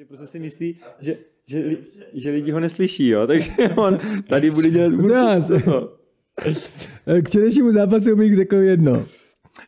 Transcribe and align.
Takže 0.00 0.08
prostě 0.08 0.26
si 0.26 0.38
myslí, 0.38 0.80
že, 1.00 1.18
že, 1.46 1.76
že 2.12 2.30
lidi 2.30 2.50
ho 2.50 2.60
neslyší, 2.60 3.08
jo? 3.08 3.26
takže 3.26 3.52
on 3.76 3.98
tady 4.28 4.50
bude 4.50 4.70
dělat... 4.70 4.92
Zás. 4.92 5.50
K 7.22 7.28
včerejšímu 7.28 7.72
zápasu 7.72 8.16
bych 8.16 8.36
řekl 8.36 8.56
jedno. 8.56 9.06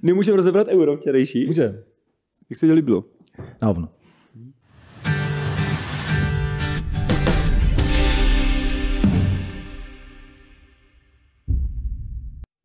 Nemůžeme 0.03 0.37
rozebrat 0.37 0.69
euro 0.69 0.97
včerejší? 0.97 1.47
Může. 1.47 1.85
Jak 2.51 2.59
se 2.59 2.67
to 2.67 2.73
líbilo? 2.73 3.05
Na 3.63 3.69
hovno. 3.69 3.89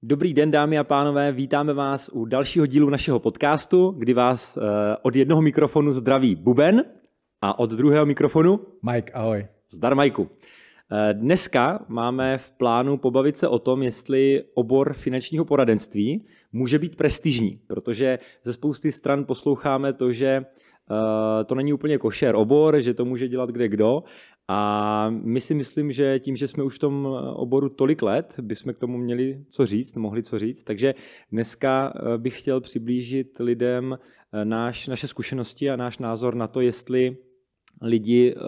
Dobrý 0.04 0.34
den, 0.34 0.52
dámy 0.52 0.78
a 0.78 0.84
pánové, 0.84 1.32
vítáme 1.32 1.74
vás 1.74 2.10
u 2.14 2.26
dalšího 2.26 2.66
dílu 2.66 2.90
našeho 2.90 3.20
podcastu, 3.20 3.96
kdy 3.98 4.14
vás 4.14 4.58
eh, 4.58 4.62
od 5.02 5.16
jednoho 5.16 5.42
mikrofonu 5.42 5.92
zdraví 5.92 6.36
Buben 6.36 6.84
a 7.42 7.60
od 7.60 7.72
druhého 7.72 8.06
mikrofonu 8.06 8.60
Mike, 8.92 9.12
ahoj. 9.14 9.48
Zdar 9.70 9.96
Majku. 9.96 10.30
Eh, 10.92 11.14
dneska 11.14 11.86
máme 11.88 12.38
v 12.38 12.52
plánu 12.52 12.98
pobavit 12.98 13.38
se 13.38 13.48
o 13.48 13.60
tom, 13.60 13.84
jestli 13.84 14.44
obor 14.54 14.94
finančního 14.94 15.46
poradenství 15.46 16.26
může 16.52 16.80
být 16.80 16.96
prestižní, 16.96 17.60
protože 17.68 18.20
ze 18.44 18.54
spousty 18.54 18.92
stran 18.92 19.26
posloucháme 19.26 19.94
to, 19.94 20.12
že 20.12 20.28
eh, 20.28 21.44
to 21.46 21.56
není 21.56 21.74
úplně 21.74 21.98
košer 21.98 22.36
obor, 22.36 22.82
že 22.82 22.94
to 22.94 23.06
může 23.06 23.28
dělat 23.28 23.50
kde 23.50 23.68
kdo 23.68 24.04
a 24.48 25.10
my 25.10 25.42
si 25.42 25.54
myslím, 25.54 25.92
že 25.92 26.20
tím, 26.20 26.36
že 26.36 26.48
jsme 26.48 26.64
už 26.64 26.76
v 26.76 26.80
tom 26.80 27.06
oboru 27.34 27.70
tolik 27.70 28.02
let, 28.02 28.36
bychom 28.42 28.74
k 28.74 28.80
tomu 28.80 28.98
měli 28.98 29.44
co 29.50 29.66
říct, 29.66 29.96
mohli 29.96 30.24
co 30.24 30.40
říct. 30.40 30.64
Takže 30.64 30.96
dneska 31.32 31.94
eh, 31.96 32.18
bych 32.18 32.40
chtěl 32.40 32.62
přiblížit 32.62 33.40
lidem 33.40 33.98
náš, 34.44 34.88
naše 34.88 35.08
zkušenosti 35.08 35.70
a 35.70 35.76
náš 35.76 35.98
názor 35.98 36.36
na 36.36 36.48
to, 36.48 36.62
jestli 36.62 37.18
lidi 37.82 38.36
eh, 38.36 38.42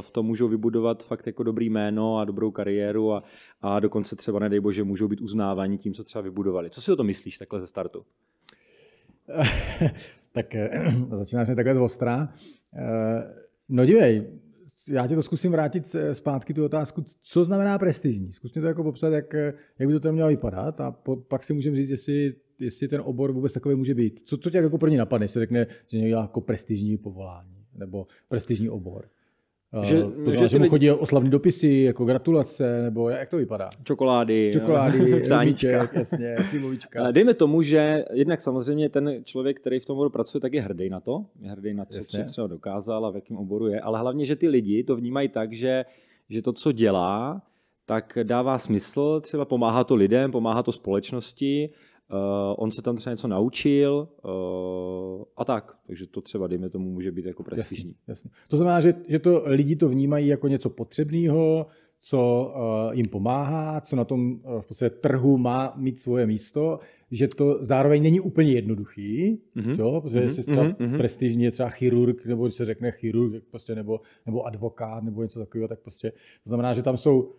v 0.00 0.10
tom 0.10 0.26
můžou 0.26 0.48
vybudovat 0.48 1.02
fakt 1.02 1.26
jako 1.26 1.42
dobrý 1.42 1.70
jméno 1.70 2.18
a 2.18 2.24
dobrou 2.24 2.50
kariéru 2.50 3.12
a, 3.12 3.22
a 3.60 3.80
dokonce 3.80 4.16
třeba, 4.16 4.38
nedej 4.38 4.60
bože, 4.60 4.84
můžou 4.84 5.08
být 5.08 5.20
uznáváni 5.20 5.78
tím, 5.78 5.94
co 5.94 6.04
třeba 6.04 6.22
vybudovali. 6.22 6.70
Co 6.70 6.80
si 6.80 6.92
o 6.92 6.96
to 6.96 7.04
myslíš 7.04 7.38
takhle 7.38 7.60
ze 7.60 7.66
startu? 7.66 8.04
tak 10.32 10.54
eh, 10.54 10.94
začínáš 11.10 11.48
mě 11.48 11.56
takhle 11.56 11.80
ostrá. 11.80 12.34
Eh, 12.74 13.34
no 13.68 13.86
dívej, 13.86 14.26
já 14.88 15.06
ti 15.06 15.14
to 15.14 15.22
zkusím 15.22 15.52
vrátit 15.52 15.96
zpátky 16.12 16.54
tu 16.54 16.64
otázku, 16.64 17.04
co 17.22 17.44
znamená 17.44 17.78
prestižní. 17.78 18.32
Zkus 18.32 18.52
to 18.52 18.60
jako 18.60 18.82
popsat, 18.82 19.12
jak, 19.12 19.34
jak 19.78 19.88
by 19.88 19.92
to 19.92 20.00
tam 20.00 20.14
mělo 20.14 20.28
vypadat 20.28 20.80
a 20.80 20.90
po, 20.90 21.16
pak 21.16 21.44
si 21.44 21.52
můžeme 21.52 21.76
říct, 21.76 21.90
jestli, 21.90 22.34
jestli 22.58 22.88
ten 22.88 23.00
obor 23.04 23.32
vůbec 23.32 23.52
takový 23.52 23.74
může 23.74 23.94
být. 23.94 24.20
Co 24.24 24.36
to 24.36 24.50
tě 24.50 24.58
jako 24.58 24.78
první 24.78 24.96
napadne, 24.96 25.28
se 25.28 25.40
řekne, 25.40 25.66
že 25.86 25.98
někdo 25.98 26.16
jako 26.16 26.40
prestižní 26.40 26.96
povolání 26.96 27.63
nebo 27.74 28.06
prestižní 28.28 28.70
obor. 28.70 29.04
Že, 29.82 30.02
to 30.02 30.10
znamená, 30.10 30.36
že, 30.36 30.48
že 30.48 30.58
mu 30.58 30.62
lidi... 30.62 30.70
chodí 30.70 30.90
oslavní 30.90 31.30
dopisy, 31.30 31.68
jako 31.68 32.04
gratulace, 32.04 32.82
nebo 32.82 33.08
jak 33.08 33.30
to 33.30 33.36
vypadá? 33.36 33.70
Čokolády, 33.84 34.50
Čokolády, 34.52 35.20
psáníčka. 35.22 35.88
jasně, 35.92 36.36
slivovička. 36.50 37.10
Dejme 37.10 37.34
tomu, 37.34 37.62
že 37.62 38.04
jednak 38.12 38.40
samozřejmě 38.40 38.88
ten 38.88 39.24
člověk, 39.24 39.60
který 39.60 39.80
v 39.80 39.84
tom 39.84 39.94
oboru 39.94 40.10
pracuje, 40.10 40.40
tak 40.40 40.52
je 40.52 40.62
hrdý 40.62 40.90
na 40.90 41.00
to, 41.00 41.24
je 41.40 41.50
hrdý 41.50 41.74
na 41.74 41.84
to, 41.84 41.96
jasně. 41.96 42.24
co 42.24 42.30
třeba 42.30 42.46
dokázal 42.46 43.06
a 43.06 43.10
v 43.10 43.14
jakém 43.14 43.36
oboru 43.36 43.68
je, 43.68 43.80
ale 43.80 43.98
hlavně, 43.98 44.26
že 44.26 44.36
ty 44.36 44.48
lidi 44.48 44.84
to 44.84 44.96
vnímají 44.96 45.28
tak, 45.28 45.52
že, 45.52 45.84
že 46.28 46.42
to, 46.42 46.52
co 46.52 46.72
dělá, 46.72 47.42
tak 47.86 48.18
dává 48.22 48.58
smysl, 48.58 49.20
třeba 49.20 49.44
pomáhá 49.44 49.84
to 49.84 49.94
lidem, 49.94 50.30
pomáhá 50.32 50.62
to 50.62 50.72
společnosti, 50.72 51.70
on 52.56 52.70
se 52.70 52.82
tam 52.82 52.96
třeba 52.96 53.12
něco 53.12 53.28
naučil 53.28 54.08
uh, 54.24 55.22
a 55.36 55.44
tak. 55.44 55.76
Takže 55.86 56.06
to 56.06 56.20
třeba, 56.20 56.46
dejme 56.46 56.70
tomu, 56.70 56.90
může 56.90 57.12
být 57.12 57.26
jako 57.26 57.42
prestižní. 57.42 57.90
Jasně, 57.90 58.04
jasně. 58.08 58.30
To 58.48 58.56
znamená, 58.56 58.80
že, 58.80 58.94
že 59.08 59.18
to 59.18 59.42
lidi 59.44 59.76
to 59.76 59.88
vnímají 59.88 60.26
jako 60.28 60.48
něco 60.48 60.70
potřebného, 60.70 61.66
co 61.98 62.52
uh, 62.56 62.94
jim 62.94 63.06
pomáhá, 63.06 63.80
co 63.80 63.96
na 63.96 64.04
tom 64.04 64.32
uh, 64.32 64.60
v 64.60 64.66
podstatě 64.66 64.96
trhu 64.96 65.38
má 65.38 65.72
mít 65.76 66.00
svoje 66.00 66.26
místo, 66.26 66.78
že 67.10 67.28
to 67.28 67.58
zároveň 67.60 68.02
není 68.02 68.20
úplně 68.20 68.52
jednoduchý, 68.52 69.38
mm-hmm. 69.56 69.78
jo, 69.78 70.00
protože 70.00 70.18
mm-hmm. 70.18 70.22
jestli 70.22 70.42
třeba 70.42 70.68
mm-hmm. 70.68 70.96
prestižní 70.96 71.44
je 71.44 71.50
třeba 71.50 71.68
chirurg, 71.68 72.26
nebo 72.26 72.44
když 72.44 72.54
se 72.54 72.64
řekne 72.64 72.92
chirurg, 72.92 73.32
tak 73.32 73.42
prostě, 73.50 73.74
nebo, 73.74 74.00
nebo 74.26 74.46
advokát, 74.46 75.04
nebo 75.04 75.22
něco 75.22 75.38
takového, 75.38 75.68
tak 75.68 75.80
prostě 75.80 76.10
to 76.10 76.48
znamená, 76.48 76.74
že 76.74 76.82
tam 76.82 76.96
jsou 76.96 77.20
uh, 77.20 77.30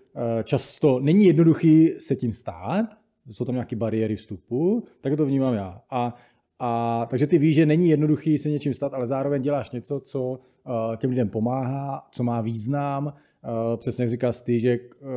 často, 0.44 1.00
není 1.00 1.26
jednoduchý 1.26 1.88
se 2.00 2.16
tím 2.16 2.34
stát, 2.34 2.86
jsou 3.32 3.46
tam 3.46 3.56
nějaké 3.56 3.76
bariéry 3.76 4.16
vstupu, 4.16 4.84
tak 5.02 5.16
to 5.18 5.26
vnímám 5.26 5.54
já. 5.54 5.82
A, 5.90 6.16
a 6.60 7.06
takže 7.10 7.28
ty 7.28 7.38
víš, 7.38 7.56
že 7.56 7.66
není 7.66 7.90
jednoduchý 7.90 8.38
se 8.38 8.50
něčím 8.50 8.74
stát, 8.74 8.94
ale 8.94 9.08
zároveň 9.08 9.42
děláš 9.42 9.72
něco, 9.72 10.00
co 10.00 10.32
uh, 10.32 10.96
těm 10.98 11.10
lidem 11.10 11.30
pomáhá, 11.30 12.08
co 12.12 12.24
má 12.24 12.42
význam. 12.42 13.06
Uh, 13.06 13.78
přesně 13.78 14.04
jak 14.04 14.10
říkáš 14.10 14.42
ty, 14.42 14.60
že 14.60 14.80
uh, 14.80 15.10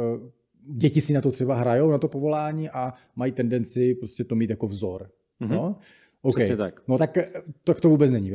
děti 0.69 1.01
si 1.01 1.13
na 1.13 1.21
to 1.21 1.31
třeba 1.31 1.55
hrajou, 1.55 1.91
na 1.91 1.99
to 1.99 2.09
povolání 2.09 2.71
a 2.71 2.95
mají 3.17 3.33
tendenci 3.33 3.95
prostě 3.95 4.25
to 4.25 4.35
mít 4.35 4.51
jako 4.51 4.67
vzor. 4.67 5.11
Mm-hmm. 5.41 5.49
No? 5.49 5.77
Okay. 6.23 6.45
Přesně 6.45 6.57
tak. 6.57 6.83
No 6.89 6.99
tak 6.99 7.19
to, 7.65 7.75
to 7.75 7.89
vůbec 7.89 8.11
není. 8.11 8.33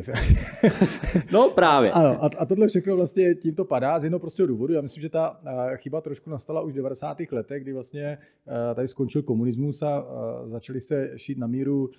no 1.32 1.50
právě. 1.50 1.92
Ano, 1.92 2.24
a, 2.24 2.30
a 2.40 2.46
tohle 2.46 2.68
všechno 2.68 2.96
vlastně 2.96 3.36
tímto 3.36 3.66
padá 3.66 4.00
z 4.00 4.04
jednoho 4.04 4.20
prostého 4.20 4.48
důvodu. 4.48 4.74
Já 4.74 4.82
myslím, 4.82 5.02
že 5.02 5.10
ta 5.10 5.42
chyba 5.76 6.02
trošku 6.02 6.30
nastala 6.30 6.62
už 6.62 6.74
v 6.74 6.76
90. 6.76 7.18
letech, 7.32 7.64
kdy 7.64 7.74
vlastně 7.74 8.18
tady 8.76 8.88
skončil 8.88 9.22
komunismus 9.22 9.82
a 9.84 10.06
začali 10.46 10.82
se 10.82 11.12
šít 11.16 11.38
na 11.38 11.48
míru 11.48 11.90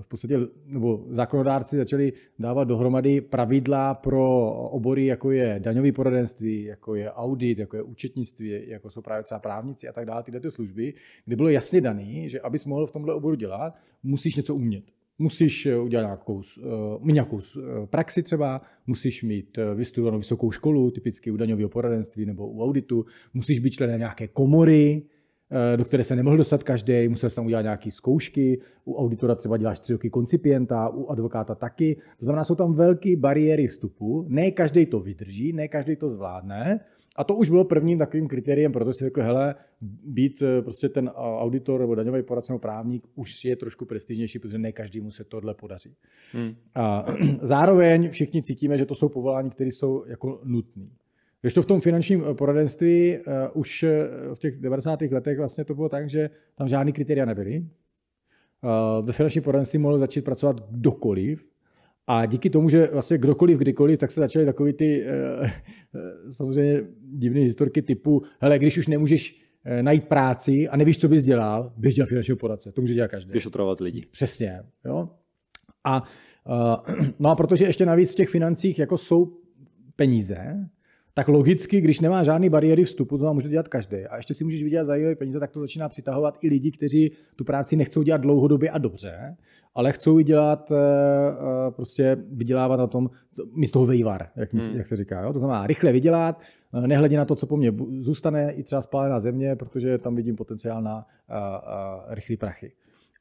v 0.00 0.08
podstatě, 0.08 0.38
nebo 0.66 1.04
zákonodárci 1.08 1.76
začali 1.76 2.12
dávat 2.38 2.64
dohromady 2.64 3.20
pravidla 3.20 3.94
pro 3.94 4.50
obory, 4.50 5.06
jako 5.06 5.30
je 5.30 5.56
daňový 5.58 5.92
poradenství, 5.92 6.64
jako 6.64 6.94
je 6.94 7.12
audit, 7.12 7.58
jako 7.58 7.76
je 7.76 7.82
účetnictví, 7.82 8.68
jako 8.68 8.90
jsou 8.90 9.02
právě 9.02 9.22
třeba 9.22 9.38
právníci 9.38 9.88
a 9.88 9.92
tak 9.92 10.06
dále, 10.06 10.22
tyhle 10.22 10.50
služby, 10.50 10.94
kde 11.24 11.36
bylo 11.36 11.48
jasně 11.48 11.80
daný, 11.80 12.28
že 12.28 12.40
abys 12.40 12.64
mohl 12.64 12.86
v 12.86 12.92
tomhle 12.92 13.14
oboru 13.14 13.34
dělat, 13.34 13.74
musíš 14.02 14.36
něco 14.36 14.54
umět. 14.54 14.84
Musíš 15.18 15.66
eh, 15.66 15.78
udělat 15.78 16.02
nějakou, 16.02 16.42
eh, 17.08 17.12
nějakou 17.12 17.40
eh, 17.40 17.86
praxi 17.86 18.22
třeba, 18.22 18.62
musíš 18.86 19.22
mít 19.22 19.58
vystudovanou 19.74 20.18
vysokou 20.18 20.50
školu, 20.50 20.90
typicky 20.90 21.30
u 21.30 21.36
daňového 21.36 21.68
poradenství 21.68 22.26
nebo 22.26 22.48
u 22.48 22.62
auditu, 22.62 23.06
musíš 23.34 23.58
být 23.58 23.70
členem 23.70 23.98
nějaké 23.98 24.28
komory, 24.28 25.02
do 25.76 25.84
které 25.84 26.04
se 26.04 26.16
nemohl 26.16 26.36
dostat 26.36 26.62
každý, 26.62 27.08
musel 27.08 27.30
jsem 27.30 27.34
tam 27.34 27.46
udělat 27.46 27.62
nějaké 27.62 27.90
zkoušky, 27.90 28.60
u 28.84 28.94
auditora 28.96 29.34
třeba 29.34 29.56
děláš 29.56 29.80
tři 29.80 29.92
roky 29.92 30.10
koncipienta, 30.10 30.88
u 30.88 31.06
advokáta 31.06 31.54
taky. 31.54 31.96
To 32.18 32.24
znamená, 32.24 32.44
jsou 32.44 32.54
tam 32.54 32.74
velké 32.74 33.16
bariéry 33.16 33.66
vstupu, 33.66 34.26
ne 34.28 34.50
každý 34.50 34.86
to 34.86 35.00
vydrží, 35.00 35.52
ne 35.52 35.68
každý 35.68 35.96
to 35.96 36.10
zvládne, 36.10 36.80
a 37.16 37.24
to 37.24 37.34
už 37.34 37.48
bylo 37.48 37.64
prvním 37.64 37.98
takovým 37.98 38.28
kritériem, 38.28 38.72
protože 38.72 38.94
si 38.94 39.04
řekl, 39.04 39.22
hele, 39.22 39.54
být 40.04 40.42
eh, 40.42 40.62
prostě 40.62 40.88
ten 40.88 41.08
auditor 41.14 41.80
nebo 41.80 41.94
daňový 41.94 42.22
poradce 42.22 42.52
nebo 42.52 42.58
právník 42.58 43.06
už 43.14 43.44
je 43.44 43.56
trošku 43.56 43.84
prestižnější, 43.84 44.38
protože 44.38 44.58
ne 44.58 44.72
každému 44.72 45.10
se 45.10 45.24
tohle 45.24 45.54
podaří. 45.54 45.94
Hmm. 46.32 46.54
A 46.74 47.04
zároveň 47.42 48.10
všichni 48.10 48.42
cítíme, 48.42 48.78
že 48.78 48.86
to 48.86 48.94
jsou 48.94 49.08
povolání, 49.08 49.50
které 49.50 49.68
jsou 49.68 50.04
jako 50.06 50.40
nutné. 50.44 50.86
Když 51.44 51.54
to 51.54 51.62
v 51.62 51.66
tom 51.66 51.80
finančním 51.80 52.24
eh, 52.30 52.34
poradenství 52.34 53.18
uh, 53.18 53.60
už 53.60 53.84
v 54.34 54.38
těch 54.38 54.56
90. 54.56 55.00
letech 55.00 55.38
vlastně 55.38 55.64
to 55.64 55.74
bylo 55.74 55.88
tak, 55.88 56.10
že 56.10 56.30
tam 56.54 56.68
žádný 56.68 56.92
kritéria 56.92 57.26
nebyly. 57.26 57.58
Uh, 57.58 59.06
ve 59.06 59.12
finančním 59.12 59.44
poradenství 59.44 59.78
mohl 59.78 59.98
začít 59.98 60.24
pracovat 60.24 60.70
kdokoliv, 60.70 61.54
a 62.06 62.26
díky 62.26 62.50
tomu, 62.50 62.68
že 62.68 62.88
vlastně 62.92 63.18
kdokoliv, 63.18 63.58
kdykoliv, 63.58 63.98
tak 63.98 64.10
se 64.10 64.20
začaly 64.20 64.44
takový 64.44 64.72
ty 64.72 65.04
eh, 65.06 65.12
eh, 65.44 66.32
samozřejmě 66.32 66.84
divné 67.12 67.40
historky 67.40 67.82
typu, 67.82 68.22
hele, 68.40 68.58
když 68.58 68.78
už 68.78 68.86
nemůžeš 68.86 69.40
eh, 69.64 69.82
najít 69.82 70.08
práci 70.08 70.68
a 70.68 70.76
nevíš, 70.76 70.98
co 70.98 71.08
bys 71.08 71.24
dělal, 71.24 71.72
běž 71.76 71.94
dělat 71.94 72.08
finančního 72.08 72.36
poradce. 72.36 72.72
To 72.72 72.80
může 72.80 72.94
dělat 72.94 73.08
každý. 73.08 73.30
Běž 73.30 73.46
otravovat 73.46 73.80
lidi. 73.80 74.06
Přesně. 74.10 74.62
Jo? 74.84 75.08
A, 75.84 76.02
no 77.18 77.30
a 77.30 77.34
protože 77.34 77.64
ještě 77.64 77.86
navíc 77.86 78.12
v 78.12 78.14
těch 78.14 78.28
financích 78.28 78.78
jako 78.78 78.98
jsou 78.98 79.36
peníze, 79.96 80.68
tak 81.14 81.28
logicky, 81.28 81.80
když 81.80 82.00
nemá 82.00 82.24
žádný 82.24 82.48
bariéry 82.48 82.84
vstupu, 82.84 83.18
to 83.18 83.34
může 83.34 83.48
dělat 83.48 83.68
každý. 83.68 83.96
A 83.96 84.16
ještě 84.16 84.34
si 84.34 84.44
můžeš 84.44 84.62
vydělat 84.62 84.84
zajímavé 84.84 85.14
peníze, 85.14 85.40
tak 85.40 85.50
to 85.50 85.60
začíná 85.60 85.88
přitahovat 85.88 86.38
i 86.40 86.48
lidi, 86.48 86.70
kteří 86.70 87.12
tu 87.36 87.44
práci 87.44 87.76
nechcou 87.76 88.02
dělat 88.02 88.20
dlouhodobě 88.20 88.70
a 88.70 88.78
dobře, 88.78 89.36
ale 89.74 89.92
chcou 89.92 90.18
ji 90.18 90.24
dělat, 90.24 90.72
eh, 90.72 90.76
eh, 90.76 91.70
prostě 91.70 92.16
vydělávat 92.32 92.76
na 92.76 92.86
tom, 92.86 93.10
místo 93.54 93.72
toho 93.72 93.86
vejvar, 93.86 94.28
jak, 94.36 94.52
hmm. 94.52 94.76
jak 94.76 94.86
se 94.86 94.96
říká. 94.96 95.22
Jo? 95.22 95.32
To 95.32 95.38
znamená 95.38 95.66
rychle 95.66 95.92
vydělat, 95.92 96.40
eh, 96.74 96.86
nehledě 96.86 97.16
na 97.16 97.24
to, 97.24 97.34
co 97.34 97.46
po 97.46 97.56
mně 97.56 97.72
zůstane, 98.00 98.52
i 98.52 98.62
třeba 98.62 98.82
spálená 98.82 99.20
země, 99.20 99.56
protože 99.56 99.98
tam 99.98 100.16
vidím 100.16 100.36
potenciál 100.36 100.82
na 100.82 101.06
rychlé 102.08 102.36
prachy. 102.36 102.72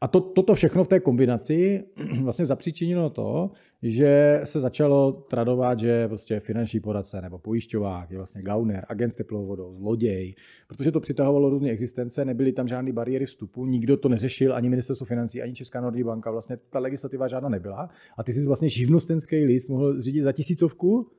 A 0.03 0.07
to, 0.07 0.21
toto 0.21 0.55
všechno 0.55 0.83
v 0.83 0.87
té 0.87 0.99
kombinaci 0.99 1.83
vlastně 2.21 2.45
zapříčinilo 2.45 3.09
to, 3.09 3.51
že 3.81 4.41
se 4.43 4.59
začalo 4.59 5.11
tradovat, 5.11 5.79
že 5.79 6.07
prostě 6.07 6.39
finanční 6.39 6.79
poradce 6.79 7.21
nebo 7.21 7.39
pojišťovák 7.39 8.11
je 8.11 8.17
vlastně 8.17 8.41
gauner, 8.41 8.85
agent 8.89 9.11
s 9.11 9.15
teplou 9.15 9.45
vodou, 9.45 9.75
zloděj, 9.75 10.35
protože 10.67 10.91
to 10.91 10.99
přitahovalo 10.99 11.49
různé 11.49 11.69
existence, 11.69 12.25
nebyly 12.25 12.51
tam 12.51 12.67
žádné 12.67 12.93
bariéry 12.93 13.25
vstupu, 13.25 13.65
nikdo 13.65 13.97
to 13.97 14.09
neřešil, 14.09 14.55
ani 14.55 14.69
ministerstvo 14.69 15.05
financí, 15.05 15.41
ani 15.41 15.53
Česká 15.53 15.81
národní 15.81 16.03
banka, 16.03 16.31
vlastně 16.31 16.57
ta 16.69 16.79
legislativa 16.79 17.27
žádná 17.27 17.49
nebyla. 17.49 17.89
A 18.17 18.23
ty 18.23 18.33
si 18.33 18.47
vlastně 18.47 18.69
živnostenský 18.69 19.45
list 19.45 19.69
mohl 19.69 20.01
zřídit 20.01 20.23
za 20.23 20.31
tisícovku 20.31 21.11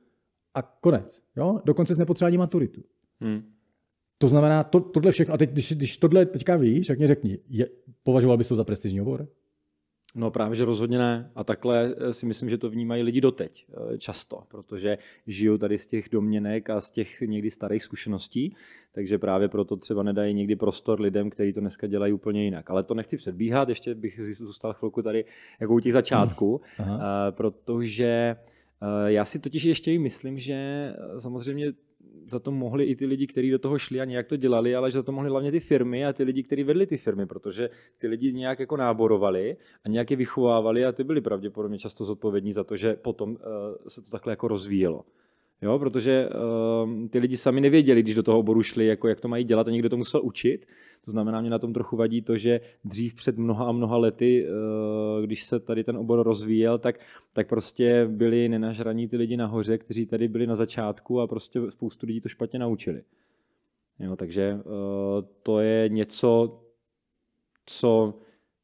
a 0.53 0.61
konec. 0.61 1.23
Jo? 1.37 1.61
Dokonce 1.65 1.95
jsi 1.95 1.99
nepotřeba 1.99 2.27
ani 2.27 2.37
maturitu. 2.37 2.81
Hmm. 3.21 3.54
To 4.17 4.27
znamená, 4.27 4.63
to, 4.63 4.79
tohle 4.79 5.11
všechno, 5.11 5.33
a 5.33 5.37
teď, 5.37 5.49
když, 5.49 5.71
když 5.71 5.97
tohle 5.97 6.25
teďka 6.25 6.55
víš, 6.55 6.87
tak 6.87 6.97
mě 6.97 7.07
řekni, 7.07 7.39
je, 7.49 7.67
považoval 8.03 8.37
bys 8.37 8.47
to 8.47 8.55
za 8.55 8.63
prestižní 8.63 9.01
obor? 9.01 9.27
No 10.15 10.31
právě, 10.31 10.55
že 10.55 10.65
rozhodně 10.65 10.97
ne. 10.97 11.31
A 11.35 11.43
takhle 11.43 11.95
eh, 11.97 12.13
si 12.13 12.25
myslím, 12.25 12.49
že 12.49 12.57
to 12.57 12.69
vnímají 12.69 13.03
lidi 13.03 13.21
doteď 13.21 13.65
eh, 13.69 13.97
často, 13.97 14.43
protože 14.47 14.97
žijou 15.27 15.57
tady 15.57 15.77
z 15.77 15.87
těch 15.87 16.09
domněnek 16.11 16.69
a 16.69 16.81
z 16.81 16.91
těch 16.91 17.21
někdy 17.21 17.51
starých 17.51 17.83
zkušeností, 17.83 18.55
takže 18.91 19.17
právě 19.17 19.47
proto 19.47 19.75
třeba 19.77 20.03
nedají 20.03 20.33
někdy 20.33 20.55
prostor 20.55 21.01
lidem, 21.01 21.29
kteří 21.29 21.53
to 21.53 21.59
dneska 21.59 21.87
dělají 21.87 22.13
úplně 22.13 22.43
jinak. 22.43 22.69
Ale 22.69 22.83
to 22.83 22.93
nechci 22.93 23.17
předbíhat, 23.17 23.69
ještě 23.69 23.95
bych 23.95 24.19
zůstal 24.33 24.73
chvilku 24.73 25.01
tady 25.01 25.25
jako 25.59 25.73
u 25.73 25.79
těch 25.79 25.93
začátků, 25.93 26.61
Aha. 26.77 27.31
protože 27.31 28.35
já 29.05 29.25
si 29.25 29.39
totiž 29.39 29.63
ještě 29.63 29.93
i 29.93 29.97
myslím, 29.97 30.39
že 30.39 30.93
samozřejmě 31.19 31.73
za 32.25 32.39
to 32.39 32.51
mohli 32.51 32.83
i 32.83 32.95
ty 32.95 33.05
lidi, 33.05 33.27
kteří 33.27 33.51
do 33.51 33.59
toho 33.59 33.79
šli 33.79 34.01
a 34.01 34.05
nějak 34.05 34.27
to 34.27 34.35
dělali, 34.35 34.75
ale 34.75 34.91
že 34.91 34.97
za 34.97 35.03
to 35.03 35.11
mohli 35.11 35.29
hlavně 35.29 35.51
ty 35.51 35.59
firmy 35.59 36.05
a 36.05 36.13
ty 36.13 36.23
lidi, 36.23 36.43
kteří 36.43 36.63
vedli 36.63 36.87
ty 36.87 36.97
firmy, 36.97 37.25
protože 37.25 37.69
ty 37.97 38.07
lidi 38.07 38.33
nějak 38.33 38.59
jako 38.59 38.77
náborovali 38.77 39.57
a 39.83 39.89
nějak 39.89 40.11
je 40.11 40.17
vychovávali 40.17 40.85
a 40.85 40.91
ty 40.91 41.03
byli 41.03 41.21
pravděpodobně 41.21 41.79
často 41.79 42.05
zodpovědní 42.05 42.53
za 42.53 42.63
to, 42.63 42.77
že 42.77 42.93
potom 42.95 43.29
uh, 43.29 43.37
se 43.87 44.01
to 44.01 44.09
takhle 44.09 44.31
jako 44.31 44.47
rozvíjelo. 44.47 45.05
Jo, 45.61 45.79
protože 45.79 46.29
uh, 46.29 47.07
ty 47.07 47.19
lidi 47.19 47.37
sami 47.37 47.61
nevěděli, 47.61 48.03
když 48.03 48.15
do 48.15 48.23
toho 48.23 48.39
oboru 48.39 48.63
šli, 48.63 48.85
jako 48.85 49.07
jak 49.07 49.21
to 49.21 49.27
mají 49.27 49.43
dělat 49.43 49.67
a 49.67 49.71
někdo 49.71 49.89
to 49.89 49.97
musel 49.97 50.21
učit. 50.23 50.65
To 51.05 51.11
znamená, 51.11 51.41
mě 51.41 51.49
na 51.49 51.59
tom 51.59 51.73
trochu 51.73 51.97
vadí 51.97 52.21
to, 52.21 52.37
že 52.37 52.61
dřív 52.83 53.15
před 53.15 53.37
mnoha 53.37 53.65
a 53.65 53.71
mnoha 53.71 53.97
lety, 53.97 54.47
uh, 54.47 55.23
když 55.23 55.43
se 55.43 55.59
tady 55.59 55.83
ten 55.83 55.97
obor 55.97 56.23
rozvíjel, 56.23 56.79
tak, 56.79 56.99
tak 57.33 57.47
prostě 57.47 58.07
byli 58.09 58.49
nenažraní 58.49 59.07
ty 59.07 59.17
lidi 59.17 59.37
nahoře, 59.37 59.77
kteří 59.77 60.05
tady 60.05 60.27
byli 60.27 60.47
na 60.47 60.55
začátku 60.55 61.21
a 61.21 61.27
prostě 61.27 61.61
spoustu 61.69 62.05
lidí 62.05 62.21
to 62.21 62.29
špatně 62.29 62.59
naučili. 62.59 63.01
Jo, 63.99 64.15
takže 64.15 64.53
uh, 64.53 64.61
to 65.43 65.59
je 65.59 65.89
něco, 65.89 66.61
co 67.65 68.13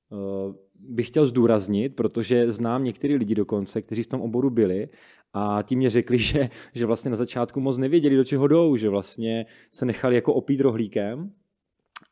uh, 0.09 0.55
bych 0.79 1.07
chtěl 1.07 1.25
zdůraznit, 1.25 1.95
protože 1.95 2.51
znám 2.51 2.83
některý 2.83 3.15
lidi 3.15 3.35
dokonce, 3.35 3.81
kteří 3.81 4.03
v 4.03 4.07
tom 4.07 4.21
oboru 4.21 4.49
byli 4.49 4.89
a 5.33 5.61
tím 5.61 5.79
mě 5.79 5.89
řekli, 5.89 6.17
že, 6.19 6.49
že 6.73 6.85
vlastně 6.85 7.11
na 7.11 7.17
začátku 7.17 7.59
moc 7.59 7.77
nevěděli, 7.77 8.15
do 8.15 8.23
čeho 8.23 8.47
jdou, 8.47 8.75
že 8.75 8.89
vlastně 8.89 9.45
se 9.71 9.85
nechali 9.85 10.15
jako 10.15 10.33
opít 10.33 10.61
rohlíkem 10.61 11.31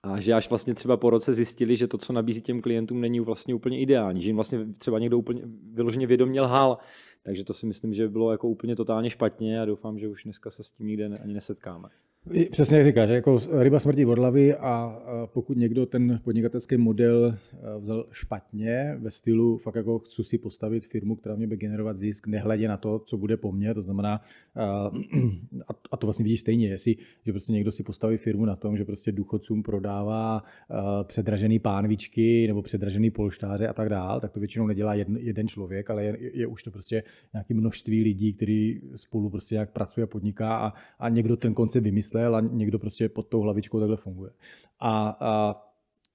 a 0.04 0.20
že 0.20 0.34
až 0.34 0.50
vlastně 0.50 0.74
třeba 0.74 0.98
po 0.98 1.10
roce 1.10 1.34
zjistili, 1.34 1.76
že 1.76 1.88
to, 1.88 1.98
co 1.98 2.14
nabízí 2.14 2.42
těm 2.42 2.62
klientům, 2.62 3.02
není 3.02 3.20
vlastně 3.20 3.54
úplně 3.54 3.80
ideální, 3.80 4.22
že 4.22 4.30
jim 4.30 4.36
vlastně 4.36 4.66
třeba 4.78 5.00
někdo 5.00 5.18
úplně 5.18 5.42
vyloženě 5.74 6.08
vědomě 6.08 6.42
lhal. 6.42 6.78
Takže 7.24 7.44
to 7.44 7.54
si 7.54 7.66
myslím, 7.66 7.94
že 7.94 8.08
bylo 8.08 8.32
jako 8.32 8.48
úplně 8.48 8.76
totálně 8.76 9.10
špatně 9.10 9.62
a 9.62 9.66
doufám, 9.66 10.00
že 10.00 10.08
už 10.08 10.24
dneska 10.24 10.50
se 10.50 10.64
s 10.64 10.72
tím 10.72 10.88
nikde 10.88 11.06
ani 11.06 11.34
nesetkáme. 11.34 11.90
Přesně 12.52 12.78
jak 12.78 12.86
říkáš, 12.86 13.10
jako 13.10 13.40
ryba 13.60 13.80
smrtí 13.80 14.06
od 14.06 14.20
a 14.60 15.00
pokud 15.26 15.58
někdo 15.58 15.86
ten 15.86 16.20
podnikatelský 16.24 16.78
model 16.78 17.38
vzal 17.80 18.06
špatně 18.12 18.98
ve 19.00 19.12
stylu 19.12 19.58
fakt 19.58 19.76
jako 19.76 20.00
chci 20.00 20.24
si 20.24 20.38
postavit 20.38 20.86
firmu, 20.86 21.16
která 21.16 21.36
mě 21.36 21.48
bude 21.48 21.58
generovat 21.58 21.98
zisk, 21.98 22.28
nehledě 22.28 22.68
na 22.68 22.78
to, 22.78 23.00
co 23.00 23.18
bude 23.18 23.38
po 23.38 23.52
mně, 23.52 23.74
to 23.74 23.82
znamená, 23.82 24.22
a 25.92 25.98
to 25.98 26.08
vlastně 26.08 26.24
vidíš 26.24 26.40
stejně, 26.40 26.68
jestli, 26.68 26.96
že 27.26 27.32
prostě 27.32 27.54
někdo 27.54 27.72
si 27.72 27.84
postaví 27.84 28.18
firmu 28.18 28.46
na 28.46 28.56
tom, 28.56 28.78
že 28.78 28.86
prostě 28.86 29.12
důchodcům 29.12 29.64
prodává 29.64 30.44
předražený 31.04 31.60
pánvičky 31.60 32.48
nebo 32.48 32.62
předražený 32.62 33.12
polštáře 33.12 33.68
a 33.68 33.74
tak 33.74 33.90
dál, 33.90 34.20
tak 34.20 34.32
to 34.32 34.40
většinou 34.40 34.68
nedělá 34.68 34.94
jeden, 34.94 35.48
člověk, 35.48 35.90
ale 35.90 36.04
je, 36.04 36.18
je 36.34 36.48
už 36.48 36.64
to 36.64 36.72
prostě 36.72 37.04
nějaké 37.34 37.54
množství 37.54 38.04
lidí, 38.04 38.34
kteří 38.34 38.82
spolu 38.96 39.30
prostě 39.30 39.56
nějak 39.56 39.72
pracuje 39.72 40.08
podniká 40.08 40.58
a, 40.58 40.74
a 41.00 41.10
někdo 41.10 41.38
ten 41.38 41.54
koncept 41.54 41.84
vymyslí 41.84 42.19
myslel 42.20 42.36
a 42.36 42.42
někdo 42.42 42.80
prostě 42.80 43.10
pod 43.10 43.28
tou 43.28 43.42
hlavičkou 43.42 43.80
takhle 43.80 43.98
funguje. 43.98 44.32
A, 44.80 45.18
a 45.20 45.56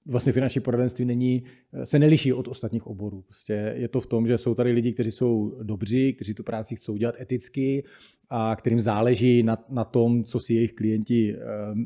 vlastně 0.05 0.33
finanční 0.33 0.61
poradenství 0.61 1.05
není, 1.05 1.43
se 1.83 1.99
neliší 1.99 2.33
od 2.33 2.47
ostatních 2.47 2.87
oborů. 2.87 3.21
Prostě 3.21 3.73
je 3.75 3.87
to 3.87 4.01
v 4.01 4.07
tom, 4.07 4.27
že 4.27 4.37
jsou 4.37 4.55
tady 4.55 4.71
lidi, 4.71 4.93
kteří 4.93 5.11
jsou 5.11 5.57
dobří, 5.63 6.13
kteří 6.13 6.33
tu 6.33 6.43
práci 6.43 6.75
chcou 6.75 6.97
dělat 6.97 7.15
eticky 7.21 7.83
a 8.29 8.55
kterým 8.55 8.79
záleží 8.79 9.43
na, 9.43 9.57
na 9.69 9.83
tom, 9.83 10.23
co 10.23 10.39
si 10.39 10.53
jejich 10.53 10.73
klienti 10.73 11.33
eh, 11.33 11.39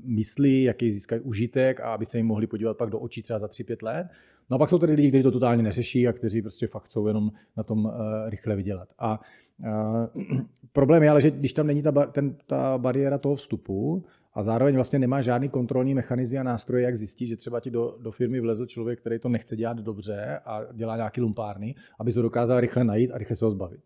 myslí, 0.04 0.64
jaký 0.64 0.92
získají 0.92 1.22
užitek 1.22 1.80
a 1.80 1.94
aby 1.94 2.06
se 2.06 2.18
jim 2.18 2.28
mohli 2.28 2.48
podívat 2.48 2.78
pak 2.78 2.90
do 2.90 3.00
očí 3.00 3.24
třeba 3.24 3.40
za 3.40 3.48
3-5 3.48 3.78
let. 3.84 4.08
No 4.50 4.56
a 4.56 4.58
pak 4.58 4.70
jsou 4.70 4.80
tady 4.80 4.94
lidi, 4.94 5.10
kteří 5.10 5.24
to 5.24 5.32
totálně 5.32 5.64
neřeší 5.64 6.08
a 6.08 6.14
kteří 6.14 6.42
prostě 6.42 6.68
fakt 6.68 6.84
chcou 6.84 7.08
jenom 7.08 7.32
na 7.58 7.64
tom 7.64 7.86
uh, 7.86 7.92
rychle 8.30 8.56
vydělat. 8.56 8.90
A 9.00 9.20
uh, 9.60 10.40
problém 10.72 11.04
je 11.04 11.10
ale, 11.10 11.22
že 11.22 11.32
když 11.32 11.54
tam 11.54 11.68
není 11.68 11.82
ta, 11.82 11.92
ten, 11.92 12.36
ta 12.46 12.78
bariéra 12.78 13.18
toho 13.18 13.36
vstupu 13.36 14.04
a 14.34 14.44
zároveň 14.44 14.76
vlastně 14.76 15.00
nemá 15.00 15.22
žádný 15.22 15.50
kontrolní 15.50 15.94
mechanizmy 15.94 16.38
a 16.38 16.44
nástroje, 16.44 16.84
jak 16.84 16.96
zjistit, 16.96 17.28
že 17.28 17.36
třeba 17.36 17.60
ti 17.60 17.72
do, 17.72 17.98
do 18.02 18.12
firmy 18.12 18.40
vlezl 18.40 18.66
člověk, 18.66 19.00
který 19.00 19.20
to 19.20 19.30
nechce 19.30 19.56
dělat 19.56 19.78
dobře 19.78 20.40
a 20.46 20.62
dělá 20.74 20.96
nějaký 20.96 21.22
lumpárny, 21.22 21.76
aby 22.00 22.12
se 22.12 22.22
dokázal 22.22 22.60
rychle 22.60 22.84
najít 22.84 23.12
a 23.12 23.18
rychle 23.18 23.36
se 23.36 23.46
ho 23.46 23.52
zbavit. 23.52 23.82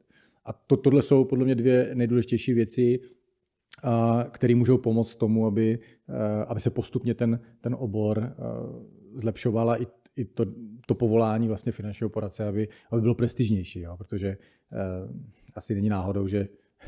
A 0.45 0.53
to, 0.53 0.77
tohle 0.77 1.01
jsou 1.01 1.25
podle 1.25 1.45
mě 1.45 1.55
dvě 1.55 1.91
nejdůležitější 1.93 2.53
věci, 2.53 2.99
které 4.31 4.55
můžou 4.55 4.77
pomoct 4.77 5.15
tomu, 5.15 5.45
aby, 5.45 5.79
aby 6.47 6.59
se 6.59 6.69
postupně 6.69 7.13
ten, 7.13 7.39
ten 7.61 7.75
obor 7.79 8.35
zlepšoval 9.15 9.71
a 9.71 9.81
i, 9.81 9.87
i 10.15 10.25
to, 10.25 10.45
to 10.85 10.95
povolání 10.95 11.47
vlastně 11.47 11.71
finančního 11.71 12.09
poradce, 12.09 12.47
aby, 12.47 12.67
aby 12.91 13.01
bylo 13.01 13.15
prestižnější, 13.15 13.79
jo? 13.79 13.97
protože 13.97 14.37
asi 15.55 15.75
není 15.75 15.89
náhodou, 15.89 16.27
že 16.27 16.47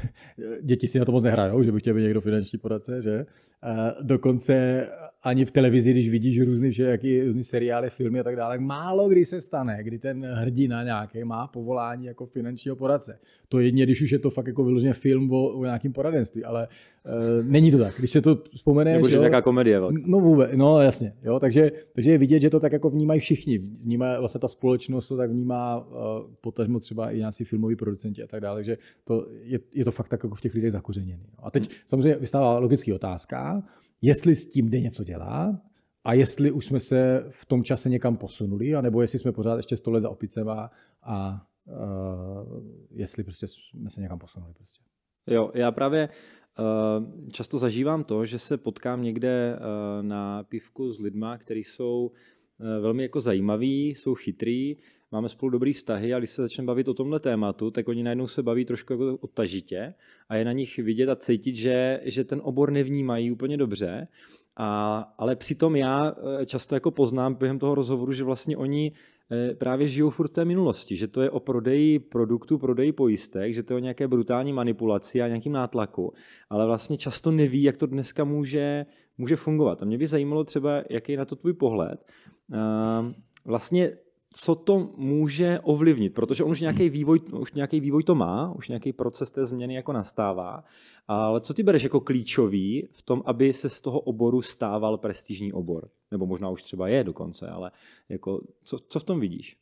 děti 0.62 0.88
si 0.88 1.00
na 1.00 1.06
to 1.06 1.12
moc 1.12 1.24
nehrajou, 1.24 1.64
že 1.64 1.72
by 1.72 1.80
chtěl 1.80 1.94
být 1.94 2.02
někdo 2.02 2.22
finanční 2.22 2.60
poradce, 2.60 3.02
že? 3.02 3.26
dokonce 4.02 4.88
ani 5.26 5.46
v 5.46 5.52
televizi, 5.52 5.92
když 5.92 6.10
vidíš 6.10 6.42
různý, 6.42 6.74
že 6.74 6.84
jaký, 6.84 7.22
různý 7.22 7.44
seriály, 7.44 7.90
filmy 7.90 8.20
a 8.20 8.24
tak 8.24 8.36
dále, 8.36 8.60
málo 8.60 9.10
kdy 9.10 9.26
se 9.26 9.42
stane, 9.42 9.84
kdy 9.84 10.00
ten 10.00 10.26
hrdina 10.26 10.84
nějaký 10.84 11.24
má 11.24 11.48
povolání 11.48 12.06
jako 12.06 12.26
finančního 12.26 12.76
poradce. 12.76 13.20
To 13.50 13.60
jedině, 13.60 13.84
když 13.84 14.02
už 14.02 14.12
je 14.12 14.20
to 14.20 14.30
fakt 14.30 14.48
jako 14.48 14.64
vyloženě 14.64 14.94
film 14.94 15.32
o, 15.32 15.48
o 15.48 15.64
nějakém 15.64 15.94
poradenství, 15.94 16.44
ale 16.44 16.68
uh, 16.68 17.52
není 17.52 17.72
to 17.72 17.78
tak. 17.78 17.94
Když 17.98 18.12
se 18.12 18.22
to 18.22 18.44
vzpomene. 18.56 18.94
Nebo 18.94 19.10
že 19.10 19.18
nějaká 19.18 19.42
komedie 19.42 19.80
velká. 19.80 20.02
No 20.06 20.20
vůbec, 20.20 20.50
no 20.56 20.82
jasně. 20.82 21.14
Jo, 21.24 21.40
takže, 21.40 21.72
takže 21.94 22.12
je 22.12 22.18
vidět, 22.18 22.40
že 22.40 22.50
to 22.50 22.60
tak 22.60 22.74
jako 22.74 22.90
vnímají 22.90 23.20
všichni. 23.20 23.58
Vnímá 23.58 24.20
vlastně 24.20 24.40
ta 24.40 24.48
společnost 24.48 25.08
to 25.08 25.18
tak 25.18 25.32
vnímá, 25.32 25.78
uh, 25.78 25.96
potažmo 26.42 26.80
třeba 26.80 27.12
i 27.12 27.18
nějací 27.18 27.44
filmoví 27.44 27.76
producenti 27.76 28.24
a 28.24 28.28
tak 28.28 28.42
dále, 28.42 28.58
takže 28.58 28.78
to 29.04 29.28
je, 29.44 29.60
je 29.74 29.86
to 29.86 29.92
fakt 29.92 30.08
tak 30.10 30.24
jako 30.24 30.36
v 30.36 30.42
těch 30.42 30.54
lidech 30.54 30.72
zakořeněný. 30.72 31.26
A 31.40 31.52
teď 31.52 31.70
samozřejmě 31.86 32.20
vystává 32.20 32.60
logický 32.60 32.94
otázka, 32.94 33.64
jestli 34.06 34.36
s 34.36 34.50
tím 34.50 34.70
jde 34.70 34.80
něco 34.82 35.04
dělat 35.04 35.56
a 36.04 36.14
jestli 36.14 36.52
už 36.52 36.66
jsme 36.66 36.80
se 36.80 37.26
v 37.30 37.46
tom 37.46 37.64
čase 37.64 37.90
někam 37.90 38.18
posunuli, 38.18 38.76
anebo 38.76 39.02
jestli 39.02 39.20
jsme 39.20 39.32
pořád 39.32 39.58
ještě 39.58 39.78
stole 39.78 40.02
za 40.02 40.10
opicema 40.10 40.72
a 41.04 41.46
uh, 41.66 42.64
jestli 42.92 43.24
prostě 43.24 43.48
jsme 43.48 43.90
se 43.90 44.02
někam 44.02 44.20
posunuli. 44.20 44.54
Prostě. 44.54 44.82
Jo, 45.28 45.52
já 45.54 45.72
právě 45.72 46.10
uh, 46.10 47.30
často 47.32 47.58
zažívám 47.58 48.04
to, 48.04 48.26
že 48.26 48.40
se 48.40 48.58
potkám 48.58 49.04
někde 49.04 49.58
uh, 49.58 50.06
na 50.06 50.44
pivku 50.44 50.92
s 50.92 51.00
lidma, 51.00 51.38
kteří 51.38 51.64
jsou 51.64 52.12
velmi 52.60 53.04
jako 53.04 53.20
zajímaví, 53.20 53.90
jsou 53.90 54.16
chytrý, 54.16 54.76
máme 55.12 55.30
spolu 55.30 55.50
dobrý 55.50 55.74
vztahy 55.74 56.14
a 56.14 56.20
když 56.20 56.30
se 56.30 56.42
začneme 56.42 56.68
bavit 56.68 56.88
o 56.88 56.94
tomhle 56.94 57.20
tématu, 57.20 57.72
tak 57.72 57.88
oni 57.88 58.04
najednou 58.04 58.28
se 58.28 58.44
baví 58.44 58.66
trošku 58.66 58.94
jako 58.94 59.18
odtažitě 59.22 59.94
a 60.30 60.36
je 60.36 60.46
na 60.46 60.52
nich 60.52 60.78
vidět 60.78 61.10
a 61.10 61.16
cítit, 61.16 61.56
že, 61.56 62.02
že 62.04 62.24
ten 62.24 62.42
obor 62.44 62.72
nevnímají 62.72 63.32
úplně 63.32 63.58
dobře. 63.58 64.08
A, 64.58 65.00
ale 65.18 65.36
přitom 65.36 65.76
já 65.76 66.16
eh, 66.42 66.46
často 66.46 66.76
jako 66.76 66.92
poznám 66.92 67.36
během 67.36 67.60
toho 67.60 67.76
rozhovoru, 67.76 68.14
že 68.14 68.24
vlastně 68.24 68.58
oni 68.58 68.92
eh, 69.32 69.56
právě 69.56 69.88
žijou 69.88 70.10
furt 70.10 70.28
té 70.28 70.46
minulosti, 70.46 70.96
že 70.96 71.08
to 71.08 71.22
je 71.22 71.30
o 71.30 71.40
prodeji 71.40 72.00
produktu, 72.00 72.58
prodeji 72.58 72.92
pojistek, 72.92 73.54
že 73.54 73.64
to 73.64 73.74
je 73.74 73.78
o 73.78 73.80
nějaké 73.80 74.08
brutální 74.08 74.54
manipulaci 74.54 75.22
a 75.22 75.28
nějakým 75.28 75.52
nátlaku, 75.52 76.14
ale 76.50 76.66
vlastně 76.66 76.98
často 76.98 77.32
neví, 77.32 77.64
jak 77.64 77.78
to 77.78 77.86
dneska 77.86 78.24
může, 78.24 78.86
může 79.18 79.36
fungovat. 79.36 79.82
A 79.82 79.86
mě 79.86 79.98
by 79.98 80.08
zajímalo 80.08 80.44
třeba, 80.44 80.84
jaký 80.90 81.12
je 81.12 81.18
na 81.18 81.26
to 81.26 81.36
tvůj 81.36 81.54
pohled. 81.54 82.06
Ehm, 82.54 83.16
vlastně 83.46 83.92
co 84.38 84.56
to 84.56 84.90
může 84.98 85.60
ovlivnit, 85.60 86.14
protože 86.14 86.44
on 86.44 86.52
už 86.52 86.62
nějaký 86.62 86.90
vývoj, 86.90 87.20
už 87.40 87.54
nějaký 87.54 87.80
vývoj 87.80 88.04
to 88.04 88.16
má, 88.16 88.54
už 88.56 88.68
nějaký 88.68 88.94
proces 88.94 89.32
té 89.32 89.46
změny 89.46 89.76
jako 89.76 89.94
nastává, 89.94 90.64
ale 91.08 91.42
co 91.42 91.54
ty 91.54 91.64
bereš 91.64 91.84
jako 91.84 92.00
klíčový 92.00 92.88
v 92.92 93.02
tom, 93.02 93.22
aby 93.26 93.54
se 93.54 93.70
z 93.70 93.82
toho 93.82 94.00
oboru 94.00 94.42
stával 94.42 94.98
prestižní 94.98 95.54
obor? 95.54 95.90
Nebo 96.12 96.26
možná 96.26 96.50
už 96.50 96.64
třeba 96.64 96.88
je 96.88 97.04
dokonce, 97.04 97.48
ale 97.48 97.72
jako, 98.10 98.42
co, 98.64 98.80
co 98.80 99.00
v 99.00 99.04
tom 99.04 99.20
vidíš? 99.20 99.58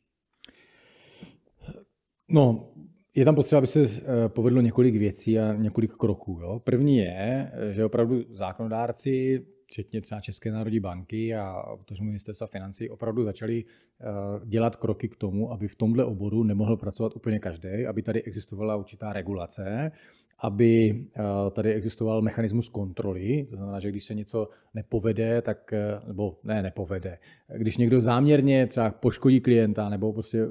No, 2.28 2.68
je 3.16 3.24
tam 3.24 3.34
potřeba, 3.34 3.58
aby 3.58 3.66
se 3.66 3.80
eh, 3.82 4.28
povedlo 4.28 4.60
několik 4.60 4.96
věcí 4.96 5.38
a 5.38 5.54
několik 5.54 5.92
kroků. 5.92 6.38
Jo. 6.42 6.60
První 6.64 6.96
je, 6.96 7.52
že 7.70 7.84
opravdu 7.84 8.22
zákonodárci 8.30 9.46
včetně 9.74 10.00
třeba 10.00 10.20
České 10.20 10.52
národní 10.52 10.80
banky 10.80 11.34
a 11.34 11.62
protože 11.76 12.02
ministerstva 12.02 12.46
financí 12.46 12.90
opravdu 12.90 13.24
začali 13.24 13.64
eh, 13.64 14.04
dělat 14.44 14.76
kroky 14.76 15.08
k 15.08 15.16
tomu, 15.16 15.52
aby 15.52 15.68
v 15.68 15.74
tomhle 15.74 16.04
oboru 16.04 16.42
nemohl 16.42 16.76
pracovat 16.76 17.16
úplně 17.16 17.38
každý, 17.38 17.86
aby 17.86 18.02
tady 18.02 18.22
existovala 18.22 18.76
určitá 18.76 19.12
regulace 19.12 19.92
aby 20.38 21.04
eh, 21.16 21.22
tady 21.50 21.74
existoval 21.74 22.22
mechanismus 22.22 22.68
kontroly, 22.68 23.46
to 23.50 23.56
znamená, 23.56 23.80
že 23.80 23.88
když 23.88 24.04
se 24.04 24.14
něco 24.14 24.48
nepovede, 24.74 25.42
tak, 25.42 25.72
eh, 25.72 26.00
nebo 26.06 26.38
ne, 26.44 26.62
nepovede, 26.62 27.18
když 27.56 27.76
někdo 27.76 28.00
záměrně 28.00 28.66
třeba 28.66 28.90
poškodí 28.90 29.40
klienta, 29.40 29.88
nebo 29.88 30.12
prostě 30.12 30.46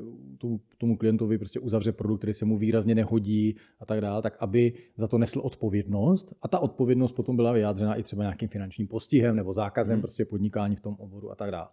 tomu 0.78 0.98
klientovi 0.98 1.38
prostě 1.38 1.60
uzavře 1.60 1.92
produkt, 1.92 2.20
který 2.20 2.34
se 2.34 2.46
mu 2.46 2.58
výrazně 2.58 2.96
nehodí 2.96 3.56
a 3.80 3.86
tak 3.86 4.02
dále, 4.02 4.22
tak 4.22 4.38
aby 4.40 4.74
za 4.98 5.08
to 5.08 5.18
nesl 5.18 5.40
odpovědnost 5.40 6.34
a 6.42 6.48
ta 6.48 6.60
odpovědnost 6.60 7.12
potom 7.12 7.36
byla 7.36 7.52
vyjádřena 7.52 7.96
i 7.96 8.04
třeba 8.04 8.24
nějakým 8.24 8.50
finančním 8.50 8.88
postihem 8.88 9.36
nebo 9.36 9.54
zákazem 9.54 9.96
hmm. 9.96 10.02
prostě 10.02 10.26
podnikání 10.26 10.76
v 10.76 10.82
tom 10.82 10.96
oboru 11.00 11.32
a 11.32 11.36
tak 11.36 11.52
dále. 11.52 11.68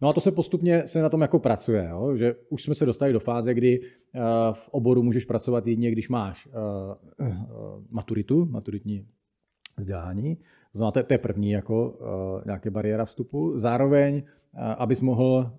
No 0.00 0.08
a 0.08 0.12
to 0.12 0.20
se 0.20 0.32
postupně 0.32 0.86
se 0.86 1.02
na 1.02 1.08
tom 1.08 1.20
jako 1.20 1.38
pracuje, 1.38 1.88
jo? 1.90 2.16
že 2.16 2.34
už 2.48 2.62
jsme 2.62 2.74
se 2.74 2.86
dostali 2.86 3.12
do 3.12 3.20
fáze, 3.20 3.54
kdy 3.54 3.80
eh, 3.82 4.20
v 4.52 4.68
oboru 4.68 5.02
můžeš 5.02 5.24
pracovat 5.24 5.66
jedině, 5.66 5.90
když 5.90 6.08
máš 6.08 6.46
uh, 6.46 6.52
uh, 7.20 7.36
maturitu, 7.90 8.46
maturitní 8.50 9.06
vzdělání. 9.76 10.38
Znamená, 10.72 10.92
to 10.92 11.12
je 11.12 11.18
první 11.18 11.50
jako 11.50 11.98
nějaké 12.46 12.70
bariéra 12.70 13.04
vstupu. 13.04 13.58
Zároveň, 13.58 14.22
abys 14.78 15.00
mohl 15.00 15.52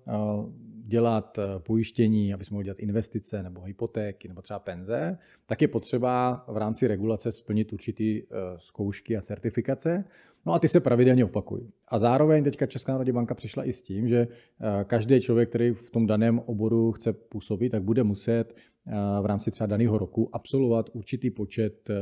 dělat 0.86 1.38
pojištění, 1.58 2.34
abys 2.34 2.50
mohl 2.50 2.62
dělat 2.62 2.78
investice 2.78 3.42
nebo 3.42 3.60
hypotéky 3.60 4.28
nebo 4.28 4.42
třeba 4.42 4.58
penze, 4.58 5.18
tak 5.46 5.62
je 5.62 5.68
potřeba 5.68 6.44
v 6.48 6.56
rámci 6.56 6.86
regulace 6.86 7.32
splnit 7.32 7.72
určitý 7.72 8.22
zkoušky 8.58 9.16
a 9.16 9.22
certifikace. 9.22 10.04
No 10.46 10.52
a 10.52 10.58
ty 10.58 10.68
se 10.68 10.80
pravidelně 10.80 11.24
opakují. 11.24 11.70
A 11.88 11.98
zároveň 11.98 12.44
teďka 12.44 12.66
Česká 12.66 12.92
národní 12.92 13.12
banka 13.12 13.34
přišla 13.34 13.64
i 13.64 13.72
s 13.72 13.82
tím, 13.82 14.08
že 14.08 14.28
eh, 14.28 14.84
každý 14.84 15.20
člověk, 15.20 15.48
který 15.48 15.70
v 15.70 15.90
tom 15.90 16.06
daném 16.06 16.38
oboru 16.38 16.92
chce 16.92 17.12
působit, 17.12 17.70
tak 17.70 17.82
bude 17.82 18.02
muset 18.02 18.54
eh, 18.54 18.92
v 19.22 19.26
rámci 19.26 19.50
třeba 19.50 19.66
daného 19.66 19.98
roku 19.98 20.28
absolvovat 20.32 20.90
určitý 20.92 21.30
počet 21.30 21.90
eh, 21.90 21.94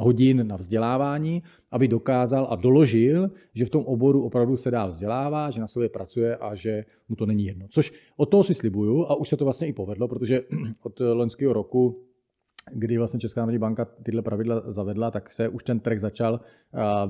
hodin 0.00 0.46
na 0.46 0.56
vzdělávání, 0.56 1.42
aby 1.70 1.88
dokázal 1.88 2.46
a 2.50 2.56
doložil, 2.56 3.30
že 3.54 3.64
v 3.64 3.70
tom 3.70 3.84
oboru 3.84 4.24
opravdu 4.24 4.56
se 4.56 4.70
dá 4.70 4.86
vzdělává, 4.86 5.50
že 5.50 5.60
na 5.60 5.66
sobě 5.66 5.88
pracuje 5.88 6.36
a 6.36 6.54
že 6.54 6.84
mu 7.08 7.16
to 7.16 7.26
není 7.26 7.44
jedno. 7.44 7.66
Což 7.70 7.92
od 8.16 8.26
toho 8.26 8.44
si 8.44 8.54
slibuju 8.54 9.06
a 9.06 9.14
už 9.14 9.28
se 9.28 9.36
to 9.36 9.44
vlastně 9.44 9.68
i 9.68 9.72
povedlo, 9.72 10.08
protože 10.08 10.42
od 10.82 11.00
loňského 11.00 11.52
roku 11.52 12.09
kdy 12.72 12.98
vlastně 12.98 13.20
Česká 13.20 13.40
národní 13.40 13.58
banka 13.58 13.84
tyhle 13.84 14.22
pravidla 14.22 14.62
zavedla, 14.72 15.10
tak 15.10 15.32
se 15.32 15.48
už 15.48 15.64
ten 15.64 15.80
trh 15.80 16.00
začal 16.00 16.40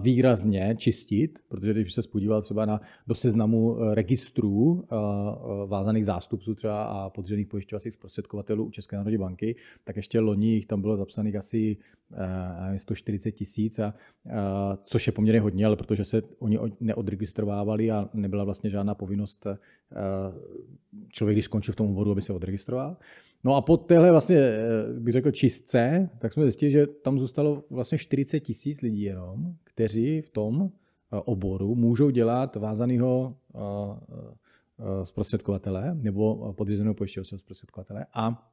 výrazně 0.01 0.75
čistit, 0.79 1.39
protože 1.49 1.73
když 1.73 1.95
se 1.95 2.03
spodíval 2.03 2.43
třeba 2.43 2.67
na, 2.67 2.81
do 3.07 3.15
seznamu 3.15 3.83
e, 3.83 3.95
registrů 3.95 4.85
vázaných 5.67 6.05
zástupců 6.05 6.55
třeba 6.55 6.85
a 6.85 7.11
podřených 7.11 7.47
pojišťovacích 7.47 7.93
zprostředkovatelů 7.93 8.65
u 8.65 8.71
České 8.71 8.97
národní 8.97 9.19
banky, 9.19 9.57
tak 9.85 9.97
ještě 9.97 10.21
loni 10.21 10.47
jich 10.47 10.67
tam 10.67 10.81
bylo 10.81 10.97
zapsaných 10.97 11.37
asi 11.37 11.77
140 12.77 13.33
tisíc, 13.33 13.81
což 14.85 15.07
je 15.07 15.13
poměrně 15.13 15.41
hodně, 15.41 15.67
ale 15.67 15.77
protože 15.77 16.05
se 16.05 16.23
oni 16.39 16.59
neodregistrovávali 16.81 17.91
a 17.91 18.09
nebyla 18.15 18.45
vlastně 18.45 18.71
žádná 18.71 18.95
povinnost 18.95 19.47
člověk, 21.09 21.35
když 21.35 21.45
skončil 21.45 21.73
v 21.73 21.77
tom 21.77 21.87
úvodu, 21.87 22.11
aby 22.11 22.23
se 22.23 22.33
odregistroval. 22.33 22.97
No 23.45 23.57
a 23.57 23.61
po 23.61 23.77
téhle 23.77 24.11
vlastně, 24.11 24.37
eh, 24.37 24.61
bych 24.99 25.13
řekl, 25.13 25.31
čistce, 25.31 26.11
tak 26.19 26.33
jsme 26.33 26.43
zjistili, 26.43 26.73
že 26.73 26.87
tam 26.87 27.19
zůstalo 27.19 27.65
vlastně 27.71 27.99
40 27.99 28.41
tisíc 28.41 28.81
lidí 28.81 29.03
jenom, 29.03 29.55
kteří 29.65 30.21
v 30.21 30.31
tom 30.31 30.71
eh, 31.13 31.21
oboru 31.25 31.75
můžou 31.75 32.11
dělat 32.11 32.57
vázaného 32.57 33.37
eh, 33.55 33.61
zprostředkovatele 35.05 35.95
nebo 35.95 36.53
podřízeného 36.53 36.95
pojišťovacího 36.95 37.39
zprostředkovatele 37.39 38.07
a, 38.15 38.51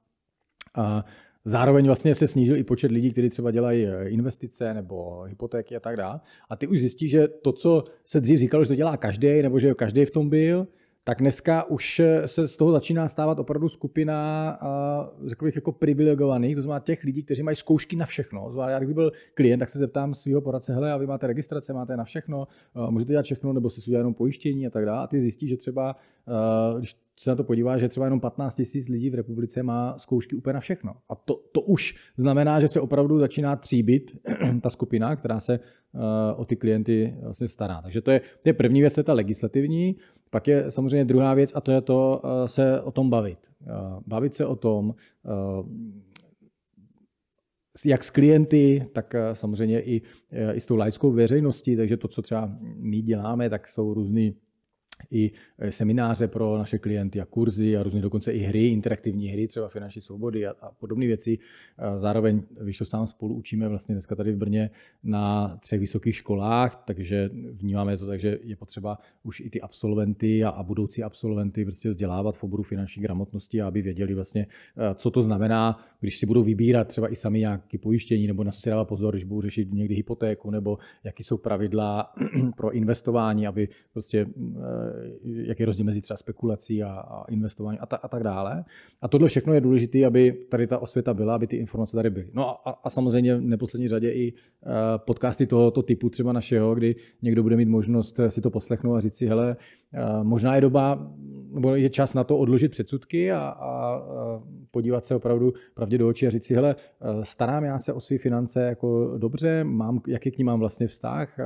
a 0.75 1.05
Zároveň 1.49 1.85
vlastně 1.85 2.15
se 2.15 2.27
snížil 2.27 2.55
i 2.55 2.63
počet 2.63 2.91
lidí, 2.91 3.11
kteří 3.11 3.29
třeba 3.29 3.51
dělají 3.51 3.87
investice 4.05 4.73
nebo 4.73 5.21
hypotéky 5.21 5.75
a 5.75 5.79
tak 5.79 5.97
dále. 5.97 6.19
A 6.49 6.55
ty 6.55 6.67
už 6.67 6.79
zjistí, 6.79 7.09
že 7.09 7.27
to, 7.27 7.51
co 7.51 7.83
se 8.05 8.21
dřív 8.21 8.39
říkalo, 8.39 8.63
že 8.63 8.67
to 8.67 8.75
dělá 8.75 8.97
každý, 8.97 9.41
nebo 9.41 9.59
že 9.59 9.73
každý 9.73 10.05
v 10.05 10.11
tom 10.11 10.29
byl, 10.29 10.67
tak 11.07 11.19
dneska 11.19 11.63
už 11.63 12.01
se 12.25 12.47
z 12.47 12.57
toho 12.57 12.71
začíná 12.71 13.07
stávat 13.07 13.39
opravdu 13.39 13.69
skupina, 13.69 14.59
řekl 15.25 15.45
bych, 15.45 15.55
jako 15.55 15.71
privilegovaných, 15.71 16.55
to 16.55 16.61
znamená 16.61 16.79
těch 16.79 17.03
lidí, 17.03 17.23
kteří 17.23 17.43
mají 17.43 17.55
zkoušky 17.55 17.95
na 17.95 18.05
všechno. 18.05 18.51
Znamená, 18.51 18.71
já 18.71 18.79
kdyby 18.79 18.93
byl 18.93 19.11
klient, 19.33 19.59
tak 19.59 19.69
se 19.69 19.79
zeptám 19.79 20.13
svého 20.13 20.41
poradce, 20.41 20.73
hele, 20.73 20.91
a 20.91 20.97
vy 20.97 21.07
máte 21.07 21.27
registrace, 21.27 21.73
máte 21.73 21.97
na 21.97 22.03
všechno, 22.03 22.47
můžete 22.89 23.11
dělat 23.11 23.25
všechno, 23.25 23.53
nebo 23.53 23.69
si 23.69 23.81
udělat 23.87 23.99
jenom 23.99 24.13
pojištění 24.13 24.67
a 24.67 24.69
tak 24.69 24.85
dále. 24.85 25.03
A 25.03 25.07
ty 25.07 25.21
zjistí, 25.21 25.47
že 25.47 25.57
třeba, 25.57 25.95
když 26.77 26.95
se 27.19 27.29
na 27.29 27.35
to 27.35 27.43
podívá, 27.43 27.77
že 27.77 27.89
třeba 27.89 28.05
jenom 28.05 28.19
15 28.19 28.55
tisíc 28.55 28.87
lidí 28.87 29.09
v 29.09 29.15
republice 29.15 29.63
má 29.63 29.97
zkoušky 29.97 30.35
úplně 30.35 30.53
na 30.53 30.59
všechno. 30.59 30.93
A 31.09 31.15
to, 31.15 31.41
to 31.51 31.61
už 31.61 31.95
znamená, 32.17 32.59
že 32.59 32.67
se 32.67 32.81
opravdu 32.81 33.19
začíná 33.19 33.55
tříbit 33.55 34.17
ta 34.61 34.69
skupina, 34.69 35.15
která 35.15 35.39
se 35.39 35.59
o 36.35 36.45
ty 36.45 36.55
klienty 36.55 37.15
vlastně 37.21 37.47
stará. 37.47 37.81
Takže 37.81 38.01
to 38.01 38.11
je, 38.11 38.19
to 38.19 38.49
je 38.49 38.53
první 38.53 38.81
věc, 38.81 38.93
to 38.93 38.99
je 38.99 39.03
ta 39.03 39.13
legislativní. 39.13 39.95
Pak 40.29 40.47
je 40.47 40.71
samozřejmě 40.71 41.05
druhá 41.05 41.33
věc 41.33 41.51
a 41.55 41.61
to 41.61 41.71
je 41.71 41.81
to 41.81 42.21
eh, 42.23 42.47
se 42.47 42.81
o 42.81 42.91
tom 42.91 43.09
bavit. 43.09 43.39
Eh, 43.61 43.73
bavit 44.07 44.33
se 44.33 44.45
o 44.45 44.55
tom, 44.55 44.95
eh, 45.25 45.29
jak 47.85 48.03
s 48.03 48.09
klienty, 48.09 48.87
tak 48.93 49.15
samozřejmě 49.33 49.81
i, 49.81 50.01
i 50.53 50.61
s 50.61 50.65
tou 50.65 50.75
laickou 50.75 51.11
veřejností, 51.11 51.75
takže 51.75 51.97
to, 51.97 52.07
co 52.07 52.21
třeba 52.21 52.57
my 52.61 53.01
děláme, 53.01 53.49
tak 53.49 53.67
jsou 53.67 53.93
různý 53.93 54.35
i 55.11 55.31
e, 55.59 55.71
semináře 55.71 56.27
pro 56.27 56.57
naše 56.57 56.77
klienty 56.77 57.21
a 57.21 57.25
kurzy 57.25 57.77
a 57.77 57.83
různě 57.83 58.01
dokonce 58.01 58.33
i 58.33 58.39
hry, 58.39 58.67
interaktivní 58.67 59.27
hry, 59.27 59.47
třeba 59.47 59.67
finanční 59.67 60.01
svobody 60.01 60.47
a, 60.47 60.55
a 60.61 60.71
podobné 60.71 61.07
věci. 61.07 61.37
Zároveň 61.95 62.41
vyšlo 62.59 62.85
sám 62.85 63.07
spolu 63.07 63.35
učíme 63.35 63.67
vlastně 63.67 63.95
dneska 63.95 64.15
tady 64.15 64.31
v 64.31 64.37
Brně 64.37 64.69
na 65.03 65.57
třech 65.57 65.79
vysokých 65.79 66.15
školách, 66.15 66.83
takže 66.87 67.29
vnímáme 67.51 67.97
to 67.97 68.07
tak, 68.07 68.19
že 68.19 68.39
je 68.43 68.55
potřeba 68.55 68.97
už 69.23 69.39
i 69.39 69.49
ty 69.49 69.61
absolventy 69.61 70.43
a, 70.43 70.49
a 70.49 70.63
budoucí 70.63 71.03
absolventy 71.03 71.65
prostě 71.65 71.89
vzdělávat 71.89 72.37
v 72.37 72.43
oboru 72.43 72.63
finanční 72.63 73.01
gramotnosti, 73.01 73.61
aby 73.61 73.81
věděli 73.81 74.13
vlastně, 74.13 74.47
e, 74.77 74.95
co 74.95 75.11
to 75.11 75.23
znamená, 75.23 75.79
když 75.99 76.17
si 76.17 76.25
budou 76.25 76.43
vybírat 76.43 76.87
třeba 76.87 77.11
i 77.11 77.15
sami 77.15 77.39
nějaké 77.39 77.77
pojištění, 77.77 78.27
nebo 78.27 78.43
na 78.43 78.51
co 78.51 78.61
si 78.61 78.69
dává 78.69 78.85
pozor, 78.85 79.13
když 79.13 79.23
budou 79.23 79.41
řešit 79.41 79.73
někdy 79.73 79.95
hypotéku, 79.95 80.51
nebo 80.51 80.77
jaký 81.03 81.23
jsou 81.23 81.37
pravidla 81.37 82.13
pro 82.57 82.71
investování, 82.71 83.47
aby 83.47 83.69
prostě 83.93 84.19
e, 84.19 84.27
jaký 85.23 85.63
je 85.63 85.65
rozdíl 85.65 85.85
mezi 85.85 86.01
třeba 86.01 86.17
spekulací 86.17 86.83
a, 86.83 86.89
a 86.89 87.25
investování 87.31 87.79
a, 87.79 87.85
ta, 87.85 87.95
a 87.95 88.07
tak 88.07 88.23
dále. 88.23 88.65
A 89.01 89.07
tohle 89.07 89.29
všechno 89.29 89.53
je 89.53 89.61
důležité, 89.61 90.05
aby 90.05 90.31
tady 90.49 90.67
ta 90.67 90.77
osvěta 90.77 91.13
byla, 91.13 91.35
aby 91.35 91.47
ty 91.47 91.55
informace 91.55 91.95
tady 91.97 92.09
byly. 92.09 92.27
No 92.33 92.67
a, 92.67 92.79
a 92.83 92.89
samozřejmě 92.89 93.35
v 93.35 93.41
neposlední 93.41 93.87
řadě 93.87 94.11
i 94.11 94.33
uh, 94.33 94.71
podcasty 94.97 95.47
tohoto 95.47 95.81
typu, 95.83 96.09
třeba 96.09 96.33
našeho, 96.33 96.75
kdy 96.75 96.95
někdo 97.21 97.43
bude 97.43 97.55
mít 97.55 97.69
možnost 97.69 98.19
si 98.27 98.41
to 98.41 98.49
poslechnout 98.49 98.95
a 98.95 98.99
říct 98.99 99.15
si, 99.15 99.27
hele, 99.27 99.57
uh, 99.93 100.23
možná 100.23 100.55
je 100.55 100.61
doba, 100.61 101.11
nebo 101.53 101.75
je 101.75 101.89
čas 101.89 102.13
na 102.13 102.23
to 102.23 102.37
odložit 102.37 102.71
předsudky 102.71 103.31
a, 103.31 103.39
a, 103.39 104.01
podívat 104.71 105.05
se 105.05 105.15
opravdu 105.15 105.53
pravdě 105.73 105.97
do 105.97 106.07
očí 106.07 106.27
a 106.27 106.29
říct 106.29 106.45
si, 106.45 106.55
hele, 106.55 106.75
starám 107.21 107.63
já 107.63 107.77
se 107.77 107.93
o 107.93 107.99
své 107.99 108.17
finance 108.17 108.61
jako 108.63 109.17
dobře, 109.17 109.63
mám, 109.63 110.01
jaký 110.07 110.31
k 110.31 110.37
ní 110.37 110.43
mám 110.43 110.59
vlastně 110.59 110.87
vztah, 110.87 111.39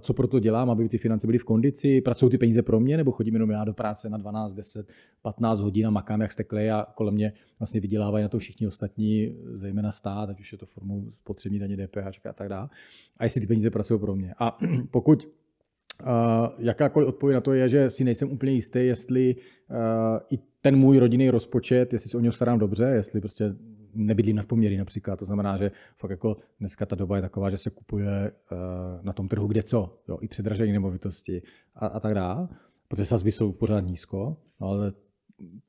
co 0.00 0.14
pro 0.14 0.26
to 0.26 0.38
dělám, 0.38 0.70
aby 0.70 0.88
ty 0.88 0.98
finance 0.98 1.26
byly 1.26 1.38
v 1.38 1.44
kondici, 1.44 2.00
pracují 2.00 2.30
ty 2.30 2.38
peníze 2.38 2.62
pro 2.62 2.80
mě, 2.80 2.96
nebo 2.96 3.12
chodím 3.12 3.34
jenom 3.34 3.50
já 3.50 3.64
do 3.64 3.74
práce 3.74 4.10
na 4.10 4.18
12, 4.18 4.54
10, 4.54 4.86
15 5.22 5.60
hodin 5.60 5.86
a 5.86 5.90
makám 5.90 6.20
jak 6.20 6.32
stekle 6.32 6.70
a 6.70 6.86
kolem 6.94 7.14
mě 7.14 7.32
vlastně 7.58 7.80
vydělávají 7.80 8.22
na 8.22 8.28
to 8.28 8.38
všichni 8.38 8.66
ostatní, 8.66 9.36
zejména 9.54 9.92
stát, 9.92 10.30
ať 10.30 10.40
už 10.40 10.52
je 10.52 10.58
to 10.58 10.66
formou 10.66 11.04
spotřební 11.20 11.58
daně 11.58 11.76
DPH 11.76 12.26
a 12.28 12.32
tak 12.32 12.48
dále. 12.48 12.68
A 13.16 13.24
jestli 13.24 13.40
ty 13.40 13.46
peníze 13.46 13.70
pracují 13.70 14.00
pro 14.00 14.14
mě. 14.14 14.34
A 14.38 14.58
pokud 14.90 15.28
jakákoliv 16.58 17.08
odpověď 17.08 17.34
na 17.34 17.40
to 17.40 17.52
je, 17.52 17.68
že 17.68 17.90
si 17.90 18.04
nejsem 18.04 18.32
úplně 18.32 18.52
jistý, 18.52 18.78
jestli 18.78 19.36
uh, 19.70 19.76
i 20.30 20.38
ten 20.60 20.76
můj 20.76 20.98
rodinný 20.98 21.30
rozpočet, 21.30 21.92
jestli 21.92 22.10
se 22.10 22.16
o 22.16 22.20
něj 22.20 22.32
starám 22.32 22.58
dobře, 22.58 22.84
jestli 22.84 23.20
prostě 23.20 23.54
nebydlím 23.94 24.36
nad 24.36 24.46
poměry 24.46 24.76
například. 24.76 25.18
To 25.18 25.24
znamená, 25.24 25.56
že 25.56 25.70
fakt 25.96 26.10
jako 26.10 26.36
dneska 26.60 26.86
ta 26.86 26.96
doba 26.96 27.16
je 27.16 27.22
taková, 27.22 27.50
že 27.50 27.56
se 27.56 27.70
kupuje 27.70 28.32
uh, 28.52 28.58
na 29.02 29.12
tom 29.12 29.28
trhu 29.28 29.46
kde 29.46 29.62
co, 29.62 29.98
jo, 30.08 30.18
i 30.20 30.28
předražení 30.28 30.72
nemovitosti 30.72 31.42
a, 31.74 31.86
a 31.86 32.00
tak 32.00 32.14
dále, 32.14 32.48
protože 32.88 33.06
sazby 33.06 33.32
jsou 33.32 33.52
pořád 33.52 33.80
nízko, 33.80 34.36
ale 34.58 34.92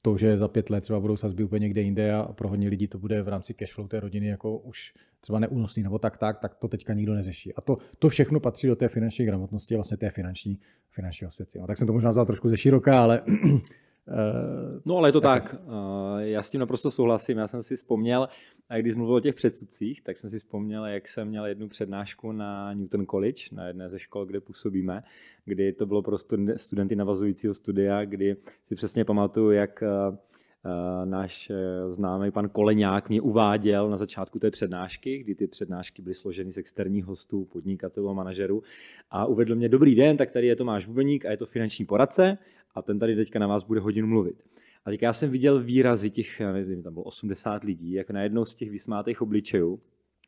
to, 0.02 0.18
že 0.18 0.38
za 0.38 0.48
pět 0.48 0.70
let 0.70 0.82
třeba 0.82 1.00
budou 1.00 1.18
sazby 1.18 1.44
úplně 1.44 1.60
někde 1.60 1.82
jinde 1.82 2.14
a 2.14 2.34
pro 2.34 2.50
hodně 2.50 2.70
lidí 2.70 2.88
to 2.88 2.98
bude 2.98 3.22
v 3.22 3.28
rámci 3.28 3.54
cashflow 3.54 3.88
té 3.88 4.00
rodiny 4.00 4.28
jako 4.28 4.58
už 4.58 4.94
třeba 5.22 5.40
neúnosný 5.40 5.84
nebo 5.84 6.00
tak, 6.00 6.18
tak, 6.18 6.40
tak 6.40 6.56
to 6.56 6.68
teďka 6.68 6.94
nikdo 6.94 7.14
neřeší. 7.14 7.54
A 7.54 7.62
to, 7.62 7.78
to 8.00 8.10
všechno 8.10 8.40
patří 8.40 8.68
do 8.68 8.76
té 8.76 8.90
finanční 8.90 9.26
gramotnosti 9.26 9.76
a 9.76 9.78
vlastně 9.78 9.98
té 9.98 10.10
finanční, 10.10 10.60
finanční 10.92 11.28
osvěty. 11.28 11.60
No, 11.60 11.68
tak 11.68 11.78
jsem 11.78 11.88
to 11.88 11.94
možná 11.94 12.10
vzal 12.10 12.26
trošku 12.26 12.50
ze 12.50 12.58
široká, 12.58 13.04
ale 13.04 13.22
No 14.86 14.98
ale 14.98 15.10
je 15.10 15.14
to 15.14 15.22
tak. 15.22 15.52
tak. 15.52 15.62
Já 16.18 16.44
s 16.44 16.50
tím 16.50 16.60
naprosto 16.60 16.92
souhlasím. 16.92 17.38
Já 17.38 17.48
jsem 17.48 17.64
si 17.64 17.76
vzpomněl, 17.76 18.30
a 18.70 18.78
když 18.78 18.96
mluvil 18.96 19.16
o 19.16 19.20
těch 19.20 19.36
předsudcích, 19.36 20.02
tak 20.02 20.18
jsem 20.18 20.30
si 20.30 20.40
vzpomněl, 20.40 20.86
jak 20.86 21.08
jsem 21.08 21.28
měl 21.28 21.46
jednu 21.46 21.68
přednášku 21.68 22.32
na 22.32 22.74
Newton 22.74 23.06
College, 23.06 23.44
na 23.52 23.68
jedné 23.68 23.90
ze 23.90 24.00
škol, 24.00 24.26
kde 24.26 24.42
působíme, 24.42 25.04
kdy 25.46 25.74
to 25.74 25.86
bylo 25.86 26.02
pro 26.02 26.18
studenty 26.56 26.96
navazujícího 26.96 27.54
studia, 27.54 28.06
kdy 28.06 28.36
si 28.68 28.76
přesně 28.76 29.06
pamatuju, 29.06 29.52
jak 29.52 29.84
náš 31.06 31.52
známý 31.92 32.32
pan 32.32 32.50
Koleňák 32.50 33.10
mě 33.10 33.22
uváděl 33.22 33.90
na 33.90 33.98
začátku 33.98 34.40
té 34.40 34.52
přednášky, 34.52 35.18
kdy 35.18 35.36
ty 35.36 35.48
přednášky 35.48 36.02
byly 36.02 36.16
složeny 36.16 36.52
z 36.52 36.58
externích 36.58 37.06
hostů, 37.06 37.46
podnikatelů 37.46 38.10
a 38.10 38.14
manažerů 38.14 38.64
a 39.12 39.26
uvedl 39.26 39.56
mě, 39.56 39.70
dobrý 39.70 39.96
den, 39.96 40.18
tak 40.18 40.32
tady 40.32 40.48
je 40.48 40.56
Tomáš 40.56 40.86
Bubeník 40.86 41.26
a 41.26 41.32
je 41.32 41.38
to 41.38 41.46
finanční 41.46 41.86
poradce 41.86 42.38
a 42.76 42.82
ten 42.82 43.00
tady 43.00 43.16
teďka 43.16 43.40
na 43.40 43.48
vás 43.48 43.64
bude 43.64 43.80
hodinu 43.80 44.08
mluvit. 44.08 44.44
A 44.86 44.90
teď 44.90 45.02
já 45.02 45.14
jsem 45.14 45.30
viděl 45.30 45.64
výrazy 45.64 46.10
těch, 46.10 46.40
nevím, 46.40 46.84
tam 46.84 46.94
bylo 46.94 47.04
80 47.04 47.64
lidí, 47.64 47.92
jak 47.92 48.10
najednou 48.10 48.46
z 48.46 48.56
těch 48.56 48.70
vysmátých 48.70 49.22
obličejů 49.22 49.80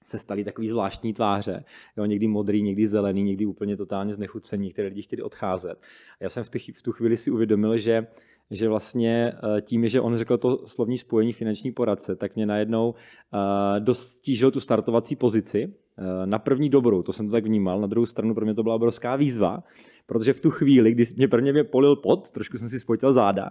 se 0.06 0.20
staly 0.20 0.44
takový 0.44 0.70
zvláštní 0.70 1.13
tváře. 1.13 1.63
Jo, 1.98 2.06
někdy 2.06 2.27
modrý, 2.27 2.62
někdy 2.62 2.88
zelený, 2.88 3.24
někdy 3.24 3.46
úplně 3.46 3.77
totálně 3.77 4.13
znechucení, 4.13 4.74
které 4.74 4.88
lidi 4.88 5.01
chtěli 5.01 5.22
odcházet. 5.22 5.82
A 6.20 6.24
já 6.24 6.29
jsem 6.29 6.44
v 6.44 6.50
tu, 6.50 6.60
v 6.74 6.82
tu 6.82 6.91
chvíli 6.91 7.17
si 7.17 7.32
uvědomil, 7.32 7.77
že 7.77 8.08
že 8.51 8.69
vlastně 8.69 9.33
eh, 9.57 9.61
tím, 9.61 9.87
že 9.87 10.01
on 10.01 10.17
řekl 10.17 10.37
to 10.37 10.67
slovní 10.67 10.97
spojení 10.97 11.33
finanční 11.33 11.71
poradce, 11.71 12.15
tak 12.15 12.35
mě 12.35 12.45
najednou 12.45 12.93
eh, 12.95 13.79
dost 13.79 14.07
stížil 14.07 14.51
tu 14.51 14.59
startovací 14.59 15.15
pozici. 15.15 15.73
Eh, 15.99 16.25
na 16.25 16.39
první 16.39 16.69
dobrou, 16.69 17.03
to 17.03 17.13
jsem 17.13 17.27
to 17.27 17.31
tak 17.31 17.45
vnímal, 17.45 17.81
na 17.81 17.87
druhou 17.87 18.05
stranu 18.05 18.33
pro 18.33 18.45
mě 18.45 18.53
to 18.53 18.63
byla 18.63 18.75
obrovská 18.75 19.15
výzva, 19.15 19.63
protože 20.05 20.33
v 20.33 20.39
tu 20.39 20.49
chvíli, 20.51 20.91
kdy 20.91 21.03
mě 21.15 21.27
prvně 21.27 21.53
mě 21.53 21.63
polil 21.63 21.95
pot, 21.95 22.31
trošku 22.31 22.57
jsem 22.57 22.69
si 22.69 22.79
spotil 22.79 23.13
záda, 23.13 23.49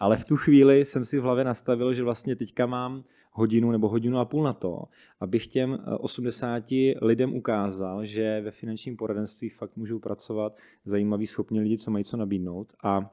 ale 0.00 0.16
v 0.16 0.24
tu 0.24 0.36
chvíli 0.36 0.84
jsem 0.84 1.04
si 1.04 1.18
v 1.18 1.22
hlavě 1.22 1.44
nastavil, 1.44 1.94
že 1.94 2.02
vlastně 2.02 2.36
teďka 2.36 2.66
mám 2.66 3.04
hodinu 3.32 3.70
nebo 3.70 3.88
hodinu 3.88 4.18
a 4.18 4.24
půl 4.24 4.44
na 4.44 4.52
to, 4.52 4.84
abych 5.20 5.46
těm 5.46 5.78
80 5.98 6.64
lidem 7.02 7.34
ukázal, 7.34 8.06
že 8.06 8.40
ve 8.40 8.50
finančním 8.50 8.96
poradenství 8.96 9.48
fakt 9.48 9.76
můžou 9.76 9.98
pracovat 9.98 10.56
zajímaví, 10.84 11.26
schopní 11.26 11.60
lidi, 11.60 11.78
co 11.78 11.90
mají 11.90 12.04
co 12.04 12.16
nabídnout. 12.16 12.72
A 12.84 13.10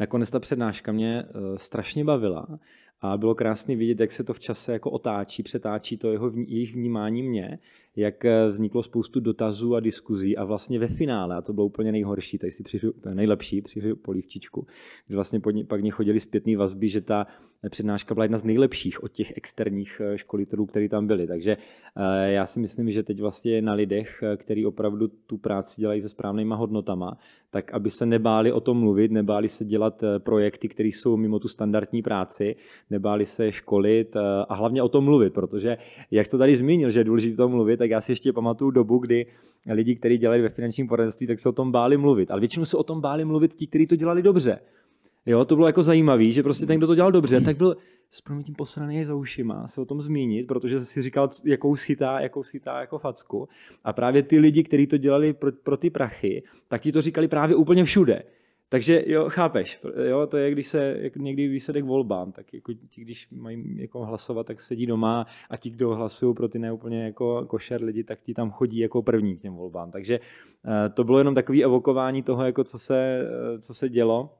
nakonec 0.00 0.30
ta 0.30 0.40
přednáška 0.40 0.92
mě 0.92 1.24
eh, 1.28 1.58
strašně 1.58 2.04
bavila 2.04 2.46
a 3.00 3.16
bylo 3.16 3.34
krásně 3.34 3.76
vidět, 3.76 4.00
jak 4.00 4.12
se 4.12 4.24
to 4.24 4.34
v 4.34 4.40
čase 4.40 4.72
jako 4.72 4.90
otáčí, 4.90 5.42
přetáčí 5.42 5.96
to 5.96 6.12
jeho, 6.12 6.32
jejich 6.46 6.74
vnímání 6.74 7.22
mě, 7.22 7.58
jak 7.96 8.24
eh, 8.24 8.48
vzniklo 8.48 8.82
spoustu 8.82 9.20
dotazů 9.20 9.74
a 9.74 9.80
diskuzí 9.80 10.36
a 10.36 10.44
vlastně 10.44 10.78
ve 10.78 10.88
finále, 10.88 11.36
a 11.36 11.42
to 11.42 11.52
bylo 11.52 11.66
úplně 11.66 11.92
nejhorší, 11.92 12.38
tady 12.38 12.50
si 12.50 12.62
přišel, 12.62 12.92
nejlepší, 13.14 13.62
přišel 13.62 13.96
polívčičku, 13.96 14.66
kdy 15.06 15.14
vlastně 15.14 15.40
pak 15.66 15.80
mě 15.80 15.90
chodili 15.90 16.20
zpětný 16.20 16.56
vazby, 16.56 16.88
že 16.88 17.00
ta 17.00 17.26
přednáška 17.70 18.14
byla 18.14 18.24
jedna 18.24 18.38
z 18.38 18.44
nejlepších 18.44 19.02
od 19.02 19.12
těch 19.12 19.36
externích 19.36 20.00
eh, 20.04 20.18
školitelů, 20.18 20.66
kteří 20.66 20.88
tam 20.88 21.06
byli. 21.06 21.26
Takže 21.26 21.56
eh, 21.96 22.32
já 22.32 22.46
si 22.46 22.60
myslím, 22.60 22.90
že 22.90 23.02
teď 23.02 23.20
vlastně 23.20 23.62
na 23.62 23.72
lidech, 23.72 24.24
kteří 24.36 24.66
opravdu 24.66 25.08
tu 25.08 25.38
práci 25.38 25.80
dělají 25.80 26.00
se 26.00 26.08
správnýma 26.08 26.56
hodnotama, 26.56 27.18
tak 27.50 27.74
aby 27.74 27.90
se 27.90 28.06
nebáli 28.06 28.52
o 28.52 28.60
tom 28.60 28.78
mluvit, 28.78 29.10
nebáli 29.10 29.48
se 29.48 29.64
dělat 29.64 30.04
projekty, 30.18 30.68
které 30.68 30.88
jsou 30.88 31.16
mimo 31.16 31.38
tu 31.38 31.48
standardní 31.48 32.02
práci, 32.02 32.56
nebáli 32.90 33.26
se 33.26 33.52
školit 33.52 34.16
a 34.48 34.54
hlavně 34.54 34.82
o 34.82 34.88
tom 34.88 35.04
mluvit, 35.04 35.32
protože 35.32 35.76
jak 36.10 36.28
to 36.28 36.38
tady 36.38 36.56
zmínil, 36.56 36.90
že 36.90 37.00
je 37.00 37.04
důležité 37.04 37.42
o 37.42 37.46
tom 37.46 37.52
mluvit, 37.52 37.76
tak 37.76 37.90
já 37.90 38.00
si 38.00 38.12
ještě 38.12 38.32
pamatuju 38.32 38.70
dobu, 38.70 38.98
kdy 38.98 39.26
lidi, 39.66 39.96
kteří 39.96 40.18
dělají 40.18 40.42
ve 40.42 40.48
finančním 40.48 40.88
poradenství, 40.88 41.26
tak 41.26 41.38
se 41.38 41.48
o 41.48 41.52
tom 41.52 41.72
báli 41.72 41.96
mluvit. 41.96 42.30
Ale 42.30 42.40
většinou 42.40 42.64
se 42.64 42.76
o 42.76 42.82
tom 42.82 43.00
báli 43.00 43.24
mluvit 43.24 43.54
ti, 43.54 43.66
kteří 43.66 43.86
to 43.86 43.96
dělali 43.96 44.22
dobře. 44.22 44.58
Jo, 45.26 45.44
to 45.44 45.56
bylo 45.56 45.66
jako 45.66 45.82
zajímavé, 45.82 46.30
že 46.30 46.42
prostě 46.42 46.66
ten, 46.66 46.78
kdo 46.78 46.86
to 46.86 46.94
dělal 46.94 47.12
dobře, 47.12 47.40
tak 47.40 47.56
byl 47.56 47.76
s 48.10 48.20
proměnitím 48.20 48.54
posraný 48.54 49.04
za 49.04 49.14
ušima 49.14 49.66
se 49.66 49.80
o 49.80 49.84
tom 49.84 50.00
zmínit, 50.00 50.46
protože 50.46 50.80
si 50.80 51.02
říkal, 51.02 51.30
jakou 51.44 51.74
chytá, 51.74 52.20
jakou 52.20 52.42
chytá 52.42 52.80
jako 52.80 52.98
facku. 52.98 53.48
A 53.84 53.92
právě 53.92 54.22
ty 54.22 54.38
lidi, 54.38 54.64
kteří 54.64 54.86
to 54.86 54.96
dělali 54.96 55.32
pro, 55.32 55.52
pro 55.52 55.76
ty 55.76 55.90
prachy, 55.90 56.42
tak 56.68 56.82
ti 56.82 56.92
to 56.92 57.02
říkali 57.02 57.28
právě 57.28 57.56
úplně 57.56 57.84
všude. 57.84 58.22
Takže 58.72 59.04
jo, 59.06 59.28
chápeš, 59.28 59.80
jo, 60.08 60.26
to 60.26 60.36
je, 60.36 60.50
když 60.50 60.66
se 60.66 60.96
jak 60.98 61.16
někdy 61.16 61.48
výsledek 61.48 61.84
volbám, 61.84 62.32
tak 62.32 62.54
jako 62.54 62.72
ti, 62.72 63.00
když 63.00 63.30
mají 63.30 63.80
jako 63.80 64.04
hlasovat, 64.04 64.46
tak 64.46 64.60
sedí 64.60 64.86
doma 64.86 65.26
a 65.50 65.56
ti, 65.56 65.70
kdo 65.70 65.94
hlasují 65.94 66.34
pro 66.34 66.48
ty 66.48 66.58
neúplně 66.58 67.04
jako 67.04 67.46
košer 67.46 67.82
lidi, 67.82 68.04
tak 68.04 68.20
ti 68.22 68.34
tam 68.34 68.50
chodí 68.50 68.78
jako 68.78 69.02
první 69.02 69.36
k 69.36 69.40
těm 69.40 69.54
volbám. 69.54 69.90
Takže 69.90 70.20
uh, 70.20 70.94
to 70.94 71.04
bylo 71.04 71.18
jenom 71.18 71.34
takové 71.34 71.62
evokování 71.62 72.22
toho, 72.22 72.44
jako 72.44 72.64
co 72.64 72.78
se, 72.78 73.28
uh, 73.54 73.60
co 73.60 73.74
se 73.74 73.88
dělo 73.88 74.38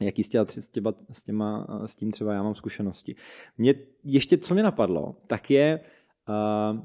jaký 0.00 0.22
s, 0.22 0.28
těma, 0.28 0.44
s, 0.48 0.68
těma, 0.68 0.94
s, 1.12 1.24
těma, 1.24 1.66
s 1.86 1.96
tím 1.96 2.10
třeba 2.10 2.34
já 2.34 2.42
mám 2.42 2.54
zkušenosti. 2.54 3.16
Mě 3.58 3.74
ještě, 4.04 4.38
co 4.38 4.54
mě 4.54 4.62
napadlo, 4.62 5.16
tak 5.26 5.50
je 5.50 5.80
uh, 6.28 6.80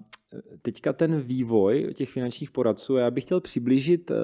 teďka 0.61 0.93
ten 0.93 1.19
vývoj 1.21 1.93
těch 1.93 2.09
finančních 2.09 2.51
poradců. 2.51 2.95
Já 2.95 3.11
bych 3.11 3.23
chtěl 3.23 3.41
přiblížit 3.41 4.11
uh, 4.11 4.17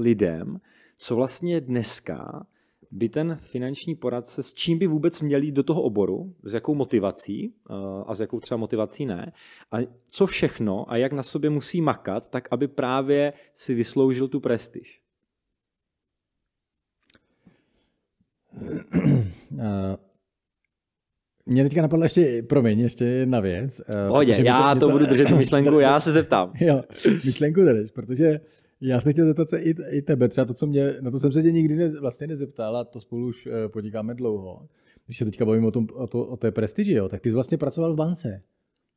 lidem, 0.00 0.60
co 1.02 1.16
vlastně 1.16 1.60
dneska 1.60 2.46
by 2.90 3.08
ten 3.08 3.38
finanční 3.40 3.94
poradce, 3.94 4.42
s 4.42 4.54
čím 4.54 4.78
by 4.78 4.86
vůbec 4.86 5.20
měl 5.20 5.42
jít 5.42 5.52
do 5.52 5.62
toho 5.62 5.82
oboru, 5.82 6.34
s 6.42 6.54
jakou 6.54 6.74
motivací 6.74 7.54
uh, 7.70 7.76
a 8.06 8.14
s 8.14 8.20
jakou 8.20 8.40
třeba 8.40 8.58
motivací 8.58 9.06
ne, 9.06 9.32
a 9.72 9.76
co 10.10 10.26
všechno 10.26 10.90
a 10.90 10.96
jak 10.96 11.12
na 11.12 11.22
sobě 11.22 11.50
musí 11.50 11.80
makat, 11.80 12.30
tak 12.30 12.48
aby 12.50 12.68
právě 12.68 13.32
si 13.54 13.74
vysloužil 13.74 14.28
tu 14.28 14.40
prestiž. 14.40 15.00
Mě 21.46 21.62
teďka 21.62 21.82
napadla 21.82 22.04
ještě, 22.04 22.42
promiň, 22.48 22.80
ještě 22.80 23.04
jedna 23.04 23.40
věc. 23.40 23.80
Eh, 23.80 24.08
Pohodě, 24.08 24.36
já 24.42 24.74
to, 24.74 24.80
to 24.80 24.88
budu 24.88 25.06
držet 25.06 25.28
tu 25.28 25.36
myšlenku, 25.36 25.80
já 25.80 26.00
se 26.00 26.12
zeptám. 26.12 26.52
jo, 26.60 26.82
myšlenku 27.24 27.60
jdeš, 27.60 27.90
protože 27.90 28.40
já 28.82 29.00
se 29.00 29.12
chtěl 29.12 29.26
zeptat 29.26 29.50
se 29.50 29.58
i, 29.58 29.74
i 29.90 30.02
tebe, 30.02 30.28
třeba 30.28 30.44
to, 30.44 30.54
co 30.54 30.66
mě, 30.66 30.94
na 31.00 31.10
to 31.10 31.18
jsem 31.18 31.32
se 31.32 31.42
tě 31.42 31.52
nikdy 31.52 31.76
ne, 31.76 31.88
vlastně 32.00 32.26
nezeptal 32.26 32.76
a 32.76 32.84
to 32.84 33.00
spolu 33.00 33.26
už 33.26 33.46
eh, 33.46 33.68
podnikáme 33.68 34.14
dlouho. 34.14 34.68
Když 35.06 35.18
se 35.18 35.24
teďka 35.24 35.44
bavím 35.44 35.64
o, 35.64 35.70
tom, 35.70 35.86
o, 35.94 36.06
to, 36.06 36.24
o 36.26 36.36
té 36.36 36.50
prestiži, 36.50 36.92
jo, 36.92 37.08
tak 37.08 37.20
ty 37.20 37.28
jsi 37.28 37.34
vlastně 37.34 37.58
pracoval 37.58 37.92
v 37.92 37.96
bance. 37.96 38.42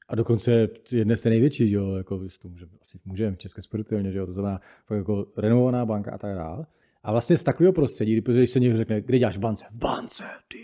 A 0.08 0.16
dokonce 0.16 0.70
jedné 0.92 1.18
z 1.18 1.22
té 1.22 1.30
největší, 1.30 1.72
jo, 1.72 1.96
jako 1.96 2.20
to 2.42 2.50
může, 2.50 2.66
asi 2.82 3.00
můžeme 3.06 3.36
v 3.36 3.40
České 3.40 3.62
sportovně, 3.62 4.12
že 4.12 4.20
jo, 4.20 4.26
to 4.26 4.34
znamená 4.34 4.62
jako 4.96 5.28
renovovaná 5.38 5.86
banka 5.86 6.12
a 6.12 6.18
tak 6.18 6.36
dále. 6.36 6.66
A 7.04 7.12
vlastně 7.12 7.38
z 7.38 7.44
takového 7.44 7.74
prostředí, 7.74 8.22
když 8.22 8.50
se 8.50 8.60
někdo 8.60 8.78
řekne, 8.78 9.02
kde 9.02 9.20
děláš 9.20 9.38
v 9.38 9.40
bance? 9.40 9.66
V 9.72 9.76
bance, 9.76 10.24
ty 10.48 10.58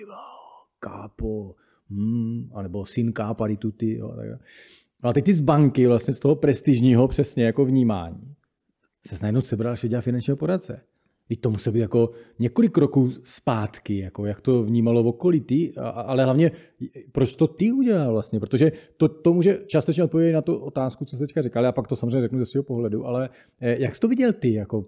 kápo, 0.80 1.56
hmm, 1.90 2.50
anebo 2.54 2.86
syn 2.86 3.14
kápali 3.14 3.58
tuty, 3.58 3.98
jo, 3.98 4.14
tak. 4.16 4.28
No 5.04 5.10
a 5.10 5.14
teď 5.14 5.26
ty 5.26 5.34
z 5.34 5.42
banky, 5.42 5.88
vlastně 5.88 6.14
z 6.14 6.20
toho 6.20 6.36
prestižního 6.36 7.08
přesně 7.08 7.44
jako 7.44 7.66
vnímání, 7.66 8.36
se 9.08 9.16
najednou 9.22 9.42
sebral, 9.42 9.76
že 9.76 9.88
dělá 9.88 10.02
finančního 10.02 10.38
poradce. 10.38 10.82
I 11.30 11.36
to 11.36 11.50
musí 11.50 11.70
být 11.70 11.80
jako 11.80 12.12
několik 12.40 12.72
kroků 12.72 13.12
zpátky, 13.24 13.98
jako 13.98 14.26
jak 14.26 14.42
to 14.42 14.64
vnímalo 14.64 15.04
okolí 15.04 15.40
ale 15.78 16.24
hlavně 16.24 16.52
proč 17.12 17.36
to 17.36 17.48
ty 17.48 17.72
udělal 17.72 18.12
vlastně, 18.12 18.40
protože 18.40 18.72
to, 18.98 19.08
to 19.08 19.34
může 19.34 19.58
částečně 19.68 20.04
odpovědět 20.04 20.34
na 20.34 20.42
tu 20.42 20.56
otázku, 20.56 21.06
co 21.06 21.18
jsi 21.18 21.24
teďka 21.24 21.42
říkal, 21.42 21.64
já 21.64 21.72
pak 21.72 21.88
to 21.88 21.96
samozřejmě 21.96 22.22
řeknu 22.22 22.40
ze 22.40 22.46
svého 22.46 22.64
pohledu, 22.64 23.06
ale 23.06 23.30
eh, 23.62 23.76
jak 23.80 23.96
jsi 23.96 24.02
to 24.02 24.08
viděl 24.08 24.34
ty, 24.34 24.54
jako, 24.54 24.86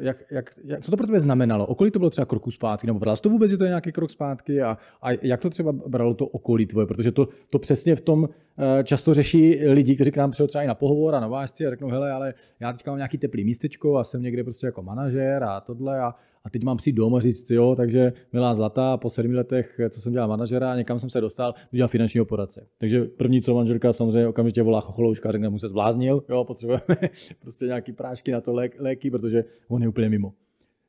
jak, 0.00 0.24
jak, 0.30 0.54
jak, 0.64 0.84
co 0.84 0.90
to 0.90 0.96
pro 0.96 1.06
tebe 1.06 1.20
znamenalo? 1.20 1.66
Okolí 1.66 1.90
to 1.90 1.98
bylo 1.98 2.10
třeba 2.10 2.26
kroku 2.26 2.50
zpátky, 2.50 2.86
nebo 2.86 2.98
bral 2.98 3.16
to 3.16 3.28
vůbec, 3.28 3.50
že 3.50 3.56
to 3.56 3.64
je 3.64 3.68
nějaký 3.68 3.92
krok 3.92 4.10
zpátky? 4.10 4.62
A, 4.62 4.78
a 5.02 5.10
jak 5.22 5.40
to 5.40 5.50
třeba 5.50 5.72
bralo 5.72 6.14
to 6.14 6.26
okolí 6.26 6.66
tvoje, 6.66 6.86
protože 6.86 7.12
to, 7.12 7.28
to 7.50 7.58
přesně 7.58 7.96
v 7.96 8.00
tom 8.00 8.28
eh, 8.58 8.84
často 8.84 9.14
řeší 9.14 9.66
lidi, 9.66 9.94
kteří 9.94 10.10
k 10.10 10.16
nám 10.16 10.30
přijdou 10.30 10.46
třeba 10.46 10.64
i 10.64 10.66
na 10.66 10.74
pohovor 10.74 11.14
a 11.14 11.20
na 11.20 11.28
vážci 11.28 11.66
a 11.66 11.70
řeknou, 11.70 11.88
hele, 11.88 12.12
ale 12.12 12.34
já 12.60 12.72
teďka 12.72 12.90
mám 12.90 12.98
nějaký 12.98 13.18
teplý 13.18 13.44
místečko 13.44 13.96
a 13.96 14.04
jsem 14.04 14.22
někde 14.22 14.44
prostě 14.44 14.66
jako 14.66 14.82
manažer 14.82 15.44
a 15.44 15.60
tohle 15.60 16.00
a, 16.00 16.14
a 16.46 16.50
teď 16.50 16.64
mám 16.64 16.78
si 16.78 16.92
doma 16.92 17.20
říct, 17.20 17.50
jo, 17.50 17.74
takže 17.76 18.12
milá 18.32 18.54
zlatá, 18.54 18.96
po 18.96 19.10
sedmi 19.10 19.36
letech, 19.36 19.80
co 19.90 20.00
jsem 20.00 20.12
dělal 20.12 20.28
manažera, 20.28 20.76
někam 20.76 21.00
jsem 21.00 21.10
se 21.10 21.20
dostal, 21.20 21.54
dělám 21.70 21.88
finančního 21.88 22.24
poradce. 22.26 22.66
Takže 22.78 23.04
první, 23.04 23.42
co 23.42 23.54
manželka 23.54 23.92
samozřejmě 23.92 24.28
okamžitě 24.28 24.62
volá 24.62 24.80
chocholouška, 24.80 25.32
řekne, 25.32 25.48
mu 25.48 25.58
se 25.58 25.68
zbláznil, 25.68 26.24
jo, 26.28 26.44
potřebujeme 26.44 26.82
prostě 27.40 27.66
nějaký 27.66 27.92
prášky 27.92 28.32
na 28.32 28.40
to 28.40 28.52
lék, 28.52 28.76
léky, 28.78 29.10
protože 29.10 29.44
on 29.68 29.82
je 29.82 29.88
úplně 29.88 30.08
mimo. 30.08 30.32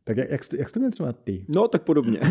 Tak 0.03 0.17
jak, 0.17 0.29
jak, 0.29 0.41
jak 0.57 0.69
jsi 0.69 0.73
to 0.73 0.79
měl 0.79 0.91
třeba 0.91 1.13
ty? 1.13 1.45
No, 1.49 1.67
tak 1.67 1.83
podobně. 1.83 2.19
uh, 2.21 2.29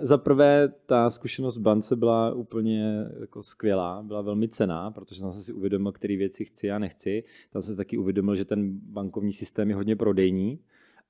za 0.00 0.18
prvé, 0.18 0.68
ta 0.86 1.10
zkušenost 1.10 1.56
v 1.56 1.60
bance 1.60 1.96
byla 1.96 2.34
úplně 2.34 3.04
jako 3.20 3.42
skvělá, 3.42 4.02
byla 4.02 4.22
velmi 4.22 4.48
cená, 4.48 4.90
protože 4.90 5.20
jsem 5.20 5.32
si 5.32 5.52
uvědomil, 5.52 5.92
které 5.92 6.16
věci 6.16 6.44
chci 6.44 6.70
a 6.70 6.78
nechci. 6.78 7.24
Tam 7.52 7.62
jsem 7.62 7.74
si 7.74 7.76
taky 7.76 7.98
uvědomil, 7.98 8.36
že 8.36 8.44
ten 8.44 8.70
bankovní 8.72 9.32
systém 9.32 9.68
je 9.70 9.74
hodně 9.74 9.96
prodejní 9.96 10.58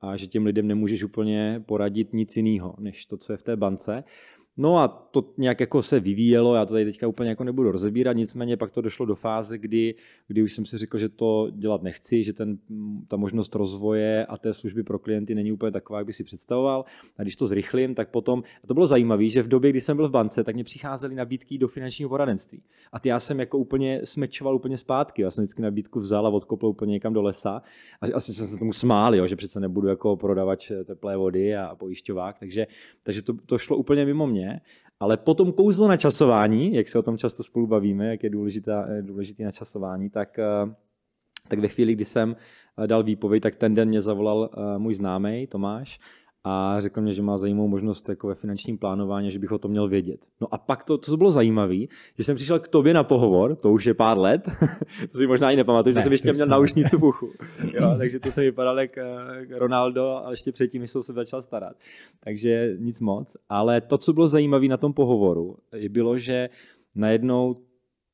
a 0.02 0.16
že 0.16 0.26
těm 0.26 0.46
lidem 0.46 0.68
nemůžeš 0.68 1.02
úplně 1.02 1.62
poradit 1.66 2.12
nic 2.12 2.36
jiného, 2.36 2.74
než 2.78 3.06
to, 3.06 3.16
co 3.16 3.32
je 3.32 3.36
v 3.36 3.42
té 3.42 3.56
bance. 3.56 4.04
No 4.56 4.78
a 4.78 4.88
to 4.88 5.32
nějak 5.38 5.60
jako 5.60 5.82
se 5.82 6.00
vyvíjelo, 6.00 6.54
já 6.54 6.66
to 6.66 6.72
tady 6.72 6.84
teďka 6.84 7.08
úplně 7.08 7.30
jako 7.30 7.44
nebudu 7.44 7.72
rozebírat, 7.72 8.16
nicméně 8.16 8.56
pak 8.56 8.70
to 8.72 8.80
došlo 8.80 9.06
do 9.06 9.14
fáze, 9.14 9.58
kdy, 9.58 9.94
kdy 10.28 10.42
už 10.42 10.52
jsem 10.52 10.66
si 10.66 10.78
řekl, 10.78 10.98
že 10.98 11.08
to 11.08 11.50
dělat 11.50 11.82
nechci, 11.82 12.24
že 12.24 12.32
ten, 12.32 12.58
ta 13.08 13.16
možnost 13.16 13.54
rozvoje 13.54 14.26
a 14.26 14.36
té 14.36 14.54
služby 14.54 14.82
pro 14.82 14.98
klienty 14.98 15.34
není 15.34 15.52
úplně 15.52 15.72
taková, 15.72 15.98
jak 15.98 16.06
by 16.06 16.12
si 16.12 16.24
představoval. 16.24 16.84
A 17.18 17.22
když 17.22 17.36
to 17.36 17.46
zrychlím, 17.46 17.94
tak 17.94 18.10
potom, 18.10 18.42
a 18.64 18.66
to 18.66 18.74
bylo 18.74 18.86
zajímavé, 18.86 19.28
že 19.28 19.42
v 19.42 19.48
době, 19.48 19.70
kdy 19.70 19.80
jsem 19.80 19.96
byl 19.96 20.08
v 20.08 20.10
bance, 20.10 20.44
tak 20.44 20.54
mě 20.54 20.64
přicházely 20.64 21.14
nabídky 21.14 21.58
do 21.58 21.68
finančního 21.68 22.08
poradenství. 22.08 22.62
A 22.92 23.00
ty 23.00 23.08
já 23.08 23.20
jsem 23.20 23.40
jako 23.40 23.58
úplně 23.58 24.00
smečoval 24.04 24.56
úplně 24.56 24.78
zpátky. 24.78 25.22
Já 25.22 25.30
jsem 25.30 25.44
vždycky 25.44 25.62
nabídku 25.62 26.00
vzal 26.00 26.26
a 26.26 26.30
odkopl 26.30 26.66
úplně 26.66 26.92
někam 26.92 27.12
do 27.12 27.22
lesa. 27.22 27.62
A 28.00 28.06
asi 28.14 28.34
jsem 28.34 28.46
se 28.46 28.58
tomu 28.58 28.72
smál, 28.72 29.14
jo, 29.14 29.26
že 29.26 29.36
přece 29.36 29.60
nebudu 29.60 29.88
jako 29.88 30.16
prodavač 30.16 30.72
teplé 30.84 31.16
vody 31.16 31.56
a 31.56 31.74
pojišťovák, 31.74 32.38
takže, 32.38 32.66
takže 33.02 33.22
to, 33.22 33.32
to 33.46 33.58
šlo 33.58 33.76
úplně 33.76 34.04
mimo 34.04 34.26
mě 34.26 34.41
mě, 34.42 34.60
ale 35.00 35.16
potom 35.16 35.52
kouzlo 35.52 35.88
načasování, 35.88 36.74
jak 36.74 36.88
se 36.88 36.98
o 36.98 37.02
tom 37.02 37.18
často 37.18 37.42
spolu 37.42 37.66
bavíme, 37.66 38.06
jak 38.06 38.22
je 38.22 38.30
důležitá, 38.30 38.86
důležitý 39.00 39.42
načasování, 39.42 40.10
tak, 40.10 40.38
eh, 40.38 40.74
tak 41.48 41.58
ve 41.58 41.68
chvíli, 41.68 41.92
kdy 41.92 42.04
jsem 42.04 42.36
eh, 42.36 42.86
dal 42.86 43.02
výpověď, 43.02 43.42
tak 43.42 43.56
ten 43.56 43.74
den 43.74 43.88
mě 43.88 44.00
zavolal 44.00 44.50
eh, 44.52 44.78
můj 44.78 44.94
známý 44.94 45.46
Tomáš 45.46 45.98
a 46.44 46.80
řekl 46.80 47.00
mě, 47.00 47.12
že 47.12 47.22
má 47.22 47.38
zajímavou 47.38 47.68
možnost 47.68 48.08
jako 48.08 48.28
ve 48.28 48.34
finančním 48.34 48.78
plánování, 48.78 49.30
že 49.30 49.38
bych 49.38 49.52
o 49.52 49.58
tom 49.58 49.70
měl 49.70 49.88
vědět. 49.88 50.20
No 50.40 50.54
a 50.54 50.58
pak 50.58 50.84
to, 50.84 50.98
co 50.98 51.16
bylo 51.16 51.30
zajímavé, 51.30 51.76
že 52.18 52.24
jsem 52.24 52.36
přišel 52.36 52.58
k 52.58 52.68
tobě 52.68 52.94
na 52.94 53.04
pohovor, 53.04 53.56
to 53.56 53.72
už 53.72 53.84
je 53.84 53.94
pár 53.94 54.18
let, 54.18 54.42
to 55.12 55.18
si 55.18 55.26
možná 55.26 55.50
i 55.50 55.56
nepamatuju, 55.56 55.94
ne, 55.94 56.00
že 56.00 56.02
jsem 56.02 56.12
ještě 56.12 56.32
měl 56.32 56.46
naušnicu 56.46 56.98
v 56.98 57.04
uchu. 57.04 57.30
Jo, 57.72 57.94
takže 57.98 58.20
to 58.20 58.32
se 58.32 58.40
vypadal 58.40 58.80
jak 58.80 58.98
Ronaldo, 59.50 60.08
ale 60.08 60.32
ještě 60.32 60.52
předtím 60.52 60.86
jsem 60.86 61.02
se 61.02 61.12
začal 61.12 61.42
starat. 61.42 61.76
Takže 62.20 62.76
nic 62.78 63.00
moc. 63.00 63.36
Ale 63.48 63.80
to, 63.80 63.98
co 63.98 64.12
bylo 64.12 64.26
zajímavé 64.26 64.68
na 64.68 64.76
tom 64.76 64.92
pohovoru, 64.92 65.56
bylo, 65.88 66.18
že 66.18 66.48
najednou 66.94 67.56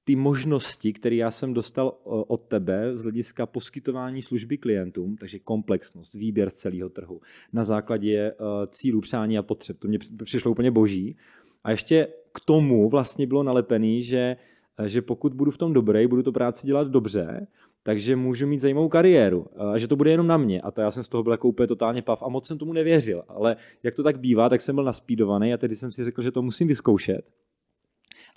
ty 0.08 0.16
možnosti, 0.16 0.92
které 0.92 1.16
já 1.16 1.30
jsem 1.30 1.54
dostal 1.54 1.92
od 2.04 2.40
tebe 2.40 2.92
z 2.94 3.02
hlediska 3.02 3.46
poskytování 3.46 4.22
služby 4.22 4.58
klientům, 4.58 5.16
takže 5.16 5.38
komplexnost, 5.38 6.14
výběr 6.14 6.50
z 6.50 6.54
celého 6.54 6.88
trhu, 6.88 7.20
na 7.52 7.64
základě 7.64 8.16
eh, 8.16 8.34
cílů, 8.68 9.00
přání 9.00 9.38
a 9.38 9.42
potřeb, 9.42 9.78
to 9.78 9.88
mě 9.88 9.98
přišlo 10.24 10.50
úplně 10.50 10.70
boží. 10.70 11.16
A 11.64 11.70
ještě 11.70 12.08
k 12.32 12.40
tomu 12.40 12.88
vlastně 12.88 13.26
bylo 13.26 13.42
nalepený, 13.42 14.02
že, 14.02 14.36
eh, 14.78 14.88
že 14.88 15.02
pokud 15.02 15.34
budu 15.34 15.50
v 15.50 15.58
tom 15.58 15.72
dobrý, 15.72 16.06
budu 16.06 16.22
to 16.22 16.32
práci 16.32 16.66
dělat 16.66 16.88
dobře, 16.88 17.46
takže 17.82 18.16
můžu 18.16 18.46
mít 18.46 18.60
zajímavou 18.60 18.88
kariéru 18.88 19.46
a 19.56 19.78
že 19.78 19.88
to 19.88 19.96
bude 19.96 20.10
jenom 20.10 20.26
na 20.26 20.36
mě. 20.36 20.60
A 20.60 20.70
to 20.70 20.80
já 20.80 20.90
jsem 20.90 21.04
z 21.04 21.08
toho 21.08 21.22
byl 21.22 21.32
jako 21.32 21.48
úplně 21.48 21.66
totálně 21.66 22.02
pav 22.02 22.22
a 22.22 22.28
moc 22.28 22.46
jsem 22.46 22.58
tomu 22.58 22.72
nevěřil. 22.72 23.22
Ale 23.28 23.56
jak 23.82 23.94
to 23.94 24.02
tak 24.02 24.20
bývá, 24.20 24.48
tak 24.48 24.60
jsem 24.60 24.74
byl 24.74 24.84
naspídovaný 24.84 25.54
a 25.54 25.56
tedy 25.56 25.74
jsem 25.74 25.92
si 25.92 26.04
řekl, 26.04 26.22
že 26.22 26.30
to 26.30 26.42
musím 26.42 26.68
vyzkoušet. 26.68 27.24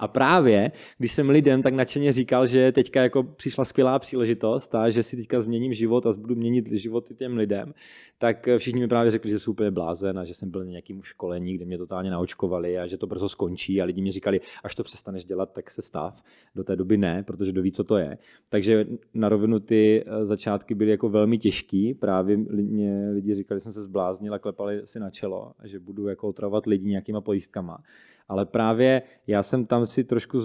A 0.01 0.07
právě, 0.07 0.71
když 0.97 1.11
jsem 1.11 1.29
lidem 1.29 1.61
tak 1.61 1.73
nadšeně 1.73 2.11
říkal, 2.11 2.45
že 2.45 2.71
teďka 2.71 3.01
jako 3.01 3.23
přišla 3.23 3.65
skvělá 3.65 3.99
příležitost 3.99 4.75
a 4.75 4.89
že 4.89 5.03
si 5.03 5.17
teďka 5.17 5.41
změním 5.41 5.73
život 5.73 6.05
a 6.05 6.13
budu 6.13 6.35
měnit 6.35 6.71
životy 6.71 7.15
těm 7.15 7.37
lidem, 7.37 7.73
tak 8.17 8.47
všichni 8.57 8.81
mi 8.81 8.87
právě 8.87 9.11
řekli, 9.11 9.31
že 9.31 9.39
jsem 9.39 9.51
úplně 9.51 9.71
blázen 9.71 10.19
a 10.19 10.25
že 10.25 10.33
jsem 10.33 10.51
byl 10.51 10.63
na 10.63 10.69
nějakým 10.69 11.03
školení, 11.03 11.53
kde 11.53 11.65
mě 11.65 11.77
totálně 11.77 12.11
naočkovali 12.11 12.79
a 12.79 12.87
že 12.87 12.97
to 12.97 13.07
brzo 13.07 13.29
skončí 13.29 13.81
a 13.81 13.85
lidi 13.85 14.01
mi 14.01 14.11
říkali, 14.11 14.41
až 14.63 14.75
to 14.75 14.83
přestaneš 14.83 15.25
dělat, 15.25 15.53
tak 15.53 15.71
se 15.71 15.81
stav. 15.81 16.23
Do 16.55 16.63
té 16.63 16.75
doby 16.75 16.97
ne, 16.97 17.23
protože 17.23 17.51
kdo 17.51 17.61
ví, 17.61 17.71
co 17.71 17.83
to 17.83 17.97
je. 17.97 18.17
Takže 18.49 18.85
na 19.13 19.29
rovinu 19.29 19.59
ty 19.59 20.03
eh, 20.05 20.25
začátky 20.25 20.75
byly 20.75 20.91
jako 20.91 21.09
velmi 21.09 21.37
těžký. 21.37 21.93
Právě 21.93 22.37
mě 22.37 23.09
lidi 23.13 23.33
říkali, 23.33 23.59
že 23.59 23.63
jsem 23.63 23.73
se 23.73 23.83
zbláznil 23.83 24.33
a 24.33 24.39
klepali 24.39 24.81
si 24.85 24.99
na 24.99 25.09
čelo, 25.09 25.51
že 25.63 25.79
budu 25.79 26.07
jako 26.07 26.27
otravovat 26.27 26.65
lidi 26.65 26.89
nějakýma 26.89 27.21
pojistkama 27.21 27.83
ale 28.31 28.45
právě 28.45 29.01
já 29.27 29.43
jsem 29.43 29.65
tam 29.65 29.85
si 29.85 30.03
trošku 30.03 30.39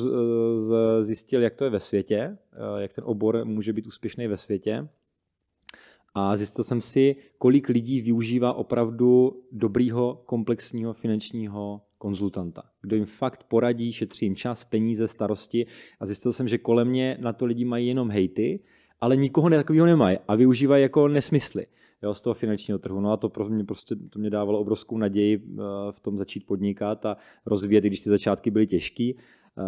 zjistil, 1.00 1.42
jak 1.42 1.54
to 1.54 1.64
je 1.64 1.70
ve 1.70 1.80
světě, 1.80 2.16
eh, 2.16 2.82
jak 2.82 2.92
ten 2.92 3.04
obor 3.06 3.44
může 3.44 3.72
být 3.72 3.86
úspěšný 3.86 4.26
ve 4.26 4.36
světě. 4.36 4.88
A 6.14 6.36
zjistil 6.36 6.64
jsem 6.64 6.80
si, 6.80 7.16
kolik 7.38 7.68
lidí 7.68 8.00
využívá 8.00 8.52
opravdu 8.52 9.42
dobrýho 9.52 10.22
komplexního 10.26 10.92
finančního 10.92 11.80
konzultanta, 11.98 12.62
kdo 12.82 12.96
jim 12.96 13.06
fakt 13.06 13.44
poradí, 13.44 13.92
šetří 13.92 14.26
jim 14.26 14.36
čas, 14.36 14.64
peníze, 14.64 15.08
starosti. 15.08 15.66
A 16.00 16.06
zjistil 16.06 16.32
jsem, 16.32 16.48
že 16.48 16.58
kolem 16.58 16.88
mě 16.88 17.18
na 17.20 17.32
to 17.32 17.44
lidi 17.46 17.64
mají 17.64 17.88
jenom 17.88 18.10
hejty, 18.10 18.60
ale 19.00 19.16
nikoho 19.16 19.50
takového 19.50 19.86
nemají 19.86 20.18
a 20.28 20.34
využívají 20.34 20.82
jako 20.82 21.08
nesmysly 21.08 21.66
jo, 22.02 22.14
z 22.14 22.20
toho 22.20 22.34
finančního 22.34 22.78
trhu. 22.78 23.00
No 23.00 23.12
a 23.12 23.16
to 23.16 23.28
pro 23.28 23.48
mě 23.48 23.64
prostě 23.64 23.96
to 24.10 24.18
mě 24.18 24.30
dávalo 24.30 24.60
obrovskou 24.60 24.98
naději 24.98 25.36
eh, 25.36 25.62
v 25.90 26.00
tom 26.00 26.18
začít 26.18 26.46
podnikat 26.46 27.06
a 27.06 27.16
rozvíjet, 27.46 27.84
i 27.84 27.88
když 27.88 28.00
ty 28.00 28.10
začátky 28.10 28.50
byly 28.50 28.66
těžké 28.66 29.12
eh, 29.12 29.62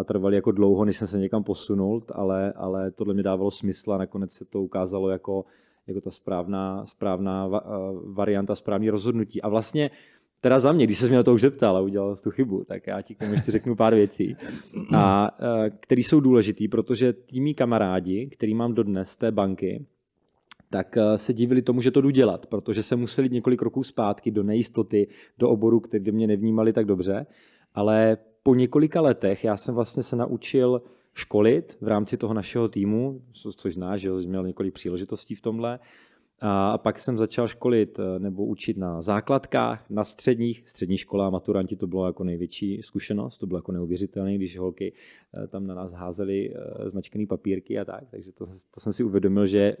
a 0.00 0.04
trvaly 0.04 0.36
jako 0.36 0.52
dlouho, 0.52 0.84
než 0.84 0.96
jsem 0.96 1.08
se 1.08 1.18
někam 1.18 1.44
posunul, 1.44 2.04
ale, 2.12 2.52
ale 2.52 2.90
tohle 2.90 3.14
mě 3.14 3.22
dávalo 3.22 3.50
smysl 3.50 3.92
a 3.92 3.98
nakonec 3.98 4.32
se 4.32 4.44
to 4.44 4.62
ukázalo 4.62 5.10
jako, 5.10 5.44
jako 5.86 6.00
ta 6.00 6.10
správná, 6.10 6.86
správná 6.86 7.50
eh, 7.54 7.60
varianta, 8.06 8.54
správný 8.54 8.90
rozhodnutí. 8.90 9.42
A 9.42 9.48
vlastně 9.48 9.90
teda 10.40 10.60
za 10.60 10.72
mě, 10.72 10.86
když 10.86 10.98
se 10.98 11.08
mě 11.08 11.16
na 11.16 11.22
to 11.22 11.34
už 11.34 11.40
zeptal 11.40 11.76
a 11.76 11.80
udělal 11.80 12.16
tu 12.16 12.30
chybu, 12.30 12.64
tak 12.64 12.86
já 12.86 13.02
ti 13.02 13.14
k 13.14 13.18
tomu 13.18 13.32
ještě 13.32 13.52
řeknu 13.52 13.76
pár 13.76 13.94
věcí, 13.94 14.36
a, 14.96 15.30
které 15.80 16.00
jsou 16.00 16.20
důležité, 16.20 16.64
protože 16.70 17.12
tí 17.12 17.40
mý 17.40 17.54
kamarádi, 17.54 18.26
který 18.26 18.54
mám 18.54 18.74
dodnes 18.74 19.10
z 19.10 19.16
té 19.16 19.32
banky, 19.32 19.86
tak 20.70 20.96
eh, 20.96 21.18
se 21.18 21.32
divili 21.32 21.62
tomu, 21.62 21.80
že 21.80 21.90
to 21.90 22.00
jdu 22.00 22.10
dělat, 22.10 22.46
protože 22.46 22.82
se 22.82 22.96
museli 22.96 23.30
několik 23.30 23.62
roků 23.62 23.82
zpátky 23.82 24.30
do 24.30 24.42
nejistoty, 24.42 25.08
do 25.38 25.50
oboru, 25.50 25.80
který 25.80 26.12
mě 26.12 26.26
nevnímali 26.26 26.72
tak 26.72 26.86
dobře, 26.86 27.26
ale 27.74 28.16
po 28.42 28.54
několika 28.54 29.00
letech 29.00 29.44
já 29.44 29.56
jsem 29.56 29.74
vlastně 29.74 30.02
se 30.02 30.16
naučil 30.16 30.82
školit 31.14 31.76
v 31.80 31.88
rámci 31.88 32.16
toho 32.16 32.34
našeho 32.34 32.68
týmu, 32.68 33.22
což 33.56 33.74
znáš, 33.74 34.00
že 34.00 34.20
jsi 34.20 34.28
měl 34.28 34.46
několik 34.46 34.74
příležitostí 34.74 35.34
v 35.34 35.40
tomhle, 35.40 35.78
a 36.40 36.78
pak 36.78 36.98
jsem 36.98 37.18
začal 37.18 37.48
školit 37.48 37.98
eh, 37.98 38.18
nebo 38.18 38.44
učit 38.44 38.76
na 38.76 39.02
základkách, 39.02 39.90
na 39.90 40.04
středních, 40.04 40.62
střední 40.66 40.98
škola 40.98 41.26
a 41.26 41.30
maturanti 41.30 41.76
to 41.76 41.86
bylo 41.86 42.06
jako 42.06 42.24
největší 42.24 42.82
zkušenost, 42.82 43.38
to 43.38 43.46
bylo 43.46 43.58
jako 43.58 43.72
neuvěřitelné, 43.72 44.34
když 44.34 44.58
holky 44.58 44.92
eh, 45.34 45.46
tam 45.46 45.66
na 45.66 45.74
nás 45.74 45.92
házely 45.92 46.54
zmačkané 46.86 47.26
papírky 47.26 47.78
a 47.78 47.84
tak, 47.84 48.04
takže 48.10 48.32
to, 48.32 48.46
to 48.74 48.80
jsem 48.80 48.92
si 48.92 49.04
uvědomil, 49.04 49.46
že 49.46 49.76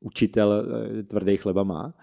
učitel 0.00 0.64
eh, 0.98 1.02
tvrdý 1.02 1.36
chleba 1.36 1.64
má. 1.64 1.94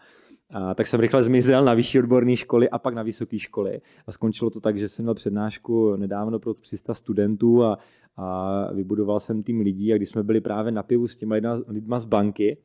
A 0.49 0.73
tak 0.73 0.87
jsem 0.87 0.99
rychle 0.99 1.23
zmizel 1.23 1.65
na 1.65 1.73
vyšší 1.73 1.99
odborné 1.99 2.35
školy 2.35 2.69
a 2.69 2.79
pak 2.79 2.93
na 2.93 3.03
vysoké 3.03 3.39
školy. 3.39 3.81
A 4.07 4.11
skončilo 4.11 4.49
to 4.49 4.59
tak, 4.59 4.77
že 4.77 4.87
jsem 4.87 5.05
měl 5.05 5.15
přednášku 5.15 5.95
nedávno 5.95 6.39
pro 6.39 6.53
300 6.53 6.93
studentů 6.93 7.63
a, 7.63 7.77
a 8.17 8.67
vybudoval 8.73 9.19
jsem 9.19 9.43
tým 9.43 9.61
lidí. 9.61 9.93
A 9.93 9.97
když 9.97 10.09
jsme 10.09 10.23
byli 10.23 10.41
právě 10.41 10.71
na 10.71 10.83
pivu 10.83 11.07
s 11.07 11.15
těma 11.15 11.35
lidma, 11.35 11.59
lidma 11.67 11.99
z 11.99 12.05
banky, 12.05 12.57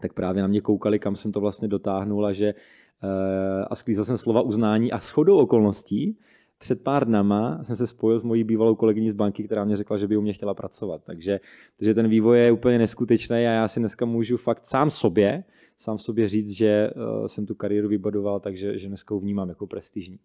tak 0.00 0.12
právě 0.12 0.42
na 0.42 0.48
mě 0.48 0.60
koukali, 0.60 0.98
kam 0.98 1.16
jsem 1.16 1.32
to 1.32 1.40
vlastně 1.40 1.68
dotáhnul 1.68 2.26
a 2.26 2.32
že 2.32 2.46
eh, 2.48 3.64
a 3.64 3.74
sklízel 3.74 4.04
jsem 4.04 4.18
slova 4.18 4.42
uznání 4.42 4.92
a 4.92 4.98
shodou 4.98 5.38
okolností 5.38 6.18
před 6.58 6.82
pár 6.82 7.06
dnama 7.06 7.64
jsem 7.64 7.76
se 7.76 7.86
spojil 7.86 8.20
s 8.20 8.22
mojí 8.22 8.44
bývalou 8.44 8.74
kolegyní 8.74 9.10
z 9.10 9.14
banky, 9.14 9.44
která 9.44 9.64
mě 9.64 9.76
řekla, 9.76 9.96
že 9.96 10.06
by 10.06 10.16
u 10.16 10.20
mě 10.20 10.32
chtěla 10.32 10.54
pracovat. 10.54 11.02
Takže, 11.04 11.40
takže 11.76 11.94
ten 11.94 12.08
vývoj 12.08 12.38
je 12.38 12.52
úplně 12.52 12.78
neskutečný 12.78 13.36
a 13.36 13.38
já 13.38 13.68
si 13.68 13.80
dneska 13.80 14.04
můžu 14.04 14.36
fakt 14.36 14.66
sám 14.66 14.90
sobě, 14.90 15.44
sám 15.76 15.98
sobě 15.98 16.28
říct, 16.28 16.50
že 16.50 16.90
uh, 16.96 17.26
jsem 17.26 17.46
tu 17.46 17.54
kariéru 17.54 17.88
vybudoval, 17.88 18.40
takže 18.40 18.78
že 18.78 18.88
dneska 18.88 19.14
ho 19.14 19.20
vnímám 19.20 19.48
jako 19.48 19.66
prestižní. 19.66 20.18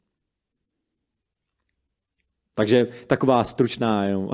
Takže 2.55 2.87
taková 3.07 3.43
stručná 3.43 4.05
jenom 4.05 4.29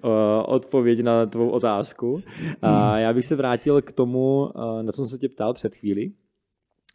odpověď 0.46 1.00
na 1.02 1.26
tvou 1.26 1.48
otázku. 1.48 2.22
A 2.62 2.98
já 2.98 3.12
bych 3.12 3.26
se 3.26 3.36
vrátil 3.36 3.82
k 3.82 3.92
tomu, 3.92 4.50
eh, 4.56 4.82
na 4.82 4.92
co 4.92 4.96
jsem 4.96 5.06
se 5.06 5.18
tě 5.18 5.28
ptal 5.28 5.54
před 5.54 5.74
chvíli. 5.74 6.12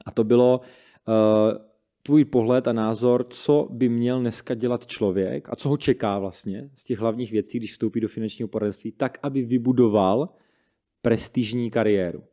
A 0.05 0.11
to 0.11 0.23
bylo, 0.23 0.61
eh, 1.07 1.68
tvůj 2.03 2.25
pohled 2.25 2.67
a 2.67 2.73
názor, 2.73 3.25
co 3.29 3.67
by 3.71 3.89
měl 3.89 4.19
dneska 4.19 4.53
dělat 4.53 4.87
člověk 4.87 5.49
a 5.49 5.55
co 5.55 5.69
ho 5.69 5.77
čeká 5.77 6.19
vlastně 6.19 6.69
z 6.75 6.83
těch 6.83 6.99
hlavních 6.99 7.31
věcí, 7.31 7.57
když 7.57 7.71
vstoupí 7.71 7.99
do 7.99 8.07
finančního 8.07 8.47
poradenství, 8.47 8.91
tak, 8.91 9.19
aby 9.23 9.43
vybudoval 9.43 10.29
prestižní 11.01 11.71
kariéru. 11.71 12.23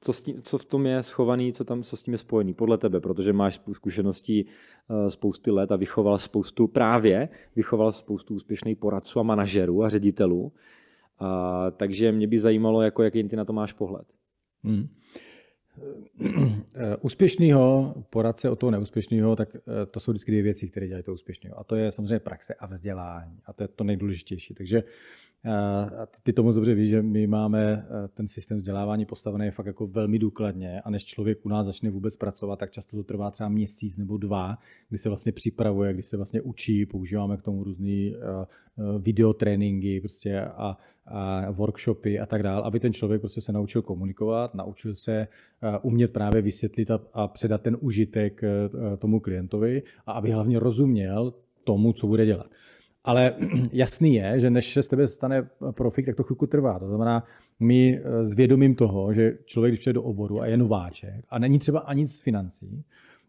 Co, 0.00 0.12
s 0.12 0.22
tím, 0.22 0.42
co 0.42 0.58
v 0.58 0.64
tom 0.64 0.86
je 0.86 1.02
schovaný, 1.02 1.52
co 1.52 1.64
tam 1.64 1.82
co 1.82 1.96
s 1.96 2.02
tím 2.02 2.14
je 2.14 2.18
spojený, 2.18 2.54
podle 2.54 2.78
tebe, 2.78 3.00
protože 3.00 3.32
máš 3.32 3.60
zkušeností 3.72 4.46
eh, 4.46 5.10
spousty 5.10 5.50
let 5.50 5.72
a 5.72 5.76
vychoval 5.76 6.18
spoustu, 6.18 6.66
právě 6.66 7.28
vychoval 7.56 7.92
spoustu 7.92 8.34
úspěšných 8.34 8.76
poradců 8.76 9.20
a 9.20 9.22
manažerů 9.22 9.82
a 9.82 9.88
ředitelů. 9.88 10.52
A, 11.18 11.70
takže 11.70 12.12
mě 12.12 12.26
by 12.26 12.38
zajímalo, 12.38 12.82
jako, 12.82 13.02
jaký 13.02 13.24
ty 13.24 13.36
na 13.36 13.44
to 13.44 13.52
máš 13.52 13.72
pohled. 13.72 14.06
Hmm. 14.64 14.88
Eh, 16.76 16.96
úspěšného 17.00 17.94
poradce 18.10 18.50
od 18.50 18.56
toho 18.56 18.70
neúspěšného, 18.70 19.36
tak 19.36 19.56
eh, 19.56 19.60
to 19.86 20.00
jsou 20.00 20.12
vždycky 20.12 20.30
dvě 20.30 20.42
věci, 20.42 20.68
které 20.68 20.86
dělají 20.86 21.04
to 21.04 21.14
úspěšného. 21.14 21.58
A 21.58 21.64
to 21.64 21.76
je 21.76 21.92
samozřejmě 21.92 22.18
praxe 22.18 22.54
a 22.54 22.66
vzdělání. 22.66 23.38
A 23.46 23.52
to 23.52 23.64
je 23.64 23.68
to 23.68 23.84
nejdůležitější. 23.84 24.54
Takže 24.54 24.82
ty 26.22 26.32
to 26.32 26.42
moc 26.42 26.54
dobře 26.54 26.74
víš, 26.74 26.90
že 26.90 27.02
my 27.02 27.26
máme 27.26 27.86
ten 28.14 28.28
systém 28.28 28.58
vzdělávání 28.58 29.06
postavený 29.06 29.50
fakt 29.50 29.66
jako 29.66 29.86
velmi 29.86 30.18
důkladně 30.18 30.80
a 30.80 30.90
než 30.90 31.04
člověk 31.04 31.46
u 31.46 31.48
nás 31.48 31.66
začne 31.66 31.90
vůbec 31.90 32.16
pracovat, 32.16 32.58
tak 32.58 32.70
často 32.70 32.96
to 32.96 33.04
trvá 33.04 33.30
třeba 33.30 33.48
měsíc 33.48 33.96
nebo 33.96 34.16
dva, 34.16 34.58
kdy 34.88 34.98
se 34.98 35.08
vlastně 35.08 35.32
připravuje, 35.32 35.92
kdy 35.92 36.02
se 36.02 36.16
vlastně 36.16 36.40
učí, 36.40 36.86
používáme 36.86 37.36
k 37.36 37.42
tomu 37.42 37.64
různé 37.64 38.10
videotréninky 38.98 40.00
prostě 40.00 40.40
a, 40.40 40.78
a 41.06 41.50
workshopy 41.50 42.20
a 42.20 42.26
tak 42.26 42.42
dále, 42.42 42.62
aby 42.62 42.80
ten 42.80 42.92
člověk 42.92 43.20
prostě 43.20 43.40
se 43.40 43.52
naučil 43.52 43.82
komunikovat, 43.82 44.54
naučil 44.54 44.94
se 44.94 45.28
umět 45.82 46.12
právě 46.12 46.42
vysvětlit 46.42 46.90
a, 46.90 47.00
a 47.12 47.28
předat 47.28 47.62
ten 47.62 47.76
užitek 47.80 48.40
tomu 48.98 49.20
klientovi 49.20 49.82
a 50.06 50.12
aby 50.12 50.30
hlavně 50.30 50.58
rozuměl 50.58 51.34
tomu, 51.64 51.92
co 51.92 52.06
bude 52.06 52.26
dělat. 52.26 52.46
Ale 53.04 53.34
jasný 53.72 54.14
je, 54.14 54.40
že 54.40 54.50
než 54.50 54.72
se 54.72 54.82
z 54.82 54.88
tebe 54.88 55.08
stane 55.08 55.48
profik, 55.70 56.06
tak 56.06 56.16
to 56.16 56.22
chvilku 56.22 56.46
trvá. 56.46 56.78
To 56.78 56.88
znamená, 56.88 57.24
my 57.60 58.00
eh, 58.04 58.24
s 58.24 58.32
vědomím 58.34 58.74
toho, 58.74 59.12
že 59.14 59.38
člověk, 59.44 59.72
když 59.72 59.80
přijde 59.80 59.92
do 59.92 60.02
oboru 60.02 60.40
a 60.40 60.46
je 60.46 60.56
nováček 60.56 61.24
a 61.28 61.38
není 61.38 61.58
třeba 61.58 61.80
ani 61.80 62.06
z 62.06 62.20
financí, 62.20 62.84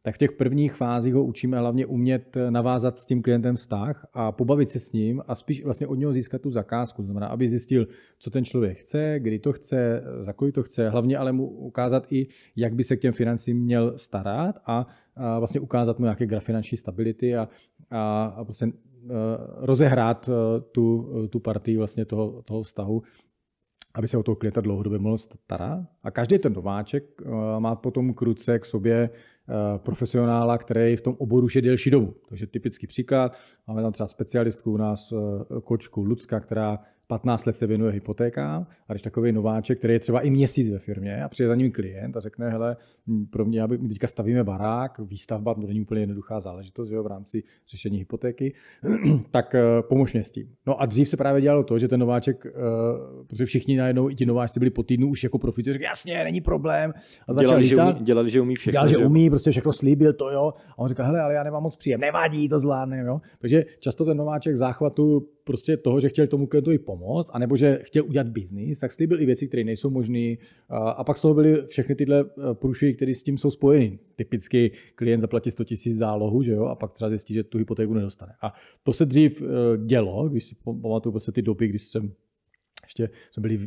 tak 0.06 0.16
v 0.16 0.18
těch 0.18 0.32
prvních 0.32 0.74
fázích 0.74 1.14
ho 1.14 1.24
učíme 1.24 1.60
hlavně 1.60 1.86
umět 1.86 2.38
eh, 2.38 2.52
navázat 2.52 3.00
s 3.00 3.06
tím 3.06 3.22
klientem 3.22 3.56
vztah 3.56 4.06
a 4.14 4.32
pobavit 4.32 4.70
se 4.70 4.80
s 4.80 4.92
ním 4.92 5.22
a 5.28 5.36
spíš 5.36 5.64
vlastně 5.64 5.88
od 5.88 5.96
něho 5.96 6.14
získat 6.14 6.42
tu 6.42 6.52
zakázku. 6.52 7.02
To 7.02 7.06
znamená, 7.06 7.28
aby 7.28 7.50
zjistil, 7.50 7.88
co 8.20 8.30
ten 8.30 8.46
člověk 8.46 8.78
chce, 8.78 9.16
kdy 9.20 9.40
to 9.40 9.54
chce, 9.54 10.04
za 10.26 10.34
kolik 10.34 10.56
to 10.56 10.64
chce, 10.64 10.90
hlavně 10.90 11.18
ale 11.18 11.32
mu 11.32 11.48
ukázat 11.48 12.12
i, 12.12 12.28
jak 12.56 12.76
by 12.76 12.84
se 12.84 12.96
k 12.96 13.02
těm 13.02 13.14
financím 13.14 13.58
měl 13.58 13.98
starat 13.98 14.56
a, 14.66 14.88
a 15.16 15.40
vlastně 15.40 15.62
ukázat 15.62 16.00
mu 16.00 16.06
nějaké 16.06 16.40
finanční 16.40 16.78
stability 16.78 17.36
a, 17.36 17.50
a, 17.90 18.24
a 18.26 18.44
prostě 18.44 18.72
Eh, 19.10 19.66
rozehrát 19.66 20.30
eh, 20.30 20.62
tu, 20.72 21.12
eh, 21.26 21.28
tu 21.28 21.40
partii 21.40 21.78
vlastně 21.78 22.06
toho, 22.06 22.42
toho 22.42 22.64
vztahu, 22.64 23.04
aby 23.96 24.08
se 24.08 24.18
o 24.18 24.24
toho 24.24 24.36
klienta 24.36 24.62
dlouhodobě 24.62 25.00
mohl 25.00 25.18
starat. 25.18 25.86
A 26.04 26.12
každý 26.12 26.40
ten 26.40 26.54
nováček 26.54 27.22
má 27.60 27.76
potom 27.76 28.14
kruce 28.14 28.60
k 28.60 28.66
sobě 28.66 29.10
profesionála, 29.78 30.58
který 30.58 30.96
v 30.96 31.02
tom 31.02 31.16
oboru 31.18 31.48
je 31.56 31.62
delší 31.62 31.90
dobu. 31.90 32.14
Takže 32.30 32.48
typický 32.48 32.88
příklad, 32.88 33.38
máme 33.68 33.82
tam 33.82 33.92
třeba 33.92 34.08
specialistku 34.08 34.72
u 34.72 34.78
nás, 34.78 35.14
kočku 35.64 36.04
Lucka, 36.04 36.40
která 36.40 36.80
15 37.08 37.46
let 37.46 37.54
se 37.54 37.68
věnuje 37.68 37.92
hypotékám 37.92 38.68
a 38.88 38.94
když 38.94 39.02
takový 39.02 39.32
nováček, 39.32 39.78
který 39.78 39.94
je 39.94 40.00
třeba 40.00 40.22
i 40.22 40.30
měsíc 40.30 40.70
ve 40.70 40.80
firmě 40.80 41.24
a 41.24 41.30
přijde 41.30 41.48
za 41.48 41.56
ním 41.56 41.72
klient 41.72 42.18
a 42.18 42.20
řekne, 42.20 42.50
hele, 42.50 42.78
pro 43.30 43.46
mě, 43.46 43.68
my 43.68 43.88
teďka 43.88 44.08
stavíme 44.08 44.44
barák, 44.44 45.00
výstavba, 45.00 45.54
to 45.54 45.68
není 45.68 45.82
úplně 45.82 46.02
jednoduchá 46.02 46.40
záležitost 46.40 46.90
že 46.90 46.96
jo, 46.96 47.04
v 47.04 47.08
rámci 47.08 47.44
řešení 47.70 47.98
hypotéky, 47.98 48.54
tak 49.32 49.54
uh, 49.54 49.88
pomož 49.88 50.14
mě 50.14 50.24
s 50.24 50.32
tím. 50.32 50.50
No 50.68 50.82
a 50.82 50.86
dřív 50.86 51.10
se 51.10 51.18
právě 51.18 51.42
dělalo 51.42 51.64
to, 51.64 51.80
že 51.80 51.88
ten 51.88 52.00
nováček, 52.00 52.46
uh, 52.46 53.26
protože 53.28 53.46
všichni 53.46 53.78
najednou, 53.78 54.10
i 54.10 54.16
ti 54.16 54.26
nováčci 54.26 54.60
byli 54.60 54.70
po 54.70 54.84
týdnu 54.84 55.10
už 55.10 55.24
jako 55.24 55.38
profici, 55.38 55.74
řekli, 55.74 55.86
jasně, 55.86 56.24
není 56.24 56.42
problém. 56.42 56.94
A 57.28 57.42
dělali, 57.42 57.66
že 57.66 57.76
umí, 57.76 57.94
dělali, 57.94 58.30
že 58.30 58.42
umí 58.42 58.56
všechno. 58.56 58.72
Dělali, 58.72 58.90
že 58.90 58.98
umí, 58.98 59.30
prostě 59.30 59.52
všechno 59.52 59.74
slíbil, 59.74 60.14
to 60.14 60.30
jo. 60.30 60.54
A 60.70 60.80
on 60.80 60.88
říká, 60.88 61.04
hele, 61.04 61.22
ale 61.22 61.34
já 61.34 61.44
nemám 61.44 61.64
moc 61.64 61.76
příjem, 61.76 62.00
nevadí, 62.00 62.50
to 62.50 62.60
zvládne, 62.60 63.00
jo. 63.00 63.22
Takže 63.40 63.66
často 63.80 64.06
ten 64.06 64.18
nováček 64.18 64.56
záchvatu 64.56 65.28
prostě 65.46 65.78
toho, 65.78 66.00
že 66.00 66.10
chtěl 66.10 66.28
tomu 66.28 66.48
klientovi 66.48 66.80
pomoct, 66.80 67.30
anebo 67.34 67.58
že 67.58 67.80
chtěl 67.84 68.06
udělat 68.06 68.28
biznis, 68.28 68.80
tak 68.80 68.92
slíbil 68.92 69.22
i 69.22 69.26
věci, 69.26 69.48
které 69.48 69.64
nejsou 69.64 69.90
možné. 69.90 70.36
A 70.70 71.04
pak 71.04 71.18
z 71.18 71.22
toho 71.22 71.34
byly 71.34 71.66
všechny 71.66 71.96
tyhle 71.96 72.20
eh, 72.20 72.54
průšvihy, 72.54 72.94
které 72.94 73.16
s 73.16 73.24
tím 73.24 73.38
jsou 73.38 73.52
spojeny. 73.52 74.00
Typicky 74.16 74.72
klient 74.96 75.20
zaplatí 75.20 75.52
100 75.52 75.64
000 75.86 75.98
zálohu, 75.98 76.44
že 76.44 76.52
jo, 76.52 76.66
a 76.66 76.76
pak 76.76 76.94
třeba 76.94 77.10
zjistí, 77.10 77.34
že 77.34 77.44
tu 77.44 77.58
hypotéku 77.58 77.94
nedostane. 77.94 78.34
A 78.42 78.54
to 78.84 78.94
se 78.94 79.06
dřív 79.06 79.42
eh, 79.42 79.46
dělo, 79.86 80.30
když 80.30 80.46
si 80.46 80.56
pamatuju 80.82 81.12
prostě 81.12 81.32
ty 81.32 81.42
doby, 81.42 81.68
když 81.68 81.84
jsem 81.84 82.14
ještě 82.86 83.10
jsme 83.32 83.42
byli 83.42 83.58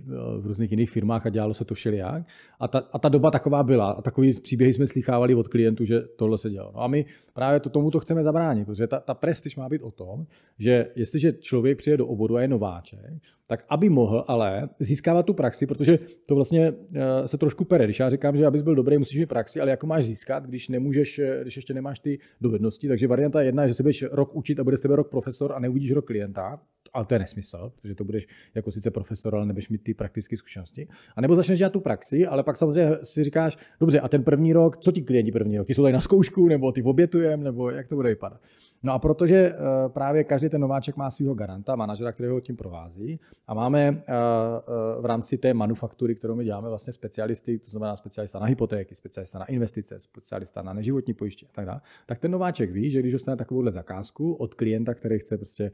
v 0.40 0.46
různých 0.46 0.70
jiných 0.70 0.90
firmách 0.90 1.26
a 1.26 1.28
dělalo 1.28 1.54
se 1.54 1.64
to 1.64 1.74
všelijak. 1.74 2.26
A 2.60 2.68
ta, 2.68 2.78
a 2.92 2.98
ta 2.98 3.08
doba 3.08 3.30
taková 3.30 3.62
byla. 3.62 3.90
A 3.90 4.02
takový 4.02 4.40
příběhy 4.40 4.72
jsme 4.72 4.86
slychávali 4.86 5.34
od 5.34 5.48
klientů, 5.48 5.84
že 5.84 6.00
tohle 6.00 6.38
se 6.38 6.50
dělo. 6.50 6.72
No 6.74 6.82
a 6.82 6.86
my 6.86 7.04
právě 7.34 7.60
to, 7.60 7.70
tomu 7.70 7.90
to 7.90 8.00
chceme 8.00 8.22
zabránit, 8.22 8.64
protože 8.64 8.86
ta, 8.86 9.00
ta 9.00 9.14
prestiž 9.14 9.56
má 9.56 9.68
být 9.68 9.82
o 9.82 9.90
tom, 9.90 10.26
že 10.58 10.86
jestliže 10.96 11.32
člověk 11.32 11.78
přijde 11.78 11.96
do 11.96 12.06
oboru 12.06 12.36
a 12.36 12.42
je 12.42 12.48
nováček, 12.48 13.00
tak 13.48 13.64
aby 13.68 13.88
mohl 13.88 14.24
ale 14.28 14.68
získávat 14.80 15.26
tu 15.26 15.34
praxi, 15.34 15.66
protože 15.66 15.98
to 16.26 16.34
vlastně 16.34 16.72
eh, 16.94 17.28
se 17.28 17.38
trošku 17.38 17.64
pere. 17.64 17.84
Když 17.84 17.98
já 17.98 18.10
říkám, 18.10 18.36
že 18.36 18.46
abys 18.46 18.62
byl 18.62 18.74
dobrý, 18.74 18.98
musíš 18.98 19.18
mít 19.18 19.26
praxi, 19.26 19.60
ale 19.60 19.70
jako 19.70 19.86
máš 19.86 20.04
získat, 20.04 20.46
když 20.46 20.68
nemůžeš, 20.68 21.18
eh, 21.18 21.38
když 21.42 21.56
ještě 21.56 21.74
nemáš 21.74 22.00
ty 22.00 22.18
dovednosti. 22.40 22.88
Takže 22.88 23.08
varianta 23.08 23.42
jedna 23.42 23.62
je, 23.62 23.68
že 23.68 23.74
se 23.74 23.82
budeš 23.82 24.04
rok 24.10 24.34
učit 24.34 24.60
a 24.60 24.64
bude 24.64 24.76
z 24.76 24.80
tebe 24.80 24.96
rok 24.96 25.10
profesor 25.10 25.52
a 25.52 25.58
neuvidíš 25.58 25.92
rok 25.92 26.06
klienta, 26.06 26.60
ale 26.92 27.04
to 27.04 27.14
je 27.14 27.18
nesmysl, 27.18 27.72
protože 27.82 27.94
to 27.94 28.04
budeš 28.04 28.26
jako 28.54 28.70
sice 28.70 28.90
profesor, 28.90 29.34
ale 29.34 29.46
nebudeš 29.46 29.68
mít 29.68 29.82
ty 29.82 29.94
praktické 29.94 30.36
zkušenosti. 30.36 30.88
A 31.16 31.20
nebo 31.20 31.36
začneš 31.36 31.58
dělat 31.58 31.72
tu 31.72 31.80
praxi, 31.80 32.26
ale 32.26 32.42
pak 32.42 32.56
samozřejmě 32.56 32.96
si 33.02 33.24
říkáš, 33.24 33.58
dobře, 33.80 34.00
a 34.00 34.08
ten 34.08 34.24
první 34.24 34.52
rok, 34.52 34.76
co 34.76 34.92
ti 34.92 35.02
klienti 35.02 35.32
první 35.32 35.58
rok? 35.58 35.66
Ty 35.66 35.74
jsou 35.74 35.82
tady 35.82 35.92
na 35.92 36.00
zkoušku, 36.00 36.48
nebo 36.48 36.72
ty 36.72 36.82
obětujem, 36.82 37.42
nebo 37.42 37.70
jak 37.70 37.88
to 37.88 37.94
bude 37.94 38.08
vypadat? 38.08 38.40
No 38.82 38.92
a 38.92 38.98
protože 38.98 39.36
eh, 39.36 39.54
právě 39.88 40.24
každý 40.24 40.48
ten 40.48 40.60
nováček 40.60 40.96
má 40.96 41.10
svého 41.10 41.34
garanta, 41.34 41.76
manažera, 41.76 42.12
který 42.12 42.28
ho 42.28 42.40
tím 42.40 42.56
provází, 42.56 43.20
a 43.46 43.54
máme 43.54 43.80
eh, 43.88 43.92
eh, 43.98 45.00
v 45.00 45.04
rámci 45.04 45.38
té 45.38 45.54
manufaktury, 45.54 46.14
kterou 46.14 46.34
my 46.34 46.44
děláme, 46.44 46.68
vlastně 46.68 46.92
specialisty, 46.92 47.58
to 47.58 47.70
znamená 47.70 47.96
specialista 47.96 48.38
na 48.38 48.46
hypotéky, 48.46 48.94
specialista 48.94 49.38
na 49.38 49.44
investice, 49.44 50.00
specialista 50.00 50.62
na 50.62 50.72
neživotní 50.72 51.14
pojištění 51.14 51.48
a 51.48 51.52
tak 51.54 51.66
dále, 51.66 51.80
tak 52.06 52.18
ten 52.18 52.30
nováček 52.30 52.70
ví, 52.70 52.90
že 52.90 53.00
když 53.00 53.12
dostane 53.12 53.36
takovouhle 53.36 53.70
zakázku 53.70 54.32
od 54.32 54.54
klienta, 54.54 54.94
který 54.94 55.18
chce 55.18 55.36
prostě 55.36 55.72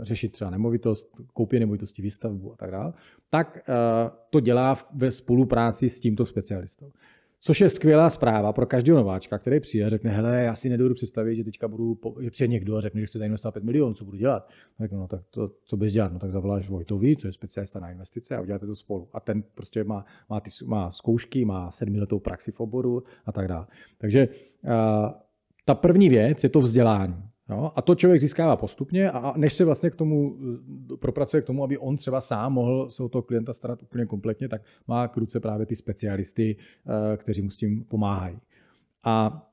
řešit 0.00 0.32
třeba 0.32 0.50
nemovitost, 0.50 1.08
koupě 1.32 1.60
nemovitosti, 1.60 2.02
výstavbu 2.02 2.52
a 2.52 2.56
tak 2.56 2.70
dále, 2.70 2.92
tak 3.30 3.58
to 4.30 4.40
dělá 4.40 4.76
ve 4.94 5.10
spolupráci 5.10 5.90
s 5.90 6.00
tímto 6.00 6.26
specialistou. 6.26 6.92
Což 7.40 7.60
je 7.60 7.68
skvělá 7.68 8.10
zpráva 8.10 8.52
pro 8.52 8.66
každého 8.66 8.98
nováčka, 8.98 9.38
který 9.38 9.60
přijde 9.60 9.84
a 9.84 9.88
řekne, 9.88 10.10
hele, 10.10 10.42
já 10.42 10.54
si 10.54 10.68
nedovedu 10.68 10.94
představit, 10.94 11.36
že 11.36 11.44
teďka 11.44 11.68
budu, 11.68 11.98
že 12.20 12.30
přijde 12.30 12.52
někdo 12.52 12.76
a 12.76 12.80
řekne, 12.80 13.00
že 13.00 13.06
chce 13.06 13.18
zainvestovat 13.18 13.54
5 13.54 13.64
milionů, 13.64 13.94
co 13.94 14.04
budu 14.04 14.16
dělat. 14.16 14.48
Tak 14.78 14.92
no, 14.92 15.08
tak 15.08 15.20
to, 15.30 15.50
co 15.64 15.76
bys 15.76 15.92
dělat? 15.92 16.12
No 16.12 16.18
tak 16.18 16.30
zavoláš 16.30 16.68
Vojtovi, 16.68 17.16
co 17.16 17.26
je 17.26 17.32
specialista 17.32 17.80
na 17.80 17.90
investice 17.90 18.36
a 18.36 18.40
uděláte 18.40 18.66
to 18.66 18.74
spolu. 18.74 19.08
A 19.12 19.20
ten 19.20 19.42
prostě 19.54 19.84
má, 19.84 20.04
má, 20.30 20.40
ty, 20.40 20.50
má 20.66 20.90
zkoušky, 20.90 21.44
má 21.44 21.70
sedmiletou 21.70 22.18
praxi 22.18 22.52
v 22.52 22.60
oboru 22.60 23.02
a 23.26 23.32
tak 23.32 23.48
dále. 23.48 23.66
Takže 23.98 24.28
uh, 24.28 24.70
ta 25.64 25.74
první 25.74 26.08
věc 26.08 26.44
je 26.44 26.50
to 26.50 26.60
vzdělání. 26.60 27.22
No, 27.48 27.78
a 27.78 27.82
to 27.82 27.94
člověk 27.94 28.20
získává 28.20 28.56
postupně 28.56 29.10
a 29.10 29.34
než 29.36 29.52
se 29.52 29.64
vlastně 29.64 29.90
k 29.90 29.94
tomu 29.94 30.36
propracuje 30.98 31.42
k 31.42 31.46
tomu, 31.46 31.64
aby 31.64 31.78
on 31.78 31.96
třeba 31.96 32.20
sám 32.20 32.52
mohl 32.52 32.90
se 32.90 33.02
o 33.02 33.08
toho 33.08 33.22
klienta 33.22 33.54
starat 33.54 33.82
úplně 33.82 34.06
kompletně, 34.06 34.48
tak 34.48 34.62
má 34.88 35.08
k 35.08 35.16
ruce 35.16 35.40
právě 35.40 35.66
ty 35.66 35.76
specialisty, 35.76 36.56
eh, 36.86 37.16
kteří 37.16 37.42
mu 37.42 37.50
s 37.50 37.56
tím 37.56 37.84
pomáhají. 37.84 38.38
A 39.04 39.44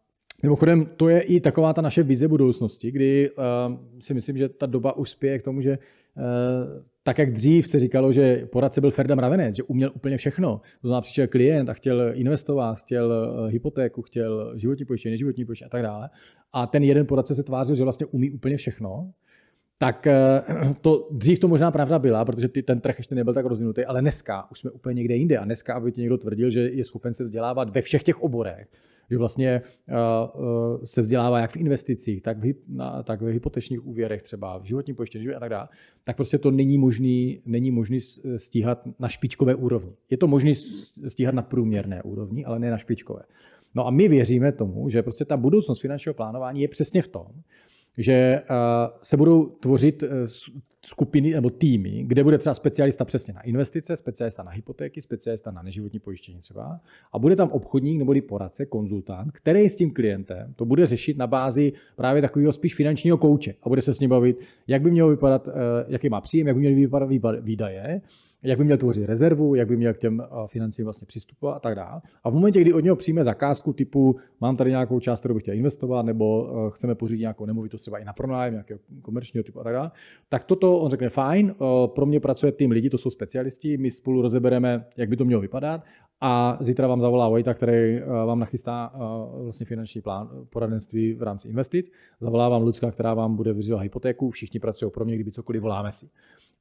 Mimochodem, 0.43 0.85
to 0.97 1.09
je 1.09 1.21
i 1.21 1.39
taková 1.39 1.73
ta 1.73 1.81
naše 1.81 2.03
vize 2.03 2.27
budoucnosti, 2.27 2.91
kdy 2.91 3.29
uh, 3.29 3.45
si 3.99 4.13
myslím, 4.13 4.37
že 4.37 4.49
ta 4.49 4.65
doba 4.65 4.97
už 4.97 5.09
spěje 5.09 5.39
k 5.39 5.43
tomu, 5.43 5.61
že 5.61 5.77
tak 7.03 7.19
jak 7.19 7.31
dřív 7.31 7.67
se 7.67 7.79
říkalo, 7.79 8.13
že 8.13 8.47
poradce 8.51 8.81
byl 8.81 8.91
Ferda 8.91 9.15
Mravenec, 9.15 9.55
že 9.55 9.63
uměl 9.63 9.91
úplně 9.95 10.17
všechno. 10.17 10.61
To 10.81 10.87
znamená, 10.87 11.01
přišel 11.01 11.27
klient 11.27 11.69
a 11.69 11.73
chtěl 11.73 12.11
investovat, 12.13 12.75
chtěl 12.75 13.35
uh, 13.39 13.47
hypotéku, 13.47 14.01
chtěl 14.01 14.53
životní 14.57 14.85
pojištění, 14.85 15.11
neživotní 15.11 15.45
pojištění 15.45 15.65
a 15.65 15.69
tak 15.69 15.81
dále. 15.81 16.09
A 16.53 16.67
ten 16.67 16.83
jeden 16.83 17.05
poradce 17.05 17.35
se 17.35 17.43
tvářil, 17.43 17.75
že 17.75 17.83
vlastně 17.83 18.05
umí 18.05 18.31
úplně 18.31 18.57
všechno. 18.57 19.11
Tak 19.77 20.07
to 20.81 21.07
dřív 21.11 21.39
to 21.39 21.47
možná 21.47 21.71
pravda 21.71 21.99
byla, 21.99 22.25
protože 22.25 22.47
ty, 22.47 22.63
ten 22.63 22.79
trh 22.79 22.97
ještě 22.97 23.15
nebyl 23.15 23.33
tak 23.33 23.45
rozvinutý, 23.45 23.85
ale 23.85 24.01
dneska 24.01 24.51
už 24.51 24.59
jsme 24.59 24.71
úplně 24.71 24.93
někde 24.93 25.15
jinde. 25.15 25.37
A 25.37 25.45
dneska, 25.45 25.73
aby 25.73 25.91
ti 25.91 26.01
někdo 26.01 26.17
tvrdil, 26.17 26.49
že 26.51 26.59
je 26.59 26.83
schopen 26.83 27.13
se 27.13 27.23
vzdělávat 27.23 27.69
ve 27.69 27.81
všech 27.81 28.03
těch 28.03 28.21
oborech, 28.21 28.67
že 29.11 29.17
vlastně 29.17 29.61
uh, 29.89 30.41
uh, 30.41 30.83
se 30.83 31.01
vzdělává 31.01 31.39
jak 31.39 31.51
v 31.51 31.57
investicích, 31.57 32.21
tak 32.21 32.37
v, 32.37 32.53
na, 32.67 33.03
tak 33.03 33.21
v 33.21 33.25
hypotečních 33.25 33.85
úvěrech 33.85 34.23
třeba, 34.23 34.57
v 34.57 34.63
životním 34.63 34.95
pojištění 34.95 35.29
a 35.29 35.39
tak 35.39 35.49
dále, 35.49 35.67
tak 36.03 36.15
prostě 36.15 36.37
to 36.37 36.51
není 36.51 36.77
možný, 36.77 37.41
není 37.45 37.71
možný 37.71 37.99
stíhat 38.37 38.81
na 38.99 39.09
špičkové 39.09 39.55
úrovni. 39.55 39.91
Je 40.09 40.17
to 40.17 40.27
možné 40.27 40.51
stíhat 41.07 41.35
na 41.35 41.41
průměrné 41.41 42.03
úrovni, 42.03 42.45
ale 42.45 42.59
ne 42.59 42.71
na 42.71 42.77
špičkové. 42.77 43.21
No 43.75 43.87
a 43.87 43.91
my 43.91 44.07
věříme 44.07 44.51
tomu, 44.51 44.89
že 44.89 45.03
prostě 45.03 45.25
ta 45.25 45.37
budoucnost 45.37 45.81
finančního 45.81 46.13
plánování 46.13 46.61
je 46.61 46.67
přesně 46.67 47.01
v 47.01 47.07
tom, 47.07 47.27
že 47.97 48.13
eh, 48.13 48.43
se 49.03 49.17
budou 49.17 49.45
tvořit 49.45 50.03
eh, 50.03 50.07
skupiny 50.85 51.31
nebo 51.31 51.49
týmy, 51.49 52.03
kde 52.07 52.23
bude 52.23 52.37
třeba 52.37 52.53
specialista 52.53 53.05
přesně 53.05 53.33
na 53.33 53.41
investice, 53.41 53.97
specialista 53.97 54.43
na 54.43 54.51
hypotéky, 54.51 55.01
specialista 55.01 55.51
na 55.51 55.61
neživotní 55.61 55.99
pojištění 55.99 56.39
třeba. 56.39 56.79
A 57.13 57.19
bude 57.19 57.35
tam 57.35 57.49
obchodník 57.49 57.99
nebo 57.99 58.13
poradce, 58.27 58.65
konzultant, 58.65 59.31
který 59.31 59.69
s 59.69 59.75
tím 59.75 59.91
klientem 59.91 60.53
to 60.55 60.65
bude 60.65 60.85
řešit 60.85 61.17
na 61.17 61.27
bázi 61.27 61.73
právě 61.95 62.21
takového 62.21 62.53
spíš 62.53 62.75
finančního 62.75 63.17
kouče 63.17 63.55
a 63.63 63.69
bude 63.69 63.81
se 63.81 63.93
s 63.93 63.99
ním 63.99 64.09
bavit, 64.09 64.39
jak 64.67 64.81
by 64.81 64.91
mělo 64.91 65.09
vypadat, 65.09 65.47
eh, 65.47 65.51
jaký 65.87 66.09
má 66.09 66.21
příjem, 66.21 66.47
jak 66.47 66.55
by 66.55 66.59
měly 66.59 66.75
vypadat 66.75 67.09
výdaje 67.41 68.01
jak 68.45 68.57
by 68.57 68.63
měl 68.63 68.77
tvořit 68.77 69.05
rezervu, 69.05 69.55
jak 69.55 69.67
by 69.67 69.77
měl 69.77 69.93
k 69.93 69.97
těm 69.97 70.21
eh, 70.21 70.47
financím 70.47 70.85
vlastně 70.85 71.05
přistupovat 71.05 71.55
a 71.55 71.59
tak 71.59 71.75
dále. 71.75 72.01
A 72.23 72.29
v 72.29 72.33
momentě, 72.33 72.61
kdy 72.61 72.73
od 72.73 72.79
něho 72.79 72.95
přijme 72.95 73.23
zakázku 73.23 73.73
typu, 73.73 74.15
mám 74.41 74.57
tady 74.57 74.69
nějakou 74.69 74.99
část, 74.99 75.19
kterou 75.19 75.33
bych 75.33 75.43
chtěl 75.43 75.53
investovat, 75.53 76.05
nebo 76.05 76.49
eh, 76.67 76.71
chceme 76.71 76.95
pořídit 76.95 77.21
nějakou 77.21 77.45
nemovitost 77.45 77.81
třeba 77.81 77.99
i 77.99 78.05
na 78.05 78.13
pronájem, 78.13 78.53
nějakého 78.53 78.79
komerčního 79.01 79.43
typu 79.43 79.59
a 79.59 79.63
tak 79.63 79.73
dále, 79.73 79.91
tak 80.29 80.43
toto 80.43 80.65
to, 80.65 80.79
on 80.79 80.91
řekne 80.91 81.09
fajn, 81.09 81.55
pro 81.87 82.05
mě 82.05 82.19
pracuje 82.19 82.51
tým 82.51 82.71
lidí, 82.71 82.89
to 82.89 82.97
jsou 82.97 83.09
specialisti, 83.09 83.77
my 83.77 83.91
spolu 83.91 84.21
rozebereme, 84.21 84.85
jak 84.97 85.09
by 85.09 85.17
to 85.17 85.25
mělo 85.25 85.41
vypadat 85.41 85.83
a 86.21 86.57
zítra 86.61 86.87
vám 86.87 87.01
zavolá 87.01 87.29
Vojta, 87.29 87.53
který 87.53 87.99
vám 88.25 88.39
nachystá 88.39 88.93
vlastně 89.43 89.65
finanční 89.65 90.01
plán 90.01 90.29
poradenství 90.49 91.13
v 91.13 91.23
rámci 91.23 91.47
investic. 91.47 91.91
Zavolá 92.21 92.49
vám 92.49 92.61
Lucka, 92.63 92.91
která 92.91 93.13
vám 93.13 93.35
bude 93.35 93.53
vyřizovat 93.53 93.83
hypotéku, 93.83 94.29
všichni 94.29 94.59
pracují 94.59 94.91
pro 94.91 95.05
mě, 95.05 95.15
kdyby 95.15 95.31
cokoliv 95.31 95.61
voláme 95.61 95.91
si. 95.91 96.09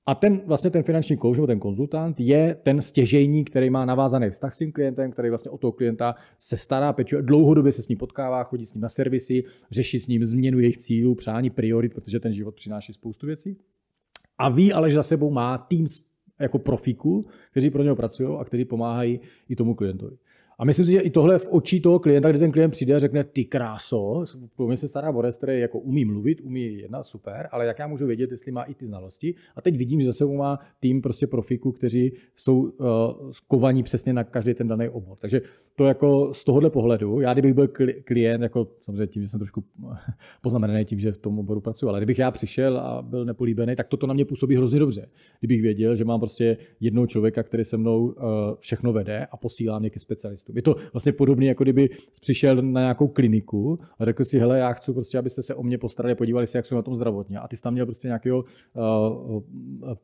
A 0.06 0.14
ten 0.14 0.40
vlastně 0.46 0.70
ten 0.70 0.82
finanční 0.82 1.18
coach 1.18 1.36
nebo 1.36 1.46
ten 1.46 1.60
konzultant 1.60 2.20
je 2.20 2.56
ten 2.62 2.82
stěžejník, 2.82 3.50
který 3.50 3.70
má 3.70 3.84
navázaný 3.84 4.30
vztah 4.30 4.54
s 4.54 4.58
tím 4.58 4.72
klientem, 4.72 5.10
který 5.10 5.28
vlastně 5.28 5.50
o 5.50 5.58
toho 5.58 5.72
klienta 5.72 6.14
se 6.38 6.56
stará, 6.56 6.92
pečuje, 6.92 7.22
dlouhodobě 7.22 7.72
se 7.72 7.82
s 7.82 7.88
ním 7.88 7.98
potkává, 7.98 8.44
chodí 8.44 8.66
s 8.66 8.74
ním 8.74 8.82
na 8.82 8.88
servisy, 8.88 9.44
řeší 9.70 10.00
s 10.00 10.06
ním 10.06 10.24
změnu 10.24 10.58
jejich 10.60 10.78
cílů, 10.78 11.14
přání, 11.14 11.50
priorit, 11.50 11.94
protože 11.94 12.20
ten 12.20 12.32
život 12.32 12.54
přináší 12.54 12.92
spoustu 12.92 13.26
věcí. 13.26 13.56
A 14.38 14.48
ví 14.48 14.72
ale, 14.72 14.90
že 14.90 14.96
za 14.96 15.02
sebou 15.02 15.30
má 15.30 15.58
tým 15.58 15.86
jako 16.38 16.58
profíků, 16.58 17.26
kteří 17.50 17.70
pro 17.70 17.82
něho 17.82 17.96
pracují 17.96 18.38
a 18.38 18.44
kteří 18.44 18.64
pomáhají 18.64 19.20
i 19.48 19.56
tomu 19.56 19.74
klientovi. 19.74 20.16
A 20.58 20.64
myslím 20.64 20.86
si, 20.86 20.92
že 20.92 21.00
i 21.00 21.10
tohle 21.10 21.38
v 21.38 21.48
očí 21.50 21.80
toho 21.80 21.98
klienta, 21.98 22.30
kdy 22.30 22.38
ten 22.38 22.52
klient 22.52 22.70
přijde 22.70 22.94
a 22.94 22.98
řekne, 22.98 23.24
ty 23.24 23.44
kráso, 23.44 24.24
pro 24.56 24.66
mě 24.66 24.76
se 24.76 24.88
stará 24.88 25.12
Boris, 25.12 25.36
který 25.36 25.60
jako 25.60 25.78
umí 25.78 26.04
mluvit, 26.04 26.40
umí 26.40 26.78
jedna 26.78 27.02
super, 27.02 27.48
ale 27.52 27.66
jak 27.66 27.78
já 27.78 27.86
můžu 27.86 28.06
vědět, 28.06 28.30
jestli 28.30 28.52
má 28.52 28.62
i 28.62 28.74
ty 28.74 28.86
znalosti. 28.86 29.34
A 29.56 29.60
teď 29.60 29.76
vidím, 29.76 30.00
že 30.00 30.06
zase 30.06 30.24
má 30.26 30.58
tým 30.80 31.02
prostě 31.02 31.26
profiků, 31.26 31.72
kteří 31.72 32.12
jsou 32.36 32.60
uh, 32.60 33.30
skovaní 33.30 33.82
přesně 33.82 34.12
na 34.12 34.24
každý 34.24 34.54
ten 34.54 34.68
daný 34.68 34.88
obor. 34.88 35.16
Takže 35.20 35.42
to 35.76 35.84
jako 35.84 36.34
z 36.34 36.44
tohohle 36.44 36.70
pohledu, 36.70 37.20
já 37.20 37.32
kdybych 37.32 37.54
byl 37.54 37.68
klient, 38.04 38.42
jako 38.42 38.68
samozřejmě 38.80 39.06
tím, 39.06 39.22
že 39.22 39.28
jsem 39.28 39.40
trošku 39.40 39.64
poznamenaný 40.42 40.84
tím, 40.84 41.00
že 41.00 41.12
v 41.12 41.18
tom 41.18 41.38
oboru 41.38 41.60
pracuji, 41.60 41.88
ale 41.88 41.98
kdybych 41.98 42.18
já 42.18 42.30
přišel 42.30 42.78
a 42.78 43.02
byl 43.02 43.24
nepolíbený, 43.24 43.76
tak 43.76 43.88
toto 43.88 44.06
na 44.06 44.14
mě 44.14 44.24
působí 44.24 44.56
hrozně 44.56 44.78
dobře. 44.80 45.08
Kdybych 45.40 45.62
věděl, 45.62 45.96
že 45.96 46.04
mám 46.04 46.20
prostě 46.20 46.56
jednoho 46.80 47.06
člověka, 47.06 47.42
který 47.42 47.64
se 47.64 47.76
mnou 47.76 48.04
uh, 48.04 48.14
všechno 48.58 48.92
vede 48.92 49.26
a 49.26 49.36
posílá 49.36 49.78
mě 49.78 49.90
ke 49.90 50.00
specialistům. 50.00 50.43
Je 50.54 50.62
to 50.62 50.76
vlastně 50.92 51.12
podobné, 51.12 51.46
jako 51.46 51.64
kdyby 51.64 51.90
přišel 52.20 52.62
na 52.62 52.80
nějakou 52.80 53.09
kliniku 53.09 53.78
a 53.98 54.04
řekl 54.04 54.24
si, 54.24 54.38
hele, 54.38 54.59
já 54.59 54.72
chci 54.72 54.92
prostě, 54.92 55.18
abyste 55.18 55.42
se 55.42 55.54
o 55.54 55.62
mě 55.62 55.78
postarali, 55.78 56.14
podívali 56.14 56.46
se, 56.46 56.59
jak 56.59 56.66
jsou 56.66 56.74
na 56.74 56.83
tom 56.83 56.94
zdravotně. 56.94 57.38
A 57.38 57.48
ty 57.48 57.57
jsi 57.57 57.62
tam 57.62 57.72
měl 57.72 57.87
prostě 57.87 58.09
nějakého 58.09 58.44
uh, 58.74 59.42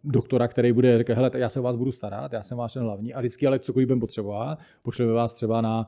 doktora, 0.04 0.48
který 0.48 0.72
bude 0.72 0.98
říkat, 0.98 1.14
hele, 1.14 1.30
já 1.34 1.48
se 1.48 1.60
o 1.60 1.62
vás 1.62 1.76
budu 1.76 1.92
starat, 1.92 2.32
já 2.32 2.42
jsem 2.42 2.58
váš 2.58 2.72
ten 2.72 2.82
hlavní 2.82 3.14
a 3.14 3.18
vždycky 3.20 3.46
ale 3.46 3.58
cokoliv 3.58 3.88
budeme 3.88 4.00
potřebovat, 4.00 4.58
pošleme 4.82 5.12
vás 5.12 5.34
třeba 5.34 5.60
na, 5.60 5.86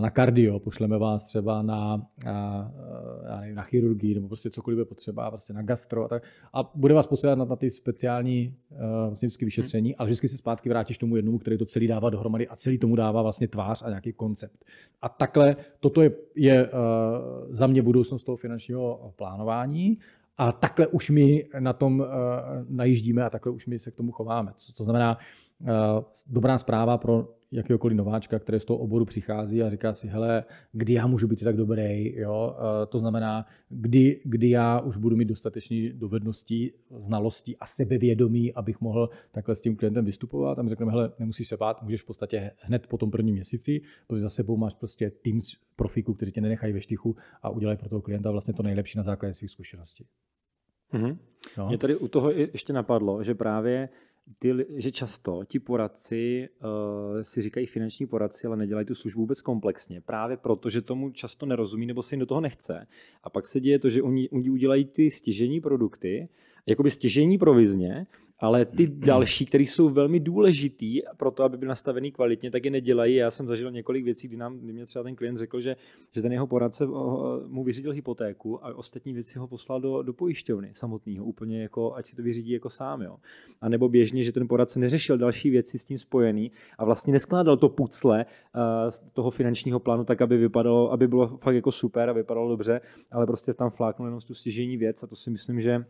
na 0.00 0.10
kardio, 0.10 0.58
pošleme 0.58 0.98
vás 0.98 1.24
třeba 1.24 1.62
na, 1.62 2.06
na, 2.24 2.72
já 3.28 3.40
nevím, 3.40 3.54
na 3.54 3.62
chirurgii 3.62 4.14
nebo 4.14 4.28
prostě 4.28 4.50
cokoliv 4.50 4.78
je 4.78 4.84
potřeba, 4.84 5.30
prostě 5.30 5.52
na 5.52 5.62
gastro 5.62 6.04
a 6.04 6.08
tak. 6.08 6.22
A 6.54 6.70
bude 6.74 6.94
vás 6.94 7.06
posílat 7.06 7.38
na, 7.38 7.44
na 7.44 7.56
ty 7.56 7.70
speciální 7.70 8.54
uh, 8.70 8.78
vlastně 9.06 9.26
vždycky 9.26 9.44
vyšetření, 9.44 9.88
hmm. 9.88 9.96
ale 9.98 10.06
vždycky 10.06 10.28
se 10.28 10.36
zpátky 10.36 10.68
vrátíš 10.68 10.98
tomu 10.98 11.16
jednomu, 11.16 11.38
který 11.38 11.58
to 11.58 11.66
celý 11.66 11.86
dává 11.86 12.10
dohromady 12.10 12.48
a 12.48 12.56
celý 12.56 12.78
tomu 12.78 12.96
dává 12.96 13.22
vlastně 13.22 13.48
tvář 13.48 13.82
a 13.82 13.88
nějaký 13.88 14.12
koncept. 14.12 14.64
A 15.02 15.08
takhle, 15.08 15.56
toto 15.80 16.02
je, 16.02 16.12
je 16.36 16.70
za 17.50 17.66
mě 17.66 17.82
budoucnost 17.82 18.24
toho 18.24 18.36
finančního 18.36 19.12
plánování. 19.16 19.98
A 20.38 20.52
takhle 20.52 20.86
už 20.86 21.10
my 21.10 21.44
na 21.58 21.72
tom 21.72 22.00
uh, 22.00 22.06
najíždíme 22.68 23.22
a 23.22 23.30
takhle 23.30 23.52
už 23.52 23.66
my 23.66 23.78
se 23.78 23.90
k 23.90 23.96
tomu 23.96 24.12
chováme. 24.12 24.52
To, 24.66 24.72
to 24.72 24.84
znamená, 24.84 25.18
uh, 25.60 25.68
dobrá 26.26 26.58
zpráva 26.58 26.98
pro 26.98 27.28
jakéhokoliv 27.52 27.96
nováčka, 27.96 28.38
který 28.38 28.60
z 28.60 28.64
toho 28.64 28.78
oboru 28.78 29.04
přichází 29.04 29.62
a 29.62 29.68
říká 29.68 29.92
si, 29.92 30.08
hele, 30.08 30.44
kdy 30.72 30.92
já 30.92 31.06
můžu 31.06 31.28
být 31.28 31.44
tak 31.44 31.56
dobrý, 31.56 32.16
jo? 32.16 32.56
to 32.88 32.98
znamená, 32.98 33.46
kdy, 33.68 34.20
kdy 34.24 34.50
já 34.50 34.80
už 34.80 34.96
budu 34.96 35.16
mít 35.16 35.24
dostatečné 35.24 35.92
dovednosti, 35.92 36.72
znalosti 36.98 37.56
a 37.56 37.66
sebevědomí, 37.66 38.54
abych 38.54 38.80
mohl 38.80 39.10
takhle 39.32 39.56
s 39.56 39.60
tím 39.60 39.76
klientem 39.76 40.04
vystupovat 40.04 40.58
a 40.58 40.62
my 40.62 40.68
řekneme, 40.68 40.92
hele, 40.92 41.12
nemusíš 41.18 41.48
se 41.48 41.56
bát, 41.56 41.82
můžeš 41.82 42.02
v 42.02 42.06
podstatě 42.06 42.50
hned 42.60 42.86
po 42.86 42.98
tom 42.98 43.10
prvním 43.10 43.34
měsíci, 43.34 43.80
protože 44.06 44.22
za 44.22 44.28
sebou 44.28 44.56
máš 44.56 44.74
prostě 44.74 45.10
tým 45.10 45.40
profíků, 45.76 46.14
kteří 46.14 46.32
tě 46.32 46.40
nenechají 46.40 46.72
ve 46.72 46.80
štychu 46.80 47.16
a 47.42 47.50
udělají 47.50 47.78
pro 47.78 47.88
toho 47.88 48.02
klienta 48.02 48.30
vlastně 48.30 48.54
to 48.54 48.62
nejlepší 48.62 48.98
na 48.98 49.02
základě 49.02 49.34
svých 49.34 49.50
zkušeností. 49.50 50.06
Mm-hmm. 50.92 51.16
No. 51.58 51.68
Mě 51.68 51.78
tady 51.78 51.96
u 51.96 52.08
toho 52.08 52.30
ještě 52.30 52.72
napadlo, 52.72 53.24
že 53.24 53.34
právě 53.34 53.88
ty, 54.38 54.66
že 54.76 54.92
často 54.92 55.44
ti 55.44 55.58
poradci 55.58 56.48
uh, 56.64 57.22
si 57.22 57.40
říkají 57.40 57.66
finanční 57.66 58.06
poradci, 58.06 58.46
ale 58.46 58.56
nedělají 58.56 58.86
tu 58.86 58.94
službu 58.94 59.20
vůbec 59.20 59.40
komplexně. 59.40 60.00
Právě 60.00 60.36
proto, 60.36 60.70
že 60.70 60.82
tomu 60.82 61.10
často 61.10 61.46
nerozumí 61.46 61.86
nebo 61.86 62.02
se 62.02 62.14
jim 62.14 62.20
do 62.20 62.26
toho 62.26 62.40
nechce. 62.40 62.86
A 63.22 63.30
pak 63.30 63.46
se 63.46 63.60
děje 63.60 63.78
to, 63.78 63.90
že 63.90 64.02
oni, 64.02 64.28
oni 64.28 64.50
udělají 64.50 64.84
ty 64.84 65.10
stěžení 65.10 65.60
produkty, 65.60 66.28
jakoby 66.66 66.90
stěžení 66.90 67.38
provizně 67.38 68.06
ale 68.42 68.64
ty 68.64 68.86
další, 68.86 69.46
které 69.46 69.64
jsou 69.64 69.88
velmi 69.88 70.20
důležitý 70.20 71.00
pro 71.16 71.30
to, 71.30 71.44
aby 71.44 71.56
byly 71.56 71.68
nastavený 71.68 72.12
kvalitně, 72.12 72.50
tak 72.50 72.64
je 72.64 72.70
nedělají. 72.70 73.14
Já 73.14 73.30
jsem 73.30 73.46
zažil 73.46 73.70
několik 73.70 74.04
věcí, 74.04 74.28
kdy, 74.28 74.36
nám, 74.36 74.58
kdy 74.58 74.72
mě 74.72 74.86
třeba 74.86 75.02
ten 75.02 75.16
klient 75.16 75.38
řekl, 75.38 75.60
že, 75.60 75.76
že 76.12 76.22
ten 76.22 76.32
jeho 76.32 76.46
poradce 76.46 76.86
mu 77.46 77.64
vyřídil 77.64 77.92
hypotéku 77.92 78.64
a 78.64 78.74
ostatní 78.74 79.12
věci 79.12 79.38
ho 79.38 79.48
poslal 79.48 79.80
do, 79.80 80.02
do 80.02 80.12
pojišťovny 80.12 80.70
samotného, 80.74 81.24
úplně 81.24 81.62
jako, 81.62 81.94
ať 81.94 82.06
si 82.06 82.16
to 82.16 82.22
vyřídí 82.22 82.50
jako 82.50 82.70
sám. 82.70 83.02
Jo. 83.02 83.16
A 83.60 83.68
nebo 83.68 83.88
běžně, 83.88 84.24
že 84.24 84.32
ten 84.32 84.48
poradce 84.48 84.80
neřešil 84.80 85.18
další 85.18 85.50
věci 85.50 85.78
s 85.78 85.84
tím 85.84 85.98
spojený 85.98 86.52
a 86.78 86.84
vlastně 86.84 87.12
neskládal 87.12 87.56
to 87.56 87.68
pucle 87.68 88.24
uh, 88.24 88.62
toho 89.12 89.30
finančního 89.30 89.80
plánu 89.80 90.04
tak, 90.04 90.22
aby 90.22 90.36
vypadalo, 90.36 90.92
aby 90.92 91.08
bylo 91.08 91.38
fakt 91.38 91.54
jako 91.54 91.72
super 91.72 92.10
a 92.10 92.12
vypadalo 92.12 92.48
dobře, 92.48 92.80
ale 93.10 93.26
prostě 93.26 93.54
tam 93.54 93.70
fláknul 93.70 94.08
jenom 94.08 94.20
tu 94.20 94.34
stěžení 94.34 94.76
věc 94.76 95.02
a 95.02 95.06
to 95.06 95.16
si 95.16 95.30
myslím, 95.30 95.60
že 95.60 95.84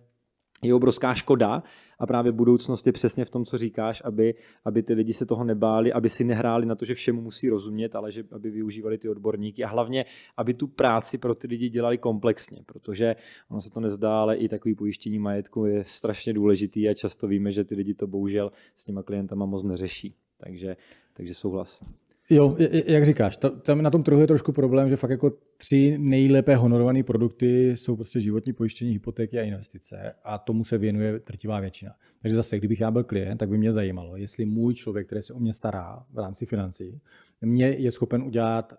je 0.62 0.74
obrovská 0.74 1.14
škoda 1.14 1.62
a 1.98 2.06
právě 2.06 2.32
budoucnost 2.32 2.86
je 2.86 2.92
přesně 2.92 3.24
v 3.24 3.30
tom, 3.30 3.44
co 3.44 3.58
říkáš, 3.58 4.02
aby, 4.04 4.34
aby 4.64 4.82
ty 4.82 4.94
lidi 4.94 5.12
se 5.12 5.26
toho 5.26 5.44
nebáli, 5.44 5.92
aby 5.92 6.10
si 6.10 6.24
nehráli 6.24 6.66
na 6.66 6.74
to, 6.74 6.84
že 6.84 6.94
všemu 6.94 7.22
musí 7.22 7.48
rozumět, 7.48 7.94
ale 7.94 8.12
že 8.12 8.24
aby 8.32 8.50
využívali 8.50 8.98
ty 8.98 9.08
odborníky 9.08 9.64
a 9.64 9.68
hlavně, 9.68 10.04
aby 10.36 10.54
tu 10.54 10.66
práci 10.66 11.18
pro 11.18 11.34
ty 11.34 11.46
lidi 11.46 11.68
dělali 11.68 11.98
komplexně, 11.98 12.62
protože 12.66 13.16
ono 13.48 13.60
se 13.60 13.70
to 13.70 13.80
nezdá, 13.80 14.20
ale 14.20 14.36
i 14.36 14.48
takový 14.48 14.74
pojištění 14.74 15.18
majetku 15.18 15.66
je 15.66 15.84
strašně 15.84 16.32
důležitý 16.32 16.88
a 16.88 16.94
často 16.94 17.26
víme, 17.28 17.52
že 17.52 17.64
ty 17.64 17.74
lidi 17.74 17.94
to 17.94 18.06
bohužel 18.06 18.52
s 18.76 18.84
těma 18.84 19.02
klientama 19.02 19.46
moc 19.46 19.64
neřeší. 19.64 20.14
Takže, 20.36 20.76
takže 21.14 21.34
souhlas. 21.34 21.84
Jo, 22.34 22.56
jak 22.86 23.06
říkáš, 23.06 23.38
tam 23.62 23.82
na 23.82 23.90
tom 23.90 24.02
trhu 24.02 24.20
je 24.20 24.26
trošku 24.26 24.52
problém, 24.52 24.88
že 24.88 24.96
fakt 24.96 25.10
jako 25.10 25.32
tři 25.56 25.98
nejlépe 25.98 26.56
honorované 26.56 27.02
produkty 27.02 27.76
jsou 27.76 27.96
prostě 27.96 28.20
životní 28.20 28.52
pojištění, 28.52 28.92
hypotéky 28.92 29.38
a 29.38 29.42
investice 29.42 30.14
a 30.24 30.38
tomu 30.38 30.64
se 30.64 30.78
věnuje 30.78 31.20
trtivá 31.20 31.60
většina. 31.60 31.92
Takže 32.22 32.36
zase, 32.36 32.58
kdybych 32.58 32.80
já 32.80 32.90
byl 32.90 33.04
klient, 33.04 33.38
tak 33.38 33.48
by 33.48 33.58
mě 33.58 33.72
zajímalo, 33.72 34.16
jestli 34.16 34.44
můj 34.44 34.74
člověk, 34.74 35.06
který 35.06 35.22
se 35.22 35.34
o 35.34 35.38
mě 35.38 35.54
stará 35.54 36.04
v 36.12 36.18
rámci 36.18 36.46
financí, 36.46 37.00
mě 37.40 37.66
je 37.66 37.90
schopen 37.90 38.22
udělat, 38.22 38.72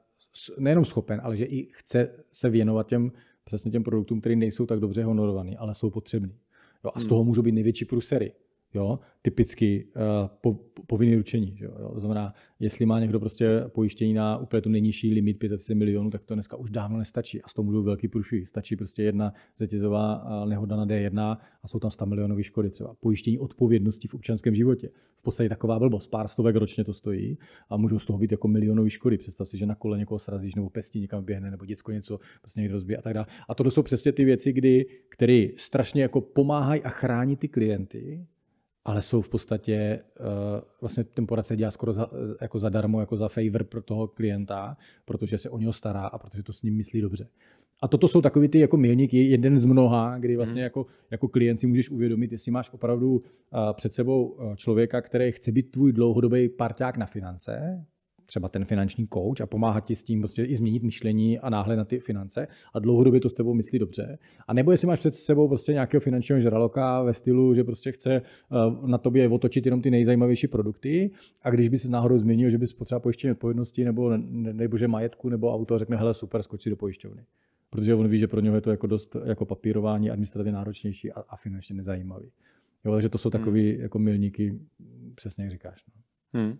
nejenom 0.59 0.85
schopen, 0.85 1.21
ale 1.23 1.37
že 1.37 1.45
i 1.45 1.67
chce 1.71 2.09
se 2.31 2.49
věnovat 2.49 2.87
těm 2.87 3.11
přesně 3.43 3.71
těm 3.71 3.83
produktům, 3.83 4.19
které 4.19 4.35
nejsou 4.35 4.65
tak 4.65 4.79
dobře 4.79 5.03
honorované, 5.03 5.55
ale 5.57 5.75
jsou 5.75 5.89
potřebné. 5.89 6.33
Jo, 6.85 6.91
a 6.93 6.99
z 6.99 7.03
hmm. 7.03 7.09
toho 7.09 7.23
můžou 7.23 7.41
být 7.41 7.51
největší 7.51 7.85
prusery. 7.85 8.31
Jo, 8.73 8.99
typicky 9.21 9.87
uh, 9.95 10.27
po, 10.41 10.59
povinný 10.87 11.15
ručení. 11.15 11.57
Že 11.57 11.65
jo? 11.65 11.91
To 11.93 11.99
znamená, 11.99 12.33
jestli 12.59 12.85
má 12.85 12.99
někdo 12.99 13.19
prostě 13.19 13.63
pojištění 13.67 14.13
na 14.13 14.37
úplně 14.37 14.61
tu 14.61 14.69
nejnižší 14.69 15.13
limit 15.13 15.39
500 15.39 15.77
milionů, 15.77 16.09
tak 16.09 16.23
to 16.23 16.33
dneska 16.33 16.57
už 16.57 16.69
dávno 16.69 16.97
nestačí. 16.97 17.41
A 17.41 17.49
z 17.49 17.53
toho 17.53 17.63
můžou 17.63 17.83
velký 17.83 18.07
průšvih. 18.07 18.49
Stačí 18.49 18.75
prostě 18.75 19.03
jedna 19.03 19.33
řetězová 19.57 20.25
eh, 20.25 20.49
nehoda 20.49 20.75
na 20.75 20.85
D1 20.85 21.37
a 21.63 21.67
jsou 21.67 21.79
tam 21.79 21.91
100 21.91 22.05
milionové 22.05 22.43
škody. 22.43 22.69
Třeba 22.69 22.93
pojištění 22.99 23.39
odpovědnosti 23.39 24.07
v 24.07 24.13
občanském 24.13 24.55
životě. 24.55 24.89
V 25.19 25.21
podstatě 25.21 25.49
taková 25.49 25.79
blbost. 25.79 26.07
Pár 26.07 26.27
stovek 26.27 26.55
ročně 26.55 26.83
to 26.83 26.93
stojí 26.93 27.37
a 27.69 27.77
můžou 27.77 27.99
z 27.99 28.05
toho 28.05 28.19
být 28.19 28.31
jako 28.31 28.47
milionové 28.47 28.89
škody. 28.89 29.17
Představ 29.17 29.49
si, 29.49 29.57
že 29.57 29.65
na 29.65 29.75
kole 29.75 29.97
někoho 29.97 30.19
srazíš 30.19 30.55
nebo 30.55 30.69
pestí 30.69 30.99
někam 30.99 31.23
běhne 31.23 31.51
nebo 31.51 31.65
děcko 31.65 31.91
něco 31.91 32.19
prostě 32.41 32.59
někdo 32.59 32.73
rozbije 32.73 32.97
a 32.97 33.01
tak 33.01 33.13
dále. 33.13 33.25
A 33.49 33.55
to 33.55 33.71
jsou 33.71 33.83
přesně 33.83 34.11
ty 34.11 34.25
věci, 34.25 34.53
kdy, 34.53 34.85
které 35.09 35.47
strašně 35.55 36.01
jako 36.01 36.21
pomáhají 36.21 36.83
a 36.83 36.89
chrání 36.89 37.35
ty 37.35 37.47
klienty, 37.47 38.25
ale 38.85 39.01
jsou 39.01 39.21
v 39.21 39.29
podstatě, 39.29 39.99
uh, 40.19 40.25
vlastně 40.81 41.03
ten 41.03 41.27
poradce 41.27 41.55
dělá 41.55 41.71
skoro 41.71 41.93
za, 41.93 42.09
jako 42.41 42.59
zadarmo, 42.59 42.99
jako 42.99 43.17
za 43.17 43.29
favor 43.29 43.63
pro 43.63 43.81
toho 43.81 44.07
klienta, 44.07 44.77
protože 45.05 45.37
se 45.37 45.49
o 45.49 45.57
něho 45.57 45.73
stará 45.73 46.05
a 46.05 46.17
protože 46.17 46.43
to 46.43 46.53
s 46.53 46.61
ním 46.61 46.77
myslí 46.77 47.01
dobře. 47.01 47.27
A 47.81 47.87
toto 47.87 48.07
jsou 48.07 48.21
takový 48.21 48.47
ty 48.47 48.59
jako 48.59 48.77
milníky, 48.77 49.29
jeden 49.29 49.57
z 49.57 49.65
mnoha, 49.65 50.17
kdy 50.17 50.35
vlastně 50.35 50.61
hmm. 50.61 50.63
jako, 50.63 50.85
jako 51.11 51.27
klient 51.27 51.57
si 51.57 51.67
můžeš 51.67 51.89
uvědomit, 51.89 52.31
jestli 52.31 52.51
máš 52.51 52.73
opravdu 52.73 53.11
uh, 53.11 53.23
před 53.73 53.93
sebou 53.93 54.37
eh, 54.39 54.55
člověka, 54.55 55.01
který 55.01 55.31
chce 55.31 55.51
být 55.51 55.71
tvůj 55.71 55.93
dlouhodobý 55.93 56.49
parťák 56.49 56.97
na 56.97 57.05
finance, 57.05 57.85
třeba 58.25 58.49
ten 58.49 58.65
finanční 58.65 59.07
coach 59.13 59.41
a 59.41 59.45
pomáhat 59.45 59.85
ti 59.85 59.95
s 59.95 60.03
tím 60.03 60.19
prostě 60.21 60.43
i 60.43 60.55
změnit 60.55 60.83
myšlení 60.83 61.39
a 61.39 61.49
náhle 61.49 61.75
na 61.75 61.85
ty 61.85 61.99
finance 61.99 62.47
a 62.73 62.79
dlouhodobě 62.79 63.19
to 63.19 63.29
s 63.29 63.33
tebou 63.33 63.53
myslí 63.53 63.79
dobře. 63.79 64.17
A 64.47 64.53
nebo 64.53 64.71
jestli 64.71 64.87
máš 64.87 64.99
před 64.99 65.15
sebou 65.15 65.47
prostě 65.47 65.73
nějakého 65.73 66.01
finančního 66.01 66.39
žraloka 66.39 67.01
ve 67.01 67.13
stylu, 67.13 67.55
že 67.55 67.63
prostě 67.63 67.91
chce 67.91 68.13
eh, 68.15 68.21
na 68.85 68.97
tobě 68.97 69.29
otočit 69.29 69.65
jenom 69.65 69.81
ty 69.81 69.91
nejzajímavější 69.91 70.47
produkty 70.47 71.11
a 71.41 71.49
když 71.49 71.69
by 71.69 71.77
se 71.77 71.91
náhodou 71.91 72.17
změnil, 72.17 72.49
že 72.49 72.57
bys 72.57 72.73
potřeba 72.73 72.99
pojištění 72.99 73.31
odpovědnosti 73.31 73.85
nebo, 73.85 74.17
nebo 74.31 74.77
že 74.77 74.87
majetku 74.87 75.29
nebo 75.29 75.53
auto, 75.53 75.79
řekne, 75.79 75.97
hele 75.97 76.13
super, 76.13 76.43
skočí 76.43 76.69
do 76.69 76.75
pojišťovny. 76.75 77.23
Protože 77.69 77.95
on 77.95 78.07
ví, 78.07 78.19
že 78.19 78.27
pro 78.27 78.39
něho 78.39 78.55
je 78.55 78.61
to 78.61 78.71
jako 78.71 78.87
dost 78.87 79.15
jako 79.25 79.45
papírování 79.45 80.09
administrativně 80.09 80.51
náročnější 80.51 81.11
a, 81.11 81.23
a 81.29 81.35
finančně 81.35 81.75
nezajímavý. 81.75 82.31
Jo, 82.85 82.93
takže 82.93 83.09
to 83.09 83.17
jsou 83.17 83.29
takové 83.29 83.59
hmm. 83.59 83.81
jako 83.81 83.99
milníky, 83.99 84.59
přesně 85.15 85.43
jak 85.43 85.51
říkáš. 85.51 85.85
No. 85.87 85.93
Hmm. 86.41 86.57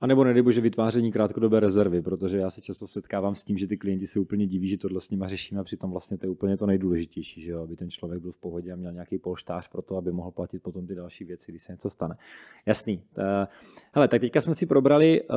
A 0.00 0.06
nebo 0.06 0.24
nedej 0.24 0.44
že 0.50 0.60
vytváření 0.60 1.12
krátkodobé 1.12 1.60
rezervy, 1.60 2.02
protože 2.02 2.38
já 2.38 2.50
se 2.50 2.60
často 2.60 2.86
setkávám 2.86 3.34
s 3.34 3.44
tím, 3.44 3.58
že 3.58 3.66
ty 3.66 3.76
klienti 3.76 4.06
se 4.06 4.20
úplně 4.20 4.46
diví, 4.46 4.68
že 4.68 4.78
tohle 4.78 5.00
s 5.00 5.10
nimi 5.10 5.24
řešíme 5.28 5.60
a 5.60 5.64
přitom 5.64 5.90
vlastně 5.90 6.18
to 6.18 6.26
je 6.26 6.30
úplně 6.30 6.56
to 6.56 6.66
nejdůležitější, 6.66 7.42
že 7.42 7.50
jo? 7.50 7.62
aby 7.62 7.76
ten 7.76 7.90
člověk 7.90 8.22
byl 8.22 8.32
v 8.32 8.38
pohodě 8.38 8.72
a 8.72 8.76
měl 8.76 8.92
nějaký 8.92 9.18
polštář 9.18 9.68
pro 9.68 9.82
to, 9.82 9.96
aby 9.96 10.12
mohl 10.12 10.30
platit 10.30 10.62
potom 10.62 10.86
ty 10.86 10.94
další 10.94 11.24
věci, 11.24 11.52
když 11.52 11.62
se 11.62 11.72
něco 11.72 11.90
stane. 11.90 12.16
Jasný. 12.66 13.02
Hele, 13.92 14.08
tak 14.08 14.20
teďka 14.20 14.40
jsme 14.40 14.54
si 14.54 14.66
probrali 14.66 15.22
uh, 15.22 15.36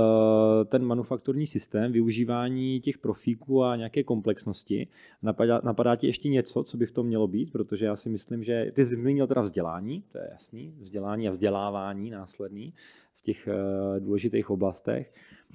ten 0.66 0.86
manufakturní 0.86 1.48
systém, 1.48 1.92
využívání 1.92 2.82
těch 2.82 2.98
profíků 2.98 3.64
a 3.64 3.76
nějaké 3.76 4.04
komplexnosti. 4.04 4.88
Napadá, 5.22 5.62
napadá 5.64 5.96
ti 5.96 6.08
ještě 6.08 6.30
něco, 6.30 6.64
co 6.64 6.78
by 6.78 6.86
v 6.86 6.92
tom 6.92 7.08
mělo 7.08 7.28
být, 7.28 7.52
protože 7.52 7.86
já 7.86 7.96
si 7.96 8.10
myslím, 8.10 8.44
že 8.44 8.72
ty 8.74 8.86
zmínil 8.86 9.28
teda 9.28 9.42
vzdělání, 9.42 10.04
to 10.12 10.18
je 10.18 10.28
jasný, 10.32 10.74
vzdělání 10.80 11.28
a 11.28 11.32
vzdělávání 11.32 12.10
následný 12.10 12.74
v 13.22 13.24
těch 13.24 13.48
eh, 13.48 14.00
důležitých 14.00 14.50
oblastech. 14.50 15.14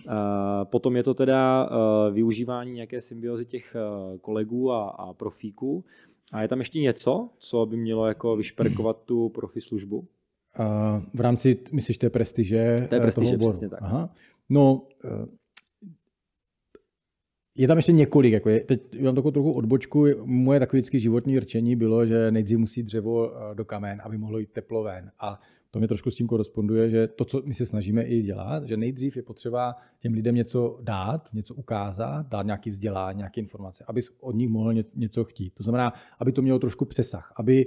Eh, 0.08 0.12
potom 0.64 0.96
je 0.96 1.02
to 1.02 1.14
teda 1.14 1.70
eh, 1.70 2.10
využívání 2.10 2.72
nějaké 2.72 3.00
symbiozy 3.00 3.46
těch 3.46 3.76
kolegů 4.20 4.72
a, 4.72 4.88
a 4.88 5.12
profíků. 5.12 5.84
A 6.32 6.42
je 6.42 6.48
tam 6.48 6.58
ještě 6.58 6.80
něco, 6.80 7.30
co 7.38 7.66
by 7.66 7.76
mělo 7.76 8.06
jako 8.06 8.36
vyšperkovat 8.36 9.02
tu 9.04 9.28
profi 9.28 9.60
službu? 9.60 10.08
v 11.14 11.20
rámci, 11.20 11.58
myslíš, 11.72 11.98
té 11.98 12.10
prestiže? 12.10 12.76
Té 12.88 13.00
prestiže, 13.00 13.38
přesně 13.38 13.68
tak. 13.68 13.78
Aha. 13.82 14.14
No, 14.48 14.88
je 17.54 17.68
tam 17.68 17.76
ještě 17.78 17.92
několik. 17.92 18.32
Jako 18.32 18.48
je, 18.48 18.60
teď 18.60 19.02
mám 19.02 19.14
takovou 19.14 19.30
trochu 19.30 19.52
odbočku. 19.52 20.06
Moje 20.24 20.60
takové 20.60 20.78
vždycky 20.78 21.00
životní 21.00 21.38
rčení 21.38 21.76
bylo, 21.76 22.06
že 22.06 22.30
nejdřív 22.30 22.58
musí 22.58 22.82
dřevo 22.82 23.32
do 23.54 23.64
kamen, 23.64 24.00
aby 24.04 24.18
mohlo 24.18 24.38
jít 24.38 24.52
teplo 24.52 24.82
ven. 24.82 25.10
A 25.20 25.40
to 25.70 25.78
mě 25.78 25.88
trošku 25.88 26.10
s 26.10 26.16
tím 26.16 26.26
koresponduje, 26.26 26.90
že 26.90 27.08
to, 27.08 27.24
co 27.24 27.42
my 27.44 27.54
se 27.54 27.66
snažíme 27.66 28.02
i 28.02 28.22
dělat, 28.22 28.64
že 28.64 28.76
nejdřív 28.76 29.16
je 29.16 29.22
potřeba 29.22 29.74
těm 30.00 30.12
lidem 30.12 30.34
něco 30.34 30.78
dát, 30.82 31.28
něco 31.32 31.54
ukázat, 31.54 32.26
dát 32.26 32.46
nějaký 32.46 32.70
vzdělání, 32.70 33.16
nějaké 33.16 33.40
informace, 33.40 33.84
aby 33.88 34.00
od 34.20 34.34
nich 34.34 34.48
mohl 34.48 34.72
něco 34.94 35.24
chtít. 35.24 35.54
To 35.54 35.62
znamená, 35.62 35.92
aby 36.18 36.32
to 36.32 36.42
mělo 36.42 36.58
trošku 36.58 36.84
přesah, 36.84 37.32
aby 37.36 37.66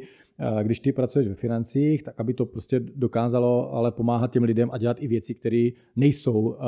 když 0.63 0.79
ty 0.79 0.91
pracuješ 0.91 1.27
ve 1.27 1.35
financích, 1.35 2.03
tak 2.03 2.19
aby 2.19 2.33
to 2.33 2.45
prostě 2.45 2.79
dokázalo 2.79 3.73
ale 3.73 3.91
pomáhat 3.91 4.31
těm 4.31 4.43
lidem 4.43 4.69
a 4.71 4.77
dělat 4.77 4.97
i 4.99 5.07
věci, 5.07 5.33
které 5.33 5.69
nejsou 5.95 6.39
uh, 6.39 6.55
uh, 6.55 6.59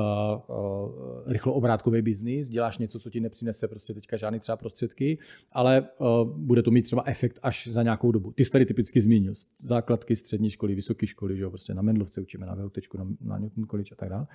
rychlo 1.26 1.54
obrátkový 1.54 2.02
biznis, 2.02 2.50
děláš 2.50 2.78
něco, 2.78 3.00
co 3.00 3.10
ti 3.10 3.20
nepřinese 3.20 3.68
prostě 3.68 3.94
teďka 3.94 4.18
žádný 4.18 4.40
třeba 4.40 4.58
prostředky, 4.58 5.18
ale 5.52 5.88
uh, 6.00 6.08
bude 6.38 6.64
to 6.64 6.72
mít 6.72 6.82
třeba 6.82 7.04
efekt 7.06 7.40
až 7.44 7.68
za 7.68 7.84
nějakou 7.84 8.12
dobu. 8.12 8.32
Ty 8.32 8.46
jsi 8.46 8.52
tady 8.52 8.66
typicky 8.66 9.02
zmínil 9.02 9.34
základky, 9.64 10.16
střední 10.16 10.50
školy, 10.50 10.76
vysoké 10.76 11.08
školy, 11.08 11.38
že 11.38 11.44
jo, 11.44 11.50
prostě 11.50 11.74
na 11.74 11.82
Mendlovce 11.82 12.22
učíme, 12.22 12.46
na 12.46 12.56
VUT, 12.56 12.78
na, 12.98 13.08
na 13.22 13.38
Newton 13.38 13.66
College 13.66 13.90
a 13.92 13.96
tak 13.96 14.10
dále. 14.10 14.28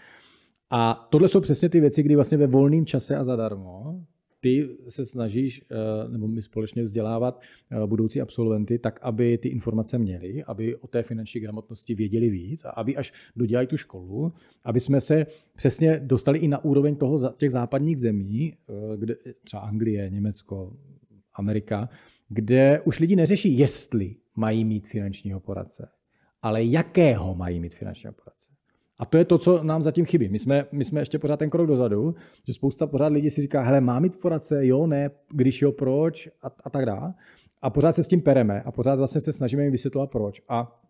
A 0.70 1.08
tohle 1.10 1.28
jsou 1.28 1.40
přesně 1.40 1.68
ty 1.68 1.80
věci, 1.80 2.02
kdy 2.02 2.14
vlastně 2.14 2.38
ve 2.38 2.46
volném 2.46 2.86
čase 2.86 3.16
a 3.16 3.24
zadarmo 3.24 4.06
ty 4.40 4.68
se 4.88 5.06
snažíš, 5.06 5.64
eh, 5.70 6.08
nebo 6.08 6.28
my 6.28 6.42
společně 6.42 6.82
vzdělávat 6.82 7.40
eh, 7.70 7.86
budoucí 7.86 8.20
absolventy 8.20 8.78
tak, 8.78 8.98
aby 9.02 9.38
ty 9.38 9.48
informace 9.48 9.98
měli, 9.98 10.44
aby 10.44 10.76
o 10.76 10.86
té 10.86 11.02
finanční 11.02 11.40
gramotnosti 11.40 11.94
věděli 11.94 12.30
víc 12.30 12.64
a 12.64 12.70
aby 12.70 12.96
až 12.96 13.12
dodělají 13.36 13.66
tu 13.66 13.76
školu, 13.76 14.32
aby 14.64 14.80
jsme 14.80 15.00
se 15.00 15.26
přesně 15.56 16.00
dostali 16.04 16.38
i 16.38 16.48
na 16.48 16.64
úroveň 16.64 16.96
toho, 16.96 17.32
těch 17.32 17.50
západních 17.50 17.98
zemí, 17.98 18.54
eh, 18.54 18.96
kde 18.96 19.16
třeba 19.44 19.62
Anglie, 19.62 20.10
Německo, 20.10 20.76
Amerika, 21.34 21.88
kde 22.28 22.80
už 22.80 23.00
lidi 23.00 23.16
neřeší, 23.16 23.58
jestli 23.58 24.16
mají 24.36 24.64
mít 24.64 24.88
finančního 24.88 25.40
poradce, 25.40 25.88
ale 26.42 26.64
jakého 26.64 27.34
mají 27.34 27.60
mít 27.60 27.74
finančního 27.74 28.12
poradce. 28.12 28.55
A 28.98 29.04
to 29.06 29.16
je 29.16 29.24
to, 29.24 29.38
co 29.38 29.62
nám 29.62 29.82
zatím 29.82 30.04
chybí. 30.04 30.28
My 30.28 30.38
jsme, 30.38 30.66
my 30.72 30.84
jsme 30.84 31.00
ještě 31.00 31.18
pořád 31.18 31.36
ten 31.36 31.50
krok 31.50 31.66
dozadu, 31.66 32.14
že 32.46 32.54
spousta 32.54 32.86
pořád 32.86 33.12
lidí 33.12 33.30
si 33.30 33.40
říká, 33.40 33.62
hele, 33.62 33.80
má 33.80 34.00
mít 34.00 34.20
poradce, 34.20 34.66
jo, 34.66 34.86
ne, 34.86 35.10
když 35.30 35.62
jo, 35.62 35.72
proč 35.72 36.28
a, 36.42 36.50
a 36.64 36.70
tak 36.70 36.86
dále. 36.86 37.14
A 37.62 37.70
pořád 37.70 37.92
se 37.92 38.04
s 38.04 38.08
tím 38.08 38.20
pereme 38.20 38.62
a 38.62 38.72
pořád 38.72 38.94
vlastně 38.94 39.20
se 39.20 39.32
snažíme 39.32 39.62
jim 39.62 39.72
vysvětlovat 39.72 40.10
proč. 40.10 40.42
A 40.48 40.80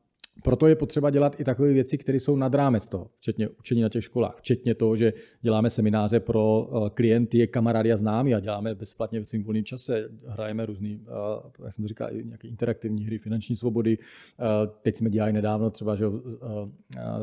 proto 0.43 0.67
je 0.67 0.77
potřeba 0.77 1.11
dělat 1.11 1.41
i 1.41 1.45
takové 1.45 1.73
věci, 1.73 1.99
které 1.99 2.21
jsou 2.21 2.37
nad 2.37 2.55
rámec 2.55 2.89
toho, 2.89 3.11
včetně 3.19 3.49
učení 3.49 3.83
na 3.83 3.89
těch 3.89 4.05
školách, 4.05 4.37
včetně 4.37 4.75
toho, 4.75 4.97
že 4.97 5.13
děláme 5.43 5.71
semináře 5.71 6.21
pro 6.21 6.69
eh, 6.87 6.91
klienty, 6.91 7.49
kamarády 7.49 7.93
a 7.93 7.97
známí 7.97 8.35
a 8.35 8.41
děláme 8.41 8.75
bezplatně 8.75 9.19
ve 9.19 9.25
svým 9.25 9.45
volném 9.45 9.65
čase, 9.65 10.09
hrajeme 10.27 10.67
různý, 10.67 11.01
eh, 11.07 11.65
jak 11.65 11.75
jsem 11.75 11.85
to 11.85 11.89
říkal, 11.89 12.11
nějaké 12.25 12.49
interaktivní 12.49 13.05
hry, 13.05 13.19
finanční 13.19 13.57
svobody. 13.57 13.99
Eh, 13.99 14.45
teď 14.83 14.97
jsme 14.97 15.11
dělali 15.11 15.33
nedávno 15.33 15.71
třeba 15.71 15.97
že, 15.97 16.05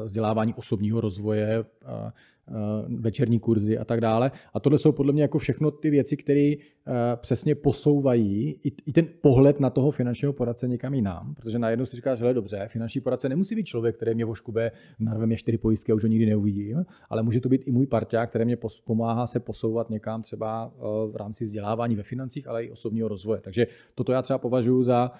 vzdělávání 0.03 0.53
osobního 0.53 1.01
rozvoje, 1.01 1.65
večerní 2.87 3.39
kurzy 3.39 3.77
a 3.77 3.85
tak 3.85 4.01
dále. 4.01 4.31
A 4.53 4.59
tohle 4.59 4.79
jsou 4.79 4.91
podle 4.91 5.13
mě 5.13 5.21
jako 5.21 5.39
všechno 5.39 5.71
ty 5.71 5.89
věci, 5.89 6.17
které 6.17 6.53
přesně 7.15 7.55
posouvají 7.55 8.59
i 8.85 8.93
ten 8.93 9.07
pohled 9.21 9.59
na 9.59 9.69
toho 9.69 9.91
finančního 9.91 10.33
poradce 10.33 10.67
někam 10.67 10.93
jinam, 10.93 11.35
protože 11.35 11.59
najednou 11.59 11.85
si 11.85 11.95
říkáš, 11.95 12.19
že 12.19 12.33
dobře, 12.33 12.67
finanční 12.71 13.01
poradce 13.01 13.29
nemusí 13.29 13.55
být 13.55 13.63
člověk, 13.63 13.95
který 13.95 14.15
mě 14.15 14.25
voškube, 14.25 14.71
narve 14.99 15.25
mě 15.25 15.37
čtyři 15.37 15.57
pojistky 15.57 15.91
a 15.91 15.95
už 15.95 16.03
ho 16.03 16.09
nikdy 16.09 16.25
neuvidím, 16.25 16.85
ale 17.09 17.23
může 17.23 17.41
to 17.41 17.49
být 17.49 17.67
i 17.67 17.71
můj 17.71 17.87
parťák, 17.87 18.29
který 18.29 18.45
mě 18.45 18.57
pomáhá 18.83 19.27
se 19.27 19.39
posouvat 19.39 19.89
někam 19.89 20.21
třeba 20.21 20.73
eh, 20.75 20.81
v 21.11 21.15
rámci 21.15 21.45
vzdělávání 21.45 21.95
ve 21.95 22.03
financích, 22.03 22.47
ale 22.47 22.63
i 22.63 22.71
osobního 22.71 23.07
rozvoje. 23.07 23.41
Takže 23.41 23.67
toto 23.95 24.11
já 24.11 24.21
třeba 24.21 24.37
považuji 24.37 24.83
za 24.83 25.11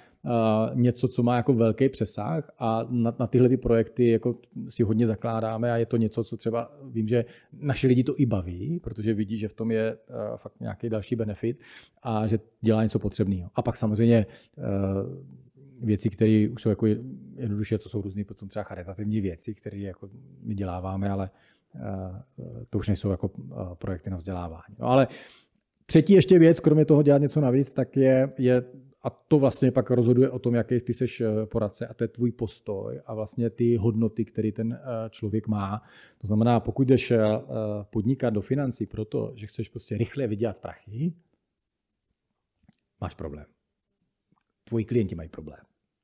něco, 0.74 1.07
co 1.07 1.24
má 1.24 1.36
jako 1.36 1.53
velký 1.53 1.89
přesah 1.89 2.51
a 2.59 2.88
na, 2.89 3.16
na 3.20 3.28
tyhle 3.28 3.49
ty 3.49 3.57
projekty 3.57 4.09
jako 4.09 4.36
si 4.70 4.84
hodně 4.84 5.07
zakládáme 5.07 5.72
a 5.72 5.78
je 5.78 5.86
to 5.86 5.97
něco, 5.97 6.24
co 6.24 6.38
třeba 6.38 6.72
vím, 6.84 7.07
že 7.07 7.26
naše 7.53 7.88
lidi 7.88 8.03
to 8.03 8.14
i 8.18 8.26
baví, 8.26 8.80
protože 8.80 9.14
vidí, 9.14 9.38
že 9.38 9.47
v 9.47 9.53
tom 9.53 9.72
je 9.72 9.97
fakt 10.36 10.59
nějaký 10.59 10.89
další 10.89 11.16
benefit 11.16 11.53
a 12.04 12.28
že 12.28 12.39
dělá 12.62 12.84
něco 12.84 12.99
potřebného. 12.99 13.49
A 13.56 13.62
pak 13.62 13.78
samozřejmě 13.78 14.26
uh, 14.58 14.64
věci, 15.86 16.10
které 16.10 16.47
už 16.54 16.62
jsou 16.62 16.70
jako 16.70 16.86
jednoduše, 17.36 17.78
to 17.78 17.89
jsou 17.89 18.01
různé 18.01 18.24
potom 18.24 18.49
třeba 18.49 18.64
charitativní 18.64 19.22
věci, 19.22 19.56
které 19.56 19.78
jako 19.78 20.10
my 20.41 20.56
děláváme, 20.56 21.10
ale 21.10 21.30
uh, 21.76 21.82
to 22.70 22.78
už 22.78 22.88
nejsou 22.88 23.12
jako 23.12 23.28
uh, 23.28 23.74
projekty 23.74 24.10
na 24.10 24.18
vzdělávání. 24.18 24.76
No, 24.80 24.88
ale 24.88 25.08
třetí 25.86 26.14
ještě 26.14 26.39
věc, 26.39 26.60
kromě 26.60 26.86
toho 26.86 27.04
dělat 27.04 27.22
něco 27.22 27.41
navíc, 27.41 27.74
tak 27.74 27.97
je, 27.97 28.34
je 28.38 28.64
a 29.04 29.10
to 29.10 29.39
vlastně 29.39 29.72
pak 29.72 29.91
rozhoduje 29.91 30.30
o 30.30 30.39
tom, 30.39 30.56
jaký 30.56 30.80
ty 30.80 30.93
seš 30.93 31.22
eh, 31.22 31.45
poradce 31.45 31.88
a 31.88 31.93
to 31.93 32.04
je 32.04 32.08
tvůj 32.08 32.32
postoj 32.32 33.01
a 33.06 33.14
vlastně 33.14 33.49
ty 33.49 33.76
hodnoty, 33.76 34.26
které 34.26 34.51
ten 34.51 34.74
eh, 34.74 35.10
člověk 35.10 35.47
má. 35.47 35.82
To 36.18 36.28
znamená, 36.28 36.60
pokud 36.60 36.88
jdeš 36.88 37.12
eh, 37.12 37.20
podnikat 37.89 38.34
do 38.34 38.41
financí 38.41 38.86
proto, 38.86 39.34
že 39.36 39.47
chceš 39.47 39.70
prostě 39.70 39.97
rychle 39.97 40.28
vydělat 40.28 40.58
prachy, 40.58 41.14
máš 43.04 43.16
problém. 43.16 43.45
Tvoji 44.64 44.86
klienti 44.86 45.16
mají 45.16 45.30
problém. 45.30 45.60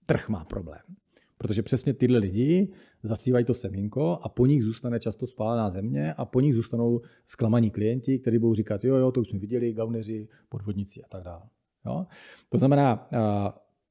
Trh 0.06 0.30
má 0.30 0.46
problém. 0.46 0.82
Protože 1.38 1.64
přesně 1.64 1.94
tyhle 1.94 2.20
lidi 2.20 2.74
zasívají 3.04 3.46
to 3.46 3.54
semínko 3.54 4.20
a 4.22 4.30
po 4.30 4.46
nich 4.46 4.64
zůstane 4.64 5.00
často 5.00 5.28
spálená 5.28 5.70
země 5.70 6.14
a 6.14 6.26
po 6.26 6.40
nich 6.40 6.56
zůstanou 6.56 7.02
zklamaní 7.26 7.72
klienti, 7.72 8.20
kteří 8.20 8.38
budou 8.38 8.54
říkat, 8.54 8.84
jo, 8.84 8.96
jo, 8.96 9.12
to 9.12 9.22
už 9.22 9.30
jsme 9.30 9.40
viděli, 9.40 9.74
gauneři, 9.74 10.28
podvodníci 10.50 11.04
a 11.04 11.08
tak 11.08 11.24
dále. 11.24 11.44
Jo? 11.86 12.06
To 12.50 12.58
znamená, 12.58 13.10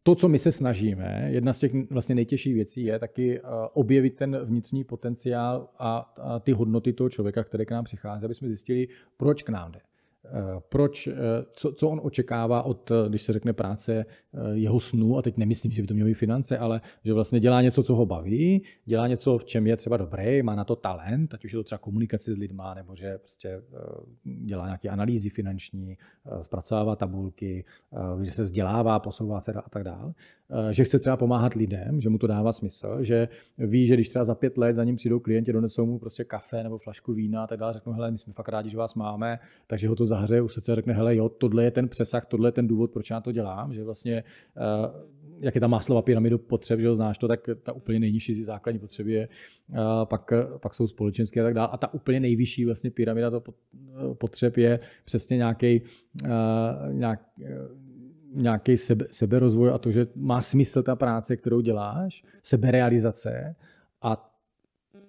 to, 0.02 0.14
co 0.14 0.28
my 0.28 0.38
se 0.38 0.52
snažíme, 0.52 1.28
jedna 1.32 1.52
z 1.52 1.58
těch 1.58 1.90
vlastně 1.90 2.14
nejtěžších 2.14 2.54
věcí 2.54 2.84
je 2.84 2.98
taky 2.98 3.40
objevit 3.72 4.16
ten 4.16 4.36
vnitřní 4.44 4.84
potenciál 4.84 5.68
a, 5.78 6.14
ty 6.40 6.52
hodnoty 6.52 6.92
toho 6.92 7.10
člověka, 7.10 7.44
který 7.44 7.66
k 7.66 7.70
nám 7.70 7.84
přichází, 7.84 8.24
aby 8.24 8.34
jsme 8.34 8.48
zjistili, 8.48 8.88
proč 9.16 9.42
k 9.42 9.48
nám 9.48 9.72
jde. 9.72 9.80
Eh, 10.24 10.60
proč, 10.68 11.06
eh, 11.06 11.12
co, 11.52 11.72
co 11.72 11.88
on 11.88 12.00
očekává 12.02 12.62
od, 12.62 12.90
eh, 12.90 13.08
když 13.08 13.22
se 13.22 13.32
řekne 13.32 13.52
práce, 13.52 14.04
jeho 14.52 14.80
snů, 14.80 15.18
a 15.18 15.22
teď 15.22 15.36
nemyslím, 15.36 15.72
že 15.72 15.82
by 15.82 15.88
to 15.88 15.94
mělo 15.94 16.06
být 16.06 16.14
finance, 16.14 16.58
ale 16.58 16.80
že 17.04 17.12
vlastně 17.12 17.40
dělá 17.40 17.62
něco, 17.62 17.82
co 17.82 17.94
ho 17.94 18.06
baví, 18.06 18.62
dělá 18.84 19.08
něco, 19.08 19.38
v 19.38 19.44
čem 19.44 19.66
je 19.66 19.76
třeba 19.76 19.96
dobrý, 19.96 20.42
má 20.42 20.54
na 20.54 20.64
to 20.64 20.76
talent, 20.76 21.34
ať 21.34 21.44
už 21.44 21.52
je 21.52 21.56
to 21.56 21.64
třeba 21.64 21.78
komunikace 21.78 22.34
s 22.34 22.36
lidma, 22.36 22.74
nebo 22.74 22.96
že 22.96 23.18
prostě 23.18 23.62
dělá 24.22 24.66
nějaké 24.66 24.88
analýzy 24.88 25.30
finanční, 25.30 25.98
zpracovává 26.42 26.96
tabulky, 26.96 27.64
že 28.22 28.32
se 28.32 28.42
vzdělává, 28.42 28.98
posouvá 28.98 29.40
se 29.40 29.52
a 29.52 29.68
tak 29.70 29.84
dále. 29.84 30.14
Že 30.70 30.84
chce 30.84 30.98
třeba 30.98 31.16
pomáhat 31.16 31.54
lidem, 31.54 32.00
že 32.00 32.08
mu 32.08 32.18
to 32.18 32.26
dává 32.26 32.52
smysl, 32.52 32.98
že 33.00 33.28
ví, 33.58 33.86
že 33.86 33.94
když 33.94 34.08
třeba 34.08 34.24
za 34.24 34.34
pět 34.34 34.58
let 34.58 34.74
za 34.74 34.84
ním 34.84 34.96
přijdou 34.96 35.18
klienti, 35.20 35.52
donesou 35.52 35.86
mu 35.86 35.98
prostě 35.98 36.24
kafe 36.24 36.62
nebo 36.62 36.78
flašku 36.78 37.12
vína 37.12 37.44
a 37.44 37.46
tak 37.46 37.60
dále, 37.60 37.72
řeknou, 37.72 37.92
hele, 37.92 38.10
my 38.10 38.18
jsme 38.18 38.32
fakt 38.32 38.48
rádi, 38.48 38.70
že 38.70 38.76
vás 38.76 38.94
máme, 38.94 39.38
takže 39.66 39.88
ho 39.88 39.94
to 39.94 40.06
zahřeje 40.06 40.42
u 40.42 40.48
srdce 40.48 40.72
a 40.72 40.74
řekne, 40.74 40.94
hele 40.94 41.16
jo, 41.16 41.28
tohle 41.28 41.64
je 41.64 41.70
ten 41.70 41.88
přesah, 41.88 42.26
tohle 42.26 42.48
je 42.48 42.52
ten 42.52 42.66
důvod, 42.66 42.90
proč 42.90 43.10
já 43.10 43.20
to 43.20 43.32
dělám, 43.32 43.74
že 43.74 43.84
vlastně 43.84 44.24
uh, 44.56 44.86
jak 45.40 45.54
je 45.54 45.60
ta 45.60 45.66
Maslova 45.66 46.02
pyramidu 46.02 46.38
potřeb, 46.38 46.80
že 46.80 46.88
ho 46.88 46.94
znáš 46.94 47.18
to, 47.18 47.28
tak 47.28 47.48
ta 47.62 47.72
úplně 47.72 48.00
nejnižší 48.00 48.44
základní 48.44 48.78
potřeby 48.78 49.12
je, 49.12 49.28
uh, 49.70 49.76
pak, 50.04 50.32
pak 50.60 50.74
jsou 50.74 50.86
společenské 50.86 51.40
a 51.40 51.44
tak 51.44 51.54
dále. 51.54 51.68
A 51.72 51.76
ta 51.76 51.94
úplně 51.94 52.20
nejvyšší 52.20 52.64
vlastně 52.64 52.90
pyramida 52.90 53.30
to 53.30 53.42
potřeb 54.14 54.56
je 54.56 54.80
přesně 55.04 55.36
nějaký, 55.36 55.82
nějak, 56.92 57.20
nějaký 58.34 58.76
sebe, 58.76 59.06
seberozvoj 59.10 59.70
a 59.70 59.78
to, 59.78 59.90
že 59.90 60.06
má 60.16 60.40
smysl 60.40 60.82
ta 60.82 60.96
práce, 60.96 61.36
kterou 61.36 61.60
děláš, 61.60 62.24
seberealizace 62.42 63.56
a 64.02 64.34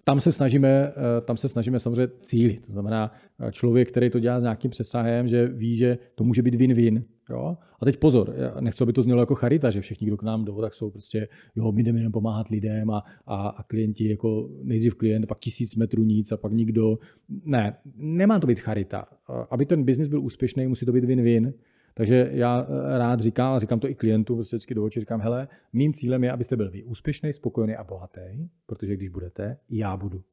tam 0.03 0.19
se 0.19 0.31
snažíme, 0.31 0.69
eh, 0.69 1.21
tam 1.21 1.37
se 1.37 1.49
snažíme 1.49 1.79
samozřejmě 1.79 2.07
cílit. 2.21 2.65
To 2.65 2.71
znamená, 2.71 3.11
eh, 3.39 3.51
člověk, 3.51 3.91
který 3.91 4.09
to 4.09 4.19
dělá 4.19 4.39
s 4.39 4.43
nějakým 4.43 4.71
přesahem, 4.71 5.27
že 5.27 5.47
ví, 5.47 5.77
že 5.77 5.97
to 6.15 6.23
může 6.23 6.41
být 6.41 6.55
win-win. 6.55 7.03
Jo? 7.29 7.57
A 7.79 7.85
teď 7.85 7.97
pozor, 7.97 8.33
já 8.37 8.61
nechci, 8.61 8.83
aby 8.83 8.93
to 8.93 9.01
znělo 9.01 9.21
jako 9.21 9.35
charita, 9.35 9.71
že 9.71 9.81
všichni, 9.81 10.07
kdo 10.07 10.17
k 10.17 10.23
nám 10.23 10.45
jdou, 10.45 10.61
tak 10.61 10.73
jsou 10.73 10.89
prostě, 10.89 11.27
jo, 11.55 11.71
my 11.71 11.83
jdeme 11.83 11.99
jenom 11.99 12.11
pomáhat 12.11 12.49
lidem 12.49 12.89
a, 12.89 13.03
a, 13.25 13.49
a 13.49 13.63
klienti, 13.63 14.09
jako 14.09 14.49
nejdřív 14.63 14.95
klient, 14.95 15.25
pak 15.25 15.39
tisíc 15.39 15.75
metrů 15.75 16.03
nic 16.03 16.31
a 16.31 16.37
pak 16.37 16.51
nikdo. 16.51 16.99
Ne, 17.45 17.77
nemá 17.95 18.39
to 18.39 18.47
být 18.47 18.59
charita. 18.59 19.05
Aby 19.49 19.65
ten 19.65 19.83
biznis 19.83 20.07
byl 20.07 20.21
úspěšný, 20.21 20.67
musí 20.67 20.85
to 20.85 20.91
být 20.91 21.05
win-win. 21.05 21.53
Takže 21.99 22.29
já 22.31 22.67
eh, 22.69 22.97
rád 22.97 23.19
říkám, 23.19 23.53
a 23.53 23.59
říkám 23.59 23.79
to 23.79 23.89
i 23.89 23.95
klientům, 23.95 24.37
prostě 24.37 24.55
vždycky 24.55 24.75
do 24.75 24.83
očí 24.83 24.99
říkám, 24.99 25.21
hele, 25.21 25.47
mým 25.73 25.93
cílem 25.93 26.23
je, 26.23 26.31
abyste 26.31 26.55
byl 26.55 26.71
vy 26.71 26.83
úspěšný, 26.83 27.33
spokojený 27.33 27.75
a 27.75 27.83
bohatý, 27.83 28.49
protože 28.65 28.95
když 28.95 29.09
budete, 29.09 29.57
já 29.69 29.97
budu. 29.97 30.23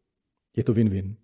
Je 0.56 0.64
to 0.64 0.74
win-win. 0.74 1.14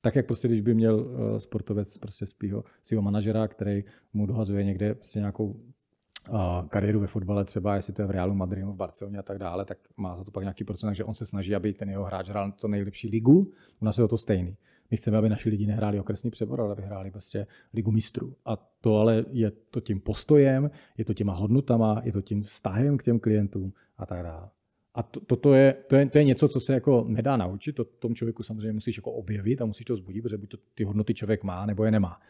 Tak 0.00 0.16
jak 0.16 0.26
prostě, 0.26 0.48
když 0.48 0.60
by 0.60 0.74
měl 0.74 1.06
eh, 1.36 1.40
sportovec 1.40 1.98
prostě 1.98 2.26
svého, 2.26 2.64
svého 2.82 3.02
manažera, 3.02 3.48
který 3.48 3.84
mu 4.12 4.26
dohazuje 4.26 4.64
někde 4.64 4.94
prostě 4.94 5.18
nějakou 5.18 5.46
uh, 5.46 6.68
kariéru 6.68 7.00
ve 7.00 7.06
fotbale, 7.06 7.44
třeba 7.44 7.76
jestli 7.76 7.92
to 7.92 8.02
je 8.02 8.06
v 8.06 8.10
Realu 8.10 8.34
Madrid, 8.34 8.64
v 8.64 8.74
Barceloně 8.74 9.18
a 9.18 9.22
tak 9.22 9.38
dále, 9.38 9.64
tak 9.64 9.78
má 9.96 10.16
za 10.16 10.24
to 10.24 10.30
pak 10.30 10.42
nějaký 10.42 10.64
procent, 10.64 10.94
že 10.94 11.04
on 11.04 11.14
se 11.14 11.26
snaží, 11.26 11.54
aby 11.54 11.72
ten 11.72 11.90
jeho 11.90 12.04
hráč 12.04 12.28
hrál 12.28 12.52
co 12.56 12.68
nejlepší 12.68 13.08
ligu, 13.08 13.52
u 13.80 13.84
nás 13.84 13.98
je 13.98 14.08
to 14.08 14.18
stejný. 14.18 14.56
My 14.90 14.96
chceme, 14.96 15.18
aby 15.18 15.28
naši 15.28 15.48
lidi 15.48 15.66
nehráli 15.66 16.00
okresní 16.00 16.30
přebor, 16.30 16.60
ale 16.60 16.72
aby 16.72 16.82
hráli 16.82 17.10
prostě 17.10 17.46
ligu 17.74 17.90
mistrů. 17.90 18.36
A 18.44 18.56
to 18.80 18.96
ale 18.96 19.24
je 19.30 19.50
to 19.50 19.80
tím 19.80 20.00
postojem, 20.00 20.70
je 20.98 21.04
to 21.04 21.14
těma 21.14 21.32
hodnotama, 21.32 22.02
je 22.04 22.12
to 22.12 22.22
tím 22.22 22.42
vztahem 22.42 22.98
k 22.98 23.02
těm 23.02 23.20
klientům 23.20 23.72
a 23.96 24.06
tak 24.06 24.22
dále. 24.22 24.48
A 24.94 25.02
to, 25.02 25.20
to, 25.20 25.36
to, 25.36 25.54
je, 25.54 25.76
to, 25.88 25.96
je, 25.96 26.08
to 26.08 26.18
je 26.18 26.24
něco, 26.24 26.48
co 26.48 26.60
se 26.60 26.74
jako 26.74 27.04
nedá 27.08 27.36
naučit, 27.36 27.72
to 27.72 27.84
tom 27.84 28.14
člověku 28.14 28.42
samozřejmě 28.42 28.72
musíš 28.72 28.96
jako 28.96 29.12
objevit 29.12 29.62
a 29.62 29.64
musíš 29.64 29.84
to 29.84 29.96
zbudit, 29.96 30.22
protože 30.22 30.38
buď 30.38 30.50
to 30.50 30.56
ty 30.74 30.84
hodnoty 30.84 31.14
člověk 31.14 31.42
má, 31.42 31.66
nebo 31.66 31.84
je 31.84 31.90
nemá. 31.90 32.20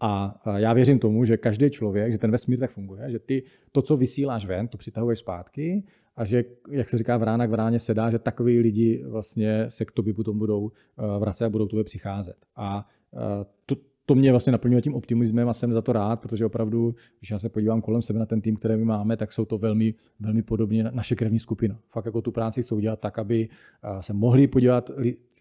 A 0.00 0.34
já 0.56 0.72
věřím 0.72 0.98
tomu, 0.98 1.24
že 1.24 1.36
každý 1.36 1.70
člověk, 1.70 2.12
že 2.12 2.18
ten 2.18 2.30
vesmír 2.30 2.58
tak 2.58 2.70
funguje, 2.70 3.10
že 3.10 3.18
ty 3.18 3.42
to, 3.72 3.82
co 3.82 3.96
vysíláš 3.96 4.46
ven, 4.46 4.68
to 4.68 4.78
přitahuješ 4.78 5.18
zpátky 5.18 5.84
a 6.16 6.24
že, 6.24 6.44
jak 6.70 6.88
se 6.88 6.98
říká, 6.98 7.16
vrána 7.16 7.46
k 7.46 7.50
vráně 7.50 7.80
sedá, 7.80 8.10
že 8.10 8.18
takový 8.18 8.60
lidi 8.60 9.04
vlastně 9.06 9.70
se 9.70 9.84
k 9.84 9.90
tobě 9.90 10.14
potom 10.14 10.38
budou 10.38 10.70
eh, 10.70 11.18
vracet 11.18 11.44
a 11.44 11.48
budou 11.48 11.66
tobě 11.66 11.84
přicházet. 11.84 12.36
A 12.56 12.88
eh, 13.14 13.44
to, 13.66 13.76
to 14.10 14.14
mě 14.14 14.30
vlastně 14.30 14.52
naplňuje 14.52 14.82
tím 14.82 14.94
optimismem 14.94 15.48
a 15.48 15.52
jsem 15.52 15.72
za 15.72 15.82
to 15.82 15.92
rád, 15.92 16.20
protože 16.20 16.46
opravdu, 16.46 16.94
když 17.18 17.30
já 17.30 17.38
se 17.38 17.48
podívám 17.48 17.80
kolem 17.80 18.02
sebe 18.02 18.18
na 18.18 18.26
ten 18.26 18.40
tým, 18.40 18.56
který 18.56 18.76
my 18.76 18.84
máme, 18.84 19.16
tak 19.16 19.32
jsou 19.32 19.44
to 19.44 19.58
velmi, 19.58 19.94
velmi 20.20 20.42
podobně 20.42 20.84
naše 20.90 21.16
krevní 21.16 21.38
skupina. 21.38 21.78
Fakt 21.88 22.06
jako 22.06 22.22
tu 22.22 22.32
práci 22.32 22.62
chcou 22.62 22.80
dělat 22.80 23.00
tak, 23.00 23.18
aby 23.18 23.48
eh, 23.48 24.02
se 24.02 24.12
mohli 24.12 24.46
podívat 24.46 24.90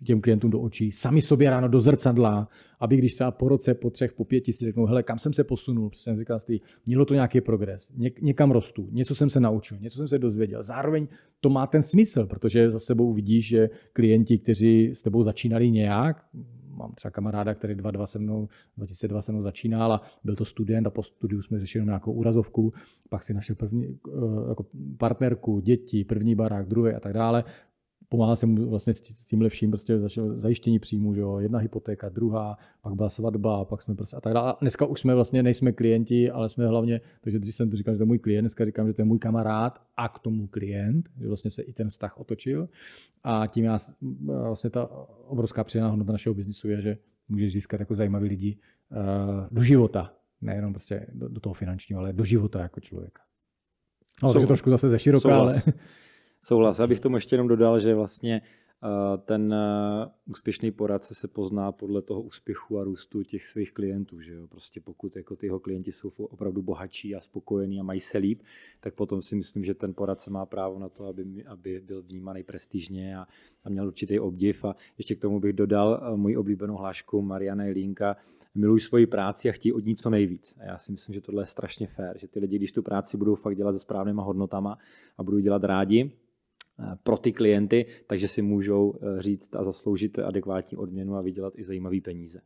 těm 0.03 0.21
klientům 0.21 0.51
do 0.51 0.59
očí, 0.59 0.91
sami 0.91 1.21
sobě 1.21 1.49
ráno 1.49 1.67
do 1.67 1.81
zrcadla, 1.81 2.47
aby 2.79 2.97
když 2.97 3.13
třeba 3.13 3.31
po 3.31 3.49
roce, 3.49 3.73
po 3.73 3.89
třech, 3.89 4.13
po 4.13 4.25
pěti 4.25 4.53
si 4.53 4.65
řeknou, 4.65 4.85
hele, 4.85 5.03
kam 5.03 5.19
jsem 5.19 5.33
se 5.33 5.43
posunul, 5.43 5.89
jsem 5.93 6.17
říkal, 6.17 6.39
mělo 6.85 7.05
to 7.05 7.13
nějaký 7.13 7.41
progres, 7.41 7.93
Něk, 7.97 8.21
někam 8.21 8.51
rostu, 8.51 8.87
něco 8.91 9.15
jsem 9.15 9.29
se 9.29 9.39
naučil, 9.39 9.77
něco 9.81 9.97
jsem 9.97 10.07
se 10.07 10.19
dozvěděl. 10.19 10.63
Zároveň 10.63 11.07
to 11.41 11.49
má 11.49 11.67
ten 11.67 11.81
smysl, 11.81 12.25
protože 12.25 12.71
za 12.71 12.79
sebou 12.79 13.13
vidíš, 13.13 13.47
že 13.47 13.69
klienti, 13.93 14.37
kteří 14.37 14.91
s 14.95 15.01
tebou 15.01 15.23
začínali 15.23 15.71
nějak, 15.71 16.25
mám 16.79 16.93
třeba 16.93 17.11
kamaráda, 17.11 17.53
který 17.55 17.75
22 17.75 18.07
se 18.07 18.19
mnou, 18.19 18.47
2002 18.77 19.21
se 19.21 19.31
mnou 19.31 19.41
začínal 19.41 19.93
a 19.93 20.01
byl 20.23 20.35
to 20.35 20.45
student 20.45 20.87
a 20.87 20.89
po 20.89 21.03
studiu 21.03 21.41
jsme 21.41 21.59
řešili 21.59 21.85
nějakou 21.85 22.11
úrazovku, 22.11 22.73
pak 23.09 23.23
si 23.23 23.33
našel 23.33 23.55
první 23.55 23.85
eh, 23.85 24.11
jako 24.49 24.65
partnerku, 24.97 25.59
děti, 25.59 26.05
první 26.05 26.35
barák, 26.35 26.67
druhý 26.67 26.93
a 26.93 26.99
tak 26.99 27.13
dále 27.13 27.43
pomáhal 28.09 28.35
jsem 28.35 28.49
mu 28.49 28.69
vlastně 28.69 28.93
s 28.93 29.01
tím 29.01 29.41
lepším 29.41 29.71
prostě 29.71 29.99
zajištění 30.35 30.79
příjmu, 30.79 31.13
že 31.13 31.21
jo, 31.21 31.39
jedna 31.39 31.59
hypotéka, 31.59 32.09
druhá, 32.09 32.57
pak 32.81 32.93
byla 32.93 33.09
svatba, 33.09 33.65
pak 33.65 33.81
jsme 33.81 33.95
prostě 33.95 34.17
a 34.17 34.21
tak 34.21 34.33
dále. 34.33 34.51
A 34.51 34.57
dneska 34.61 34.85
už 34.85 34.99
jsme 34.99 35.15
vlastně 35.15 35.43
nejsme 35.43 35.71
klienti, 35.71 36.31
ale 36.31 36.49
jsme 36.49 36.67
hlavně, 36.67 37.01
takže 37.21 37.39
když 37.39 37.55
jsem 37.55 37.69
to 37.69 37.75
říkal, 37.75 37.93
že 37.93 37.97
to 37.97 38.03
je 38.03 38.07
můj 38.07 38.19
klient, 38.19 38.43
dneska 38.43 38.65
říkám, 38.65 38.87
že 38.87 38.93
to 38.93 39.01
je 39.01 39.05
můj 39.05 39.19
kamarád 39.19 39.81
a 39.97 40.09
k 40.09 40.19
tomu 40.19 40.47
klient, 40.47 41.09
že 41.19 41.27
vlastně 41.27 41.51
se 41.51 41.61
i 41.61 41.73
ten 41.73 41.89
vztah 41.89 42.17
otočil. 42.17 42.69
A 43.23 43.47
tím 43.47 43.65
já, 43.65 43.77
vlastně 44.21 44.69
ta 44.69 44.89
obrovská 45.27 45.63
přidaná 45.63 45.89
hodnota 45.89 46.11
našeho 46.11 46.33
biznisu 46.33 46.69
je, 46.69 46.81
že 46.81 46.97
můžeš 47.29 47.53
získat 47.53 47.79
jako 47.79 47.95
zajímavý 47.95 48.29
lidi 48.29 48.57
uh, 48.91 48.97
do 49.51 49.63
života, 49.63 50.13
nejenom 50.41 50.73
prostě 50.73 51.07
do, 51.13 51.27
do 51.27 51.39
toho 51.39 51.53
finančního, 51.53 51.99
ale 51.99 52.13
do 52.13 52.25
života 52.25 52.61
jako 52.61 52.79
člověka. 52.79 53.21
No, 54.23 54.33
takže 54.33 54.47
trošku 54.47 54.69
zase 54.69 54.89
ze 54.89 54.99
široka, 54.99 55.37
ale... 55.37 55.61
Souhlas. 56.41 56.79
Já 56.79 56.87
bych 56.87 56.99
tomu 56.99 57.17
ještě 57.17 57.33
jenom 57.33 57.47
dodal, 57.47 57.79
že 57.79 57.95
vlastně 57.95 58.41
eh, 58.83 59.17
ten 59.17 59.53
eh, 59.53 60.07
úspěšný 60.25 60.71
poradce 60.71 61.15
se 61.15 61.27
pozná 61.27 61.71
podle 61.71 62.01
toho 62.01 62.21
úspěchu 62.21 62.79
a 62.79 62.83
růstu 62.83 63.23
těch 63.23 63.47
svých 63.47 63.71
klientů. 63.73 64.21
Že 64.21 64.33
jo? 64.33 64.47
Prostě 64.47 64.81
pokud 64.81 65.15
jako 65.15 65.35
ty 65.35 65.45
jeho 65.45 65.59
klienti 65.59 65.91
jsou 65.91 66.09
opravdu 66.09 66.61
bohatší 66.61 67.15
a 67.15 67.21
spokojení 67.21 67.79
a 67.79 67.83
mají 67.83 67.99
se 67.99 68.17
líp, 68.17 68.41
tak 68.79 68.93
potom 68.93 69.21
si 69.21 69.35
myslím, 69.35 69.65
že 69.65 69.73
ten 69.73 69.93
poradce 69.93 70.29
má 70.29 70.45
právo 70.45 70.79
na 70.79 70.89
to, 70.89 71.05
aby, 71.05 71.45
aby 71.45 71.81
byl 71.85 72.01
vnímaný 72.01 72.43
prestižně 72.43 73.17
a, 73.17 73.27
a 73.63 73.69
měl 73.69 73.87
určitý 73.87 74.19
obdiv. 74.19 74.65
A 74.65 74.75
ještě 74.97 75.15
k 75.15 75.21
tomu 75.21 75.39
bych 75.39 75.53
dodal 75.53 76.01
eh, 76.01 76.17
můj 76.17 76.37
oblíbenou 76.37 76.75
hlášku 76.75 77.21
Mariana 77.21 77.63
Linka, 77.63 78.17
milují 78.55 78.79
svoji 78.79 79.07
práci 79.07 79.49
a 79.49 79.51
chtějí 79.51 79.73
od 79.73 79.85
ní 79.85 79.95
co 79.95 80.09
nejvíc. 80.09 80.55
A 80.59 80.63
já 80.63 80.77
si 80.77 80.91
myslím, 80.91 81.15
že 81.15 81.21
tohle 81.21 81.43
je 81.43 81.47
strašně 81.47 81.87
fér, 81.87 82.17
že 82.17 82.27
ty 82.27 82.39
lidi, 82.39 82.55
když 82.55 82.71
tu 82.71 82.81
práci 82.81 83.17
budou 83.17 83.35
fakt 83.35 83.55
dělat 83.55 83.71
se 83.73 83.79
správnýma 83.79 84.23
hodnotama 84.23 84.77
a 85.17 85.23
budou 85.23 85.39
dělat 85.39 85.63
rádi, 85.63 86.11
pro 87.03 87.17
ty 87.17 87.31
klienty, 87.31 87.85
takže 88.07 88.27
si 88.27 88.41
můžou 88.41 88.93
eh, 88.93 89.21
říct 89.21 89.55
a 89.55 89.63
zasloužit 89.63 90.19
adekvátní 90.19 90.77
odměnu 90.77 91.15
a 91.15 91.21
vydělat 91.21 91.53
i 91.57 91.63
zajímavé 91.63 91.97
peníze. 92.03 92.41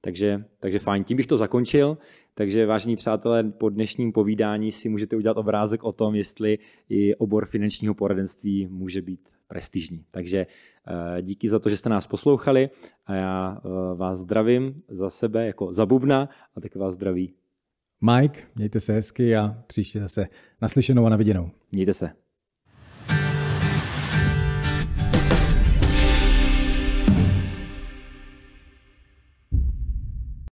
Takže, 0.00 0.44
takže 0.60 0.78
fajn, 0.78 1.04
tím 1.04 1.16
bych 1.16 1.26
to 1.26 1.36
zakončil. 1.36 1.98
Takže 2.34 2.66
vážení 2.66 2.96
přátelé, 2.96 3.44
po 3.44 3.68
dnešním 3.68 4.12
povídání 4.12 4.72
si 4.72 4.88
můžete 4.88 5.16
udělat 5.16 5.36
obrázek 5.36 5.84
o 5.84 5.92
tom, 5.92 6.14
jestli 6.14 6.58
i 6.88 7.14
obor 7.14 7.46
finančního 7.46 7.94
poradenství 7.94 8.66
může 8.66 9.02
být 9.02 9.28
prestižní. 9.48 10.04
Takže 10.10 10.46
eh, 10.46 11.22
díky 11.22 11.48
za 11.48 11.58
to, 11.58 11.68
že 11.68 11.76
jste 11.76 11.88
nás 11.88 12.06
poslouchali 12.06 12.70
a 13.06 13.14
já 13.14 13.60
vás 13.94 14.20
zdravím 14.20 14.82
za 14.88 15.10
sebe 15.10 15.46
jako 15.46 15.72
za 15.72 15.86
bubna 15.86 16.28
a 16.56 16.60
tak 16.60 16.76
vás 16.76 16.94
zdraví 16.94 17.34
Mike, 18.00 18.40
mějte 18.54 18.80
se 18.80 18.92
hezky 18.92 19.36
a 19.36 19.62
příště 19.66 20.00
zase 20.00 20.26
naslyšenou 20.62 21.06
a 21.06 21.08
naviděnou. 21.08 21.50
Mějte 21.72 21.94
se. 21.94 22.23